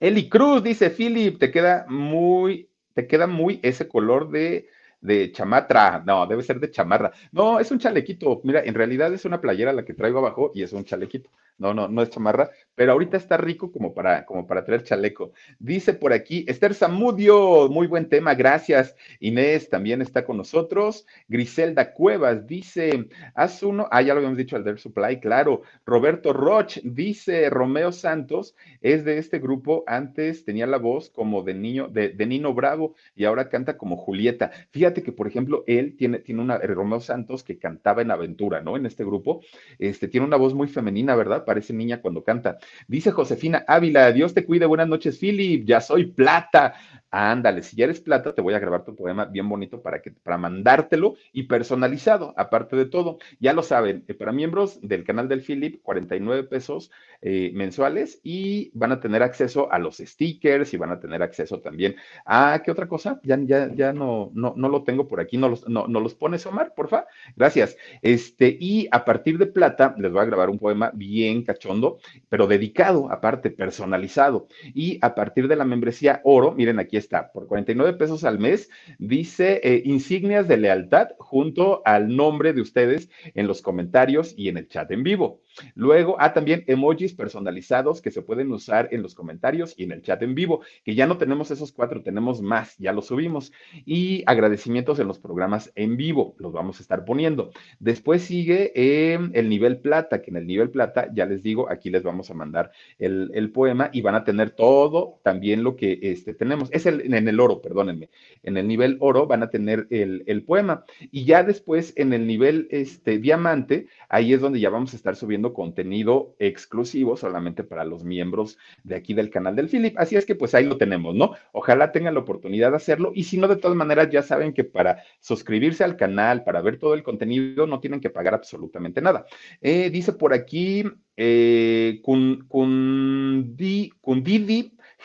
Eli 0.00 0.28
Cruz 0.28 0.62
dice, 0.62 0.90
Philip, 0.90 1.38
te 1.38 1.50
queda 1.50 1.86
muy, 1.88 2.70
te 2.94 3.06
queda 3.06 3.26
muy 3.26 3.60
ese 3.62 3.88
color 3.88 4.30
de 4.30 4.68
de 5.06 5.32
chamatra, 5.32 6.02
no, 6.04 6.26
debe 6.26 6.42
ser 6.42 6.60
de 6.60 6.70
chamarra. 6.70 7.12
No, 7.32 7.58
es 7.60 7.70
un 7.70 7.78
chalequito. 7.78 8.40
Mira, 8.44 8.62
en 8.64 8.74
realidad 8.74 9.12
es 9.14 9.24
una 9.24 9.40
playera 9.40 9.72
la 9.72 9.84
que 9.84 9.94
traigo 9.94 10.18
abajo 10.18 10.50
y 10.54 10.62
es 10.62 10.72
un 10.72 10.84
chalequito. 10.84 11.30
No, 11.58 11.72
no, 11.72 11.88
no 11.88 12.02
es 12.02 12.10
chamarra, 12.10 12.50
pero 12.74 12.92
ahorita 12.92 13.16
está 13.16 13.36
rico 13.38 13.72
como 13.72 13.94
para, 13.94 14.26
como 14.26 14.46
para 14.46 14.64
traer 14.64 14.84
chaleco. 14.84 15.32
Dice 15.58 15.94
por 15.94 16.12
aquí 16.12 16.44
Esther 16.46 16.74
Zamudio, 16.74 17.68
muy 17.70 17.86
buen 17.86 18.08
tema, 18.08 18.34
gracias. 18.34 18.94
Inés 19.20 19.70
también 19.70 20.02
está 20.02 20.24
con 20.24 20.36
nosotros. 20.36 21.06
Griselda 21.28 21.92
Cuevas 21.92 22.46
dice, 22.46 23.08
haz 23.34 23.62
uno, 23.62 23.88
ah, 23.90 24.02
ya 24.02 24.12
lo 24.12 24.18
habíamos 24.18 24.38
dicho 24.38 24.56
al 24.56 24.64
Der 24.64 24.78
Supply, 24.78 25.18
claro. 25.20 25.62
Roberto 25.86 26.34
Roch 26.34 26.78
dice, 26.84 27.48
Romeo 27.48 27.92
Santos 27.92 28.54
es 28.82 29.04
de 29.04 29.16
este 29.18 29.38
grupo, 29.38 29.84
antes 29.86 30.44
tenía 30.44 30.66
la 30.66 30.78
voz 30.78 31.08
como 31.08 31.42
de 31.42 31.54
niño, 31.54 31.88
de, 31.88 32.10
de 32.10 32.26
Nino 32.26 32.52
Bravo 32.52 32.94
y 33.14 33.24
ahora 33.24 33.48
canta 33.48 33.78
como 33.78 33.96
Julieta. 33.96 34.50
Fíjate 34.70 35.02
que, 35.02 35.12
por 35.12 35.26
ejemplo, 35.26 35.64
él 35.66 35.96
tiene, 35.96 36.18
tiene 36.18 36.42
una, 36.42 36.58
Romeo 36.58 37.00
Santos 37.00 37.42
que 37.42 37.58
cantaba 37.58 38.02
en 38.02 38.10
Aventura, 38.10 38.60
¿no? 38.60 38.76
En 38.76 38.84
este 38.84 39.04
grupo, 39.04 39.40
este, 39.78 40.08
tiene 40.08 40.26
una 40.26 40.36
voz 40.36 40.52
muy 40.52 40.68
femenina, 40.68 41.16
¿verdad? 41.16 41.45
Parece 41.46 41.72
niña 41.72 42.02
cuando 42.02 42.22
canta. 42.22 42.58
Dice 42.86 43.10
Josefina 43.12 43.64
Ávila, 43.66 44.12
Dios 44.12 44.34
te 44.34 44.44
cuide, 44.44 44.66
buenas 44.66 44.88
noches, 44.88 45.18
Philip, 45.18 45.64
ya 45.66 45.80
soy 45.80 46.04
plata. 46.04 46.74
Ándale, 47.10 47.62
si 47.62 47.76
ya 47.76 47.84
eres 47.84 48.00
plata, 48.00 48.34
te 48.34 48.42
voy 48.42 48.52
a 48.52 48.58
grabar 48.58 48.84
tu 48.84 48.94
poema 48.94 49.24
bien 49.24 49.48
bonito 49.48 49.80
para, 49.80 50.02
que, 50.02 50.10
para 50.10 50.36
mandártelo 50.36 51.14
y 51.32 51.44
personalizado, 51.44 52.34
aparte 52.36 52.76
de 52.76 52.84
todo. 52.84 53.18
Ya 53.38 53.54
lo 53.54 53.62
saben, 53.62 54.04
eh, 54.08 54.12
para 54.14 54.32
miembros 54.32 54.78
del 54.82 55.04
canal 55.04 55.28
del 55.28 55.40
Philip, 55.40 55.80
49 55.82 56.44
pesos 56.44 56.90
eh, 57.22 57.52
mensuales 57.54 58.20
y 58.22 58.70
van 58.74 58.92
a 58.92 59.00
tener 59.00 59.22
acceso 59.22 59.72
a 59.72 59.78
los 59.78 59.96
stickers 59.98 60.74
y 60.74 60.76
van 60.76 60.90
a 60.90 61.00
tener 61.00 61.22
acceso 61.22 61.60
también 61.60 61.96
a, 62.24 62.60
¿qué 62.64 62.70
otra 62.70 62.88
cosa? 62.88 63.20
Ya, 63.22 63.38
ya, 63.40 63.72
ya 63.72 63.92
no, 63.92 64.30
no, 64.34 64.54
no 64.56 64.68
lo 64.68 64.82
tengo 64.82 65.08
por 65.08 65.20
aquí, 65.20 65.38
no 65.38 65.48
los, 65.48 65.66
no, 65.68 65.86
no 65.86 66.00
los 66.00 66.14
pones, 66.14 66.44
Omar, 66.44 66.74
porfa. 66.74 67.06
Gracias. 67.36 67.76
Este, 68.02 68.56
y 68.60 68.88
a 68.90 69.04
partir 69.04 69.38
de 69.38 69.46
plata, 69.46 69.94
les 69.98 70.12
voy 70.12 70.22
a 70.22 70.26
grabar 70.26 70.50
un 70.50 70.58
poema 70.58 70.90
bien 70.92 71.35
cachondo, 71.44 71.98
pero 72.28 72.46
dedicado, 72.46 73.10
aparte, 73.10 73.50
personalizado. 73.50 74.48
Y 74.74 74.98
a 75.02 75.14
partir 75.14 75.48
de 75.48 75.56
la 75.56 75.64
membresía 75.64 76.20
oro, 76.24 76.52
miren, 76.52 76.78
aquí 76.78 76.96
está, 76.96 77.32
por 77.32 77.46
49 77.46 77.94
pesos 77.94 78.24
al 78.24 78.38
mes, 78.38 78.70
dice 78.98 79.60
eh, 79.62 79.82
insignias 79.84 80.48
de 80.48 80.56
lealtad 80.56 81.08
junto 81.18 81.82
al 81.84 82.14
nombre 82.14 82.52
de 82.52 82.60
ustedes 82.60 83.10
en 83.34 83.46
los 83.46 83.62
comentarios 83.62 84.34
y 84.36 84.48
en 84.48 84.58
el 84.58 84.68
chat 84.68 84.90
en 84.90 85.02
vivo. 85.02 85.42
Luego, 85.74 86.16
ah, 86.18 86.32
también 86.32 86.64
emojis 86.66 87.14
personalizados 87.14 88.02
que 88.02 88.10
se 88.10 88.22
pueden 88.22 88.52
usar 88.52 88.88
en 88.92 89.02
los 89.02 89.14
comentarios 89.14 89.74
y 89.76 89.84
en 89.84 89.92
el 89.92 90.02
chat 90.02 90.22
en 90.22 90.34
vivo, 90.34 90.62
que 90.84 90.94
ya 90.94 91.06
no 91.06 91.18
tenemos 91.18 91.50
esos 91.50 91.72
cuatro, 91.72 92.02
tenemos 92.02 92.42
más, 92.42 92.76
ya 92.78 92.92
los 92.92 93.06
subimos. 93.06 93.52
Y 93.84 94.22
agradecimientos 94.26 94.98
en 94.98 95.08
los 95.08 95.18
programas 95.18 95.72
en 95.74 95.96
vivo, 95.96 96.34
los 96.38 96.52
vamos 96.52 96.78
a 96.78 96.82
estar 96.82 97.04
poniendo. 97.04 97.50
Después 97.78 98.22
sigue 98.22 98.72
em, 98.74 99.30
el 99.34 99.48
nivel 99.48 99.78
plata, 99.78 100.22
que 100.22 100.30
en 100.30 100.36
el 100.36 100.46
nivel 100.46 100.70
plata 100.70 101.08
ya 101.14 101.25
les 101.26 101.42
digo, 101.42 101.70
aquí 101.70 101.90
les 101.90 102.02
vamos 102.02 102.30
a 102.30 102.34
mandar 102.34 102.70
el, 102.98 103.50
poema 103.52 103.90
y 103.92 104.02
van 104.02 104.14
a 104.14 104.24
tener 104.24 104.50
todo 104.50 105.20
también 105.22 105.62
lo 105.62 105.76
que 105.76 105.98
este, 106.02 106.34
tenemos. 106.34 106.68
Es 106.72 106.86
el, 106.86 107.12
en 107.14 107.28
el 107.28 107.40
oro, 107.40 107.60
perdónenme. 107.60 108.10
En 108.42 108.56
el 108.56 108.66
nivel 108.66 108.96
oro 109.00 109.26
van 109.26 109.42
a 109.42 109.50
tener 109.50 109.86
el, 109.90 110.24
el 110.26 110.42
poema. 110.42 110.84
Y 111.10 111.24
ya 111.24 111.42
después 111.42 111.92
en 111.96 112.12
el 112.12 112.26
nivel 112.26 112.68
este, 112.70 113.18
diamante, 113.18 113.86
ahí 114.08 114.32
es 114.32 114.40
donde 114.40 114.60
ya 114.60 114.70
vamos 114.70 114.92
a 114.92 114.96
estar 114.96 115.16
subiendo 115.16 115.52
contenido 115.52 116.34
exclusivo 116.38 117.16
solamente 117.16 117.64
para 117.64 117.84
los 117.84 118.04
miembros 118.04 118.58
de 118.84 118.96
aquí 118.96 119.14
del 119.14 119.30
canal 119.30 119.56
del 119.56 119.68
Philip. 119.68 119.98
Así 119.98 120.16
es 120.16 120.26
que 120.26 120.34
pues 120.34 120.54
ahí 120.54 120.64
lo 120.64 120.76
tenemos, 120.76 121.14
¿no? 121.14 121.32
Ojalá 121.52 121.92
tengan 121.92 122.14
la 122.14 122.20
oportunidad 122.20 122.70
de 122.70 122.76
hacerlo 122.76 123.12
y 123.14 123.24
si 123.24 123.38
no, 123.38 123.48
de 123.48 123.56
todas 123.56 123.76
maneras 123.76 124.10
ya 124.10 124.22
saben 124.22 124.52
que 124.52 124.64
para 124.64 125.02
suscribirse 125.20 125.84
al 125.84 125.96
canal, 125.96 126.44
para 126.44 126.60
ver 126.60 126.78
todo 126.78 126.94
el 126.94 127.02
contenido, 127.02 127.66
no 127.66 127.80
tienen 127.80 128.00
que 128.00 128.10
pagar 128.10 128.34
absolutamente 128.34 129.00
nada. 129.00 129.26
Eh, 129.60 129.90
dice 129.90 130.12
por 130.12 130.32
aquí, 130.32 130.84
eh, 131.16 132.00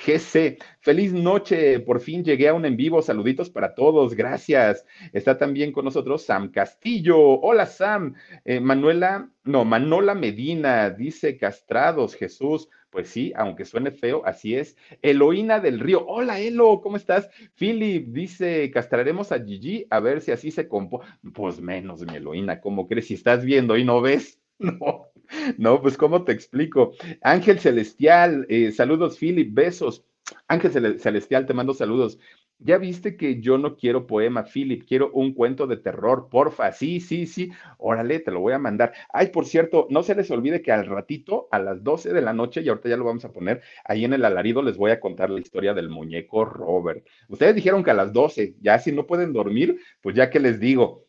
GC. 0.05 0.57
Feliz 0.79 1.13
noche, 1.13 1.79
por 1.79 1.99
fin 1.99 2.23
llegué 2.23 2.47
a 2.47 2.53
un 2.53 2.65
en 2.65 2.75
vivo. 2.75 3.01
Saluditos 3.01 3.49
para 3.49 3.75
todos, 3.75 4.15
gracias. 4.15 4.85
Está 5.13 5.37
también 5.37 5.71
con 5.71 5.85
nosotros 5.85 6.23
Sam 6.23 6.51
Castillo. 6.51 7.17
Hola 7.17 7.65
Sam. 7.65 8.15
Eh, 8.45 8.59
Manuela, 8.59 9.29
no, 9.43 9.65
Manola 9.65 10.15
Medina, 10.15 10.89
dice 10.89 11.37
Castrados, 11.37 12.15
Jesús. 12.15 12.69
Pues 12.89 13.07
sí, 13.09 13.31
aunque 13.37 13.63
suene 13.63 13.91
feo, 13.91 14.23
así 14.25 14.55
es. 14.55 14.75
Eloína 15.01 15.59
del 15.59 15.79
Río. 15.79 16.05
Hola, 16.07 16.41
Elo, 16.41 16.81
¿cómo 16.81 16.97
estás? 16.97 17.29
Philip 17.55 18.07
dice, 18.07 18.69
castraremos 18.69 19.31
a 19.31 19.41
Gigi 19.41 19.85
a 19.89 20.01
ver 20.01 20.19
si 20.21 20.31
así 20.31 20.51
se 20.51 20.67
compo. 20.67 21.01
Pues 21.33 21.61
menos, 21.61 22.01
mi 22.01 22.15
Eloína, 22.17 22.59
¿cómo 22.59 22.87
crees? 22.87 23.07
Si 23.07 23.13
estás 23.13 23.45
viendo 23.45 23.77
y 23.77 23.85
no 23.85 24.01
ves. 24.01 24.39
No, 24.61 25.10
no, 25.57 25.81
pues 25.81 25.97
¿cómo 25.97 26.23
te 26.23 26.31
explico? 26.31 26.93
Ángel 27.21 27.59
Celestial, 27.59 28.45
eh, 28.49 28.71
saludos, 28.71 29.17
Philip, 29.17 29.53
besos. 29.53 30.05
Ángel 30.47 30.99
Celestial, 30.99 31.45
te 31.45 31.53
mando 31.53 31.73
saludos. 31.73 32.17
Ya 32.63 32.77
viste 32.77 33.17
que 33.17 33.41
yo 33.41 33.57
no 33.57 33.75
quiero 33.75 34.05
poema, 34.05 34.43
Philip, 34.43 34.85
quiero 34.87 35.11
un 35.13 35.33
cuento 35.33 35.65
de 35.65 35.77
terror, 35.77 36.27
porfa. 36.29 36.71
Sí, 36.71 36.99
sí, 36.99 37.25
sí. 37.25 37.51
Órale, 37.79 38.19
te 38.19 38.29
lo 38.29 38.39
voy 38.39 38.53
a 38.53 38.59
mandar. 38.59 38.93
Ay, 39.11 39.27
por 39.27 39.45
cierto, 39.47 39.87
no 39.89 40.03
se 40.03 40.13
les 40.13 40.29
olvide 40.29 40.61
que 40.61 40.71
al 40.71 40.85
ratito, 40.85 41.47
a 41.51 41.57
las 41.57 41.83
12 41.83 42.13
de 42.13 42.21
la 42.21 42.33
noche, 42.33 42.61
y 42.61 42.69
ahorita 42.69 42.89
ya 42.89 42.97
lo 42.97 43.05
vamos 43.05 43.25
a 43.25 43.31
poner, 43.33 43.61
ahí 43.83 44.05
en 44.05 44.13
el 44.13 44.23
alarido 44.25 44.61
les 44.61 44.77
voy 44.77 44.91
a 44.91 44.99
contar 44.99 45.31
la 45.31 45.39
historia 45.39 45.73
del 45.73 45.89
muñeco 45.89 46.45
Robert. 46.45 47.03
Ustedes 47.29 47.55
dijeron 47.55 47.83
que 47.83 47.91
a 47.91 47.95
las 47.95 48.13
12, 48.13 48.55
ya 48.61 48.77
si 48.77 48.91
no 48.91 49.07
pueden 49.07 49.33
dormir, 49.33 49.79
pues 50.01 50.15
ya 50.15 50.29
que 50.29 50.39
les 50.39 50.59
digo. 50.59 51.05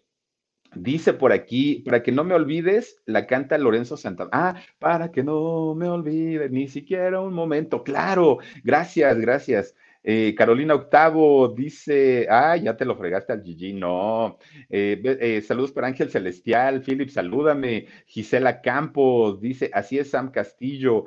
Dice 0.74 1.12
por 1.12 1.32
aquí, 1.32 1.82
para 1.84 2.02
que 2.02 2.12
no 2.12 2.24
me 2.24 2.34
olvides, 2.34 3.02
la 3.06 3.26
canta 3.26 3.58
Lorenzo 3.58 3.96
Santana. 3.96 4.30
Ah, 4.32 4.62
para 4.78 5.10
que 5.10 5.22
no 5.22 5.74
me 5.74 5.88
olvides 5.88 6.50
ni 6.50 6.68
siquiera 6.68 7.20
un 7.20 7.34
momento. 7.34 7.82
Claro, 7.84 8.38
gracias, 8.64 9.18
gracias. 9.18 9.74
Eh, 10.04 10.34
Carolina 10.36 10.74
Octavo 10.74 11.48
dice, 11.48 12.26
ah, 12.28 12.56
ya 12.56 12.76
te 12.76 12.84
lo 12.84 12.96
fregaste 12.96 13.32
al 13.32 13.42
Gigi, 13.42 13.72
no. 13.72 14.38
Eh, 14.68 15.00
eh, 15.04 15.40
saludos 15.42 15.72
para 15.72 15.86
Ángel 15.86 16.10
Celestial, 16.10 16.82
Philip, 16.82 17.08
salúdame. 17.08 17.86
Gisela 18.06 18.60
Campos 18.60 19.40
dice, 19.40 19.70
así 19.72 19.98
es 19.98 20.10
Sam 20.10 20.30
Castillo. 20.32 21.04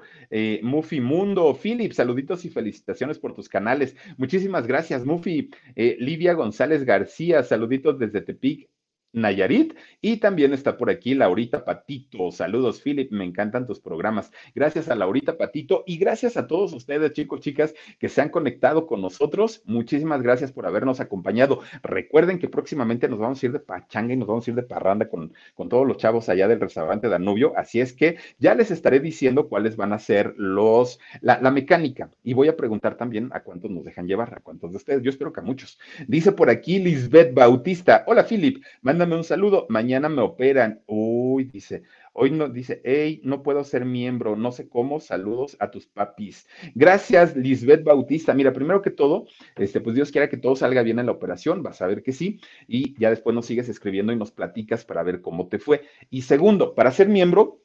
Mufi 0.62 1.02
Mundo, 1.02 1.58
Philip, 1.62 1.92
saluditos 1.92 2.46
y 2.46 2.50
felicitaciones 2.50 3.20
por 3.20 3.34
tus 3.34 3.50
canales. 3.50 3.96
Muchísimas 4.18 4.68
gracias, 4.68 5.06
Mufi. 5.06 5.50
Livia 5.76 6.34
González 6.34 6.86
García, 6.86 7.44
saluditos 7.44 8.00
desde 8.00 8.22
Tepic. 8.22 8.70
Nayarit. 9.16 9.76
Y 10.02 10.18
también 10.18 10.54
está 10.54 10.78
por 10.78 10.90
aquí 10.90 11.16
Laurita 11.16 11.66
Patito. 11.66 12.32
Saludos, 12.32 12.82
Philip. 12.82 13.12
Me 13.12 13.24
encantan 13.24 13.66
tus 13.66 13.80
programas. 13.80 14.32
Gracias 14.54 14.90
a 14.90 14.96
Laurita 14.96 15.38
Patito 15.38 15.84
y 15.88 15.98
gracias 15.98 16.38
a 16.38 16.46
todos 16.48 16.74
ustedes, 16.74 17.14
chicos, 17.14 17.40
chicas, 17.40 17.74
que 17.98 18.10
se 18.10 18.22
han 18.22 18.30
conectado 18.30 18.86
con 18.86 19.02
nosotros. 19.02 19.64
Muchísimas 19.66 20.22
gracias 20.22 20.52
por 20.52 20.68
habernos 20.68 21.00
acompañado. 21.00 21.62
Recuerden 21.82 22.38
que 22.38 22.50
próximamente 22.50 23.08
nos 23.08 23.20
vamos 23.20 23.42
a 23.42 23.46
ir 23.46 23.52
de 23.52 23.60
pachanga 23.60 24.14
y 24.14 24.18
nos 24.18 24.28
vamos 24.28 24.48
a 24.48 24.52
ir 24.52 24.56
de 24.56 24.64
parranda 24.64 25.10
con, 25.10 25.34
con 25.56 25.70
todos 25.70 25.88
los 25.88 25.98
chavos 25.98 26.30
allá 26.30 26.48
del 26.48 26.60
restaurante 26.60 27.10
Danubio. 27.10 27.54
Así 27.58 27.80
es 27.80 27.94
que 27.94 28.18
ya 28.38 28.54
les 28.54 28.70
estaré 28.70 29.00
diciendo 29.00 29.48
cuáles 29.48 29.76
van 29.76 29.94
a 29.94 30.00
ser 30.00 30.34
los, 30.38 31.00
la, 31.22 31.40
la 31.42 31.52
mecánica. 31.52 32.12
Y 32.24 32.34
voy 32.34 32.50
a 32.50 32.58
preguntar 32.58 32.96
también 32.98 33.30
a 33.34 33.42
cuántos 33.42 33.72
nos 33.72 33.86
dejan 33.86 34.08
llevar, 34.08 34.34
a 34.34 34.42
cuántos 34.42 34.72
de 34.72 34.78
ustedes. 34.78 35.02
Yo 35.02 35.10
espero 35.10 35.32
que 35.32 35.40
a 35.40 35.44
muchos. 35.44 35.80
Dice 36.08 36.32
por 36.32 36.50
aquí 36.50 36.80
Lisbeth 36.80 37.34
Bautista. 37.34 38.04
Hola, 38.08 38.24
Philip. 38.24 38.64
Manda 38.82 39.05
un 39.14 39.24
saludo, 39.24 39.66
mañana 39.70 40.10
me 40.10 40.22
operan. 40.22 40.82
Uy, 40.88 41.44
dice, 41.44 41.84
hoy 42.14 42.32
no, 42.32 42.50
dice, 42.50 42.82
hey, 42.84 43.22
no 43.24 43.44
puedo 43.44 43.64
ser 43.64 43.86
miembro, 43.86 44.36
no 44.36 44.52
sé 44.52 44.68
cómo, 44.70 45.00
saludos 45.00 45.58
a 45.60 45.70
tus 45.70 45.86
papis. 45.86 46.48
Gracias, 46.74 47.36
Lisbeth 47.36 47.84
Bautista. 47.84 48.34
Mira, 48.34 48.54
primero 48.54 48.82
que 48.82 48.92
todo, 48.92 49.26
este, 49.58 49.82
pues 49.82 49.96
Dios 49.96 50.12
quiera 50.12 50.30
que 50.30 50.38
todo 50.38 50.56
salga 50.56 50.82
bien 50.82 50.98
en 51.00 51.06
la 51.06 51.12
operación, 51.12 51.62
vas 51.62 51.82
a 51.82 51.88
ver 51.88 52.02
que 52.02 52.14
sí, 52.14 52.40
y 52.68 53.00
ya 53.00 53.10
después 53.10 53.36
nos 53.36 53.46
sigues 53.46 53.70
escribiendo 53.70 54.14
y 54.14 54.16
nos 54.16 54.32
platicas 54.32 54.86
para 54.86 55.04
ver 55.04 55.22
cómo 55.22 55.48
te 55.48 55.60
fue. 55.60 55.82
Y 56.10 56.24
segundo, 56.24 56.74
para 56.74 56.92
ser 56.92 57.10
miembro, 57.10 57.62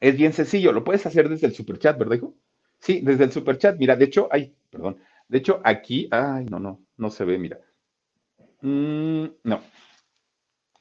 es 0.00 0.16
bien 0.16 0.32
sencillo, 0.32 0.72
lo 0.72 0.84
puedes 0.84 1.04
hacer 1.06 1.28
desde 1.28 1.46
el 1.48 1.54
superchat, 1.54 1.98
¿verdad, 1.98 2.16
hijo? 2.16 2.34
Sí, 2.78 3.00
desde 3.02 3.24
el 3.24 3.32
superchat. 3.32 3.78
Mira, 3.78 3.96
de 3.96 4.04
hecho, 4.04 4.28
ay, 4.30 4.54
perdón. 4.70 4.98
De 5.28 5.38
hecho, 5.38 5.60
aquí, 5.64 6.08
ay, 6.10 6.44
no, 6.44 6.58
no, 6.60 6.80
no 6.96 7.10
se 7.10 7.24
ve, 7.24 7.38
mira. 7.38 7.58
Mm, 8.60 9.26
no, 9.44 9.60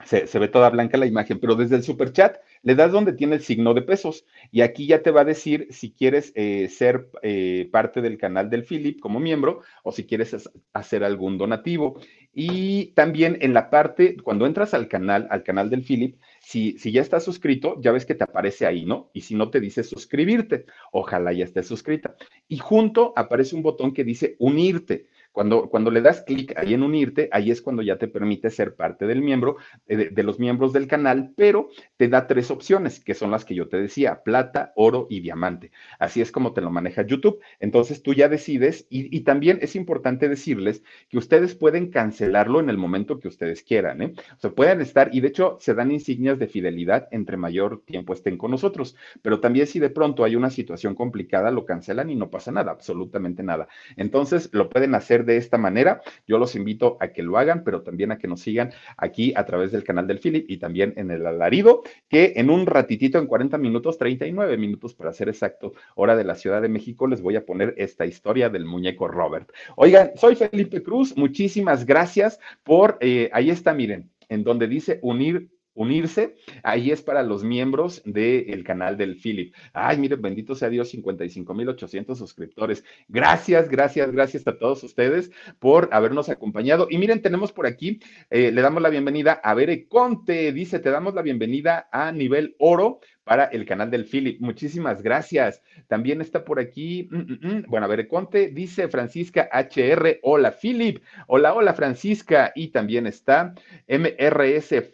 se, 0.06 0.39
ve 0.39 0.47
toda 0.47 0.70
blanca 0.70 0.97
la 0.97 1.06
imagen, 1.06 1.39
pero 1.39 1.56
desde 1.56 1.76
el 1.76 1.84
super 1.84 2.12
chat 2.12 2.38
le 2.62 2.76
das 2.76 2.91
donde 2.91 3.14
tiene 3.14 3.36
el 3.36 3.41
signo 3.41 3.74
de 3.74 3.82
pesos 3.82 4.26
y 4.51 4.62
aquí 4.62 4.88
ya 4.88 5.01
te 5.01 5.12
va 5.12 5.22
a 5.22 5.26
decir 5.26 5.68
si 5.70 5.91
quieres 5.91 6.32
eh, 6.36 6.70
ser 6.70 7.10
eh, 7.22 7.70
parte 7.72 8.01
del 8.01 8.18
canal 8.18 8.49
del 8.49 8.64
Philip 8.64 8.99
como 8.99 9.20
miembro 9.20 9.62
o 9.84 9.91
si 9.91 10.06
quieres 10.06 10.36
hacer 10.74 11.04
algún 11.04 11.38
donativo. 11.38 11.99
Y 12.36 12.88
también 12.95 13.38
en 13.41 13.54
la 13.54 13.70
parte, 13.70 14.18
cuando 14.18 14.47
entras 14.47 14.74
al 14.74 14.88
canal, 14.88 15.28
al 15.30 15.43
canal 15.43 15.70
del 15.70 15.84
Philip, 15.84 16.18
si, 16.39 16.80
si 16.80 16.91
ya 16.91 17.01
estás 17.01 17.24
suscrito, 17.24 17.80
ya 17.80 17.91
ves 17.91 18.06
que 18.06 18.16
te 18.16 18.24
aparece 18.24 18.66
ahí, 18.66 18.86
¿no? 18.86 19.12
Y 19.14 19.22
si 19.22 19.36
no 19.36 19.51
te 19.51 19.60
dice 19.60 19.84
suscribirte, 19.84 20.66
ojalá 20.91 21.32
ya 21.32 21.45
estés 21.45 21.68
suscrita. 21.68 22.16
Y 22.47 22.58
junto 22.58 23.14
aparece 23.16 23.56
un 23.56 23.62
botón 23.62 23.93
que 23.93 24.04
dice 24.04 24.36
unirte. 24.39 25.08
Cuando, 25.34 25.67
cuando 25.67 25.89
le 25.89 26.01
das 26.01 26.21
clic 26.21 26.53
ahí 26.57 26.75
en 26.75 26.84
unirte, 26.84 27.27
ahí 27.31 27.49
es 27.49 27.61
cuando 27.61 27.81
ya 27.81 27.97
te 27.97 28.07
permite 28.07 28.51
ser 28.51 28.75
parte 28.75 29.07
del 29.07 29.21
miembro, 29.21 29.57
eh, 29.88 30.09
de, 30.11 30.23
los 30.23 30.39
miembros 30.39 30.73
del 30.73 30.88
canal, 30.88 31.34
pero 31.36 31.69
te 31.97 32.07
da 32.07 32.27
tres 32.27 32.51
opciones, 32.51 33.03
que 33.03 33.15
son 33.15 33.31
las 33.31 33.43
que 33.43 33.55
yo 33.55 33.67
te 33.67 33.77
decía, 33.77 34.21
plata, 34.23 34.73
oro 34.75 35.07
y 35.09 35.21
diamante. 35.21 35.71
Así 35.97 36.21
es 36.21 36.31
como 36.31 36.53
te 36.53 36.61
lo 36.61 36.69
maneja 36.69 37.01
YouTube. 37.01 37.39
Entonces 37.59 38.03
tú 38.03 38.13
ya 38.13 38.29
decides 38.29 38.86
y, 38.89 39.21
también 39.21 39.57
es 39.61 39.75
importante 39.75 40.29
decirles 40.29 40.84
que 41.09 41.17
ustedes 41.17 41.55
pueden 41.55 41.89
cancelarlo 41.89 42.59
en 42.59 42.69
el 42.69 42.77
momento 42.77 43.19
que 43.19 43.27
ustedes 43.27 43.63
quieran. 43.63 44.01
¿eh? 44.01 44.13
O 44.38 44.39
sea, 44.39 44.51
pueden 44.51 44.81
estar, 44.81 45.09
y 45.13 45.21
de 45.21 45.29
hecho 45.29 45.57
se 45.59 45.73
dan 45.73 45.91
insignias 45.91 46.38
de 46.38 46.47
fidelidad 46.47 47.07
entre 47.11 47.38
mayor 47.38 47.81
tiempo 47.86 48.13
estén 48.13 48.38
con 48.38 48.51
nosotros, 48.51 48.95
pero 49.23 49.39
también 49.39 49.65
si 49.65 49.79
de 49.79 49.89
pronto 49.89 50.23
hay 50.23 50.36
una 50.36 50.51
situación 50.51 50.93
complicada, 50.93 51.49
lo 51.49 51.65
cancelan 51.65 52.09
y 52.11 52.15
no 52.15 52.29
pasa 52.29 52.51
nada, 52.51 52.71
absolutamente 52.71 53.41
nada. 53.41 53.67
Entonces 53.95 54.49
lo 54.53 54.69
pueden 54.69 54.93
hacer 54.93 55.22
de 55.24 55.38
esta 55.38 55.57
manera. 55.57 56.01
Yo 56.28 56.38
los 56.38 56.55
invito 56.55 56.97
a 56.99 57.09
que 57.09 57.24
lo 57.24 57.38
hagan, 57.38 57.63
pero 57.63 57.82
también 57.82 58.11
a 58.11 58.17
que 58.17 58.28
nos 58.28 58.41
sigan 58.41 58.71
aquí 58.97 59.34
a 59.36 59.45
través 59.45 59.71
del 59.71 59.84
canal 59.84 60.07
del 60.07 60.19
Philip 60.19 60.49
y 60.49 60.57
también 60.57 60.93
en 60.97 61.11
el 61.11 61.26
alarido, 61.26 61.84
que 62.09 62.34
en 62.36 62.49
un 62.49 62.65
ratitito, 62.65 63.17
en 63.17 63.28
40 63.28 63.57
minutos, 63.57 63.97
39 63.97 64.57
minutos 64.57 64.93
para 64.93 65.13
ser 65.13 65.30
exacto, 65.30 65.74
hora 65.95 66.15
de 66.15 66.24
la 66.24 66.36
Ciudad 66.36 66.61
de 66.61 66.69
México, 66.69 67.07
les 67.07 67.21
voy 67.21 67.36
a 67.36 67.45
poner 67.45 67.74
esta 67.78 68.05
historia 68.05 68.49
del 68.49 68.65
muñeco 68.65 69.07
Robert. 69.07 69.51
Oigan, 69.76 70.11
soy 70.15 70.36
Felipe 70.36 70.84
Cruz, 70.84 71.17
muchísimas 71.17 71.86
gracias 71.86 72.39
por, 72.63 72.97
eh, 73.01 73.30
ahí 73.34 73.49
está, 73.49 73.74
miren, 73.74 74.11
en 74.30 74.43
donde 74.43 74.67
dice 74.67 74.99
unir 75.01 75.49
unirse, 75.74 76.36
ahí 76.63 76.91
es 76.91 77.01
para 77.01 77.24
los 77.24 77.43
miembros 77.43 78.01
del 78.05 78.63
canal 78.63 78.97
del 78.97 79.15
Philip. 79.15 79.53
Ay, 79.74 79.97
miren, 79.97 80.21
bendito 80.21 80.55
sea 80.55 80.69
Dios, 80.69 80.93
55.800 80.93 82.15
suscriptores. 82.15 82.84
Gracias, 83.07 83.69
gracias, 83.69 84.11
gracias 84.11 84.47
a 84.47 84.57
todos 84.57 84.84
ustedes 84.84 85.32
por 85.59 85.89
habernos 85.91 86.30
acompañado. 86.30 86.88
Y 86.89 86.97
miren, 86.97 87.21
tenemos 87.21 87.51
por 87.51 87.65
aquí, 87.65 87.99
eh, 88.30 88.51
le 88.51 88.61
damos 88.61 88.82
la 88.82 88.89
bienvenida 88.89 89.34
a 89.43 89.53
Bere 89.53 89.88
Conte, 89.88 90.51
dice, 90.51 90.80
te 90.80 90.91
damos 90.91 91.13
la 91.13 91.21
bienvenida 91.21 91.88
a 91.91 92.11
nivel 92.11 92.55
oro 92.59 92.99
para 93.24 93.45
el 93.45 93.65
canal 93.65 93.89
del 93.89 94.05
Philip. 94.05 94.39
Muchísimas 94.41 95.01
gracias. 95.01 95.61
También 95.88 96.21
está 96.21 96.43
por 96.43 96.59
aquí, 96.59 97.07
mm, 97.09 97.17
mm, 97.17 97.39
mm, 97.41 97.63
bueno, 97.67 97.88
a 97.89 98.07
Conte, 98.07 98.49
dice 98.49 98.88
Francisca 98.88 99.49
HR, 99.51 100.19
hola 100.24 100.51
Philip, 100.51 101.01
hola, 101.28 101.53
hola 101.53 101.74
Francisca, 101.74 102.51
y 102.55 102.69
también 102.69 103.07
está 103.07 103.53
MRS 103.88 104.93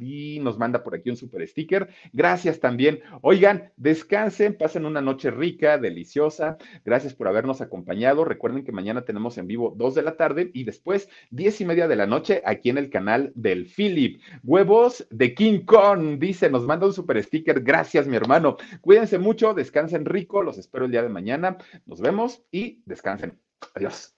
Y 0.00 0.40
nos 0.40 0.58
manda 0.58 0.82
por 0.82 0.94
aquí 0.94 1.10
un 1.10 1.16
super 1.16 1.46
sticker. 1.46 1.88
Gracias 2.12 2.60
también. 2.60 3.00
Oigan, 3.22 3.72
descansen, 3.76 4.56
pasen 4.56 4.84
una 4.84 5.00
noche 5.00 5.30
rica, 5.30 5.78
deliciosa. 5.78 6.58
Gracias 6.84 7.14
por 7.14 7.28
habernos 7.28 7.60
acompañado. 7.60 8.24
Recuerden 8.24 8.64
que 8.64 8.72
mañana 8.72 9.02
tenemos 9.02 9.38
en 9.38 9.46
vivo 9.46 9.74
2 9.76 9.94
de 9.94 10.02
la 10.02 10.16
tarde 10.16 10.50
y 10.52 10.64
después 10.64 11.08
10 11.30 11.60
y 11.60 11.64
media 11.64 11.88
de 11.88 11.96
la 11.96 12.06
noche 12.06 12.42
aquí 12.44 12.70
en 12.70 12.78
el 12.78 12.90
canal 12.90 13.32
del 13.34 13.66
Philip. 13.66 14.20
Huevos 14.42 15.06
de 15.10 15.34
King 15.34 15.60
Kong, 15.64 16.18
dice, 16.18 16.50
nos 16.50 16.66
manda 16.66 16.86
un 16.86 16.92
super 16.92 17.22
sticker. 17.22 17.62
Gracias, 17.62 18.06
mi 18.06 18.16
hermano. 18.16 18.56
Cuídense 18.80 19.18
mucho, 19.18 19.54
descansen 19.54 20.04
rico. 20.04 20.42
Los 20.42 20.58
espero 20.58 20.86
el 20.86 20.90
día 20.90 21.02
de 21.02 21.08
mañana. 21.08 21.58
Nos 21.86 22.00
vemos 22.00 22.42
y 22.50 22.82
descansen. 22.86 23.38
Adiós. 23.74 24.17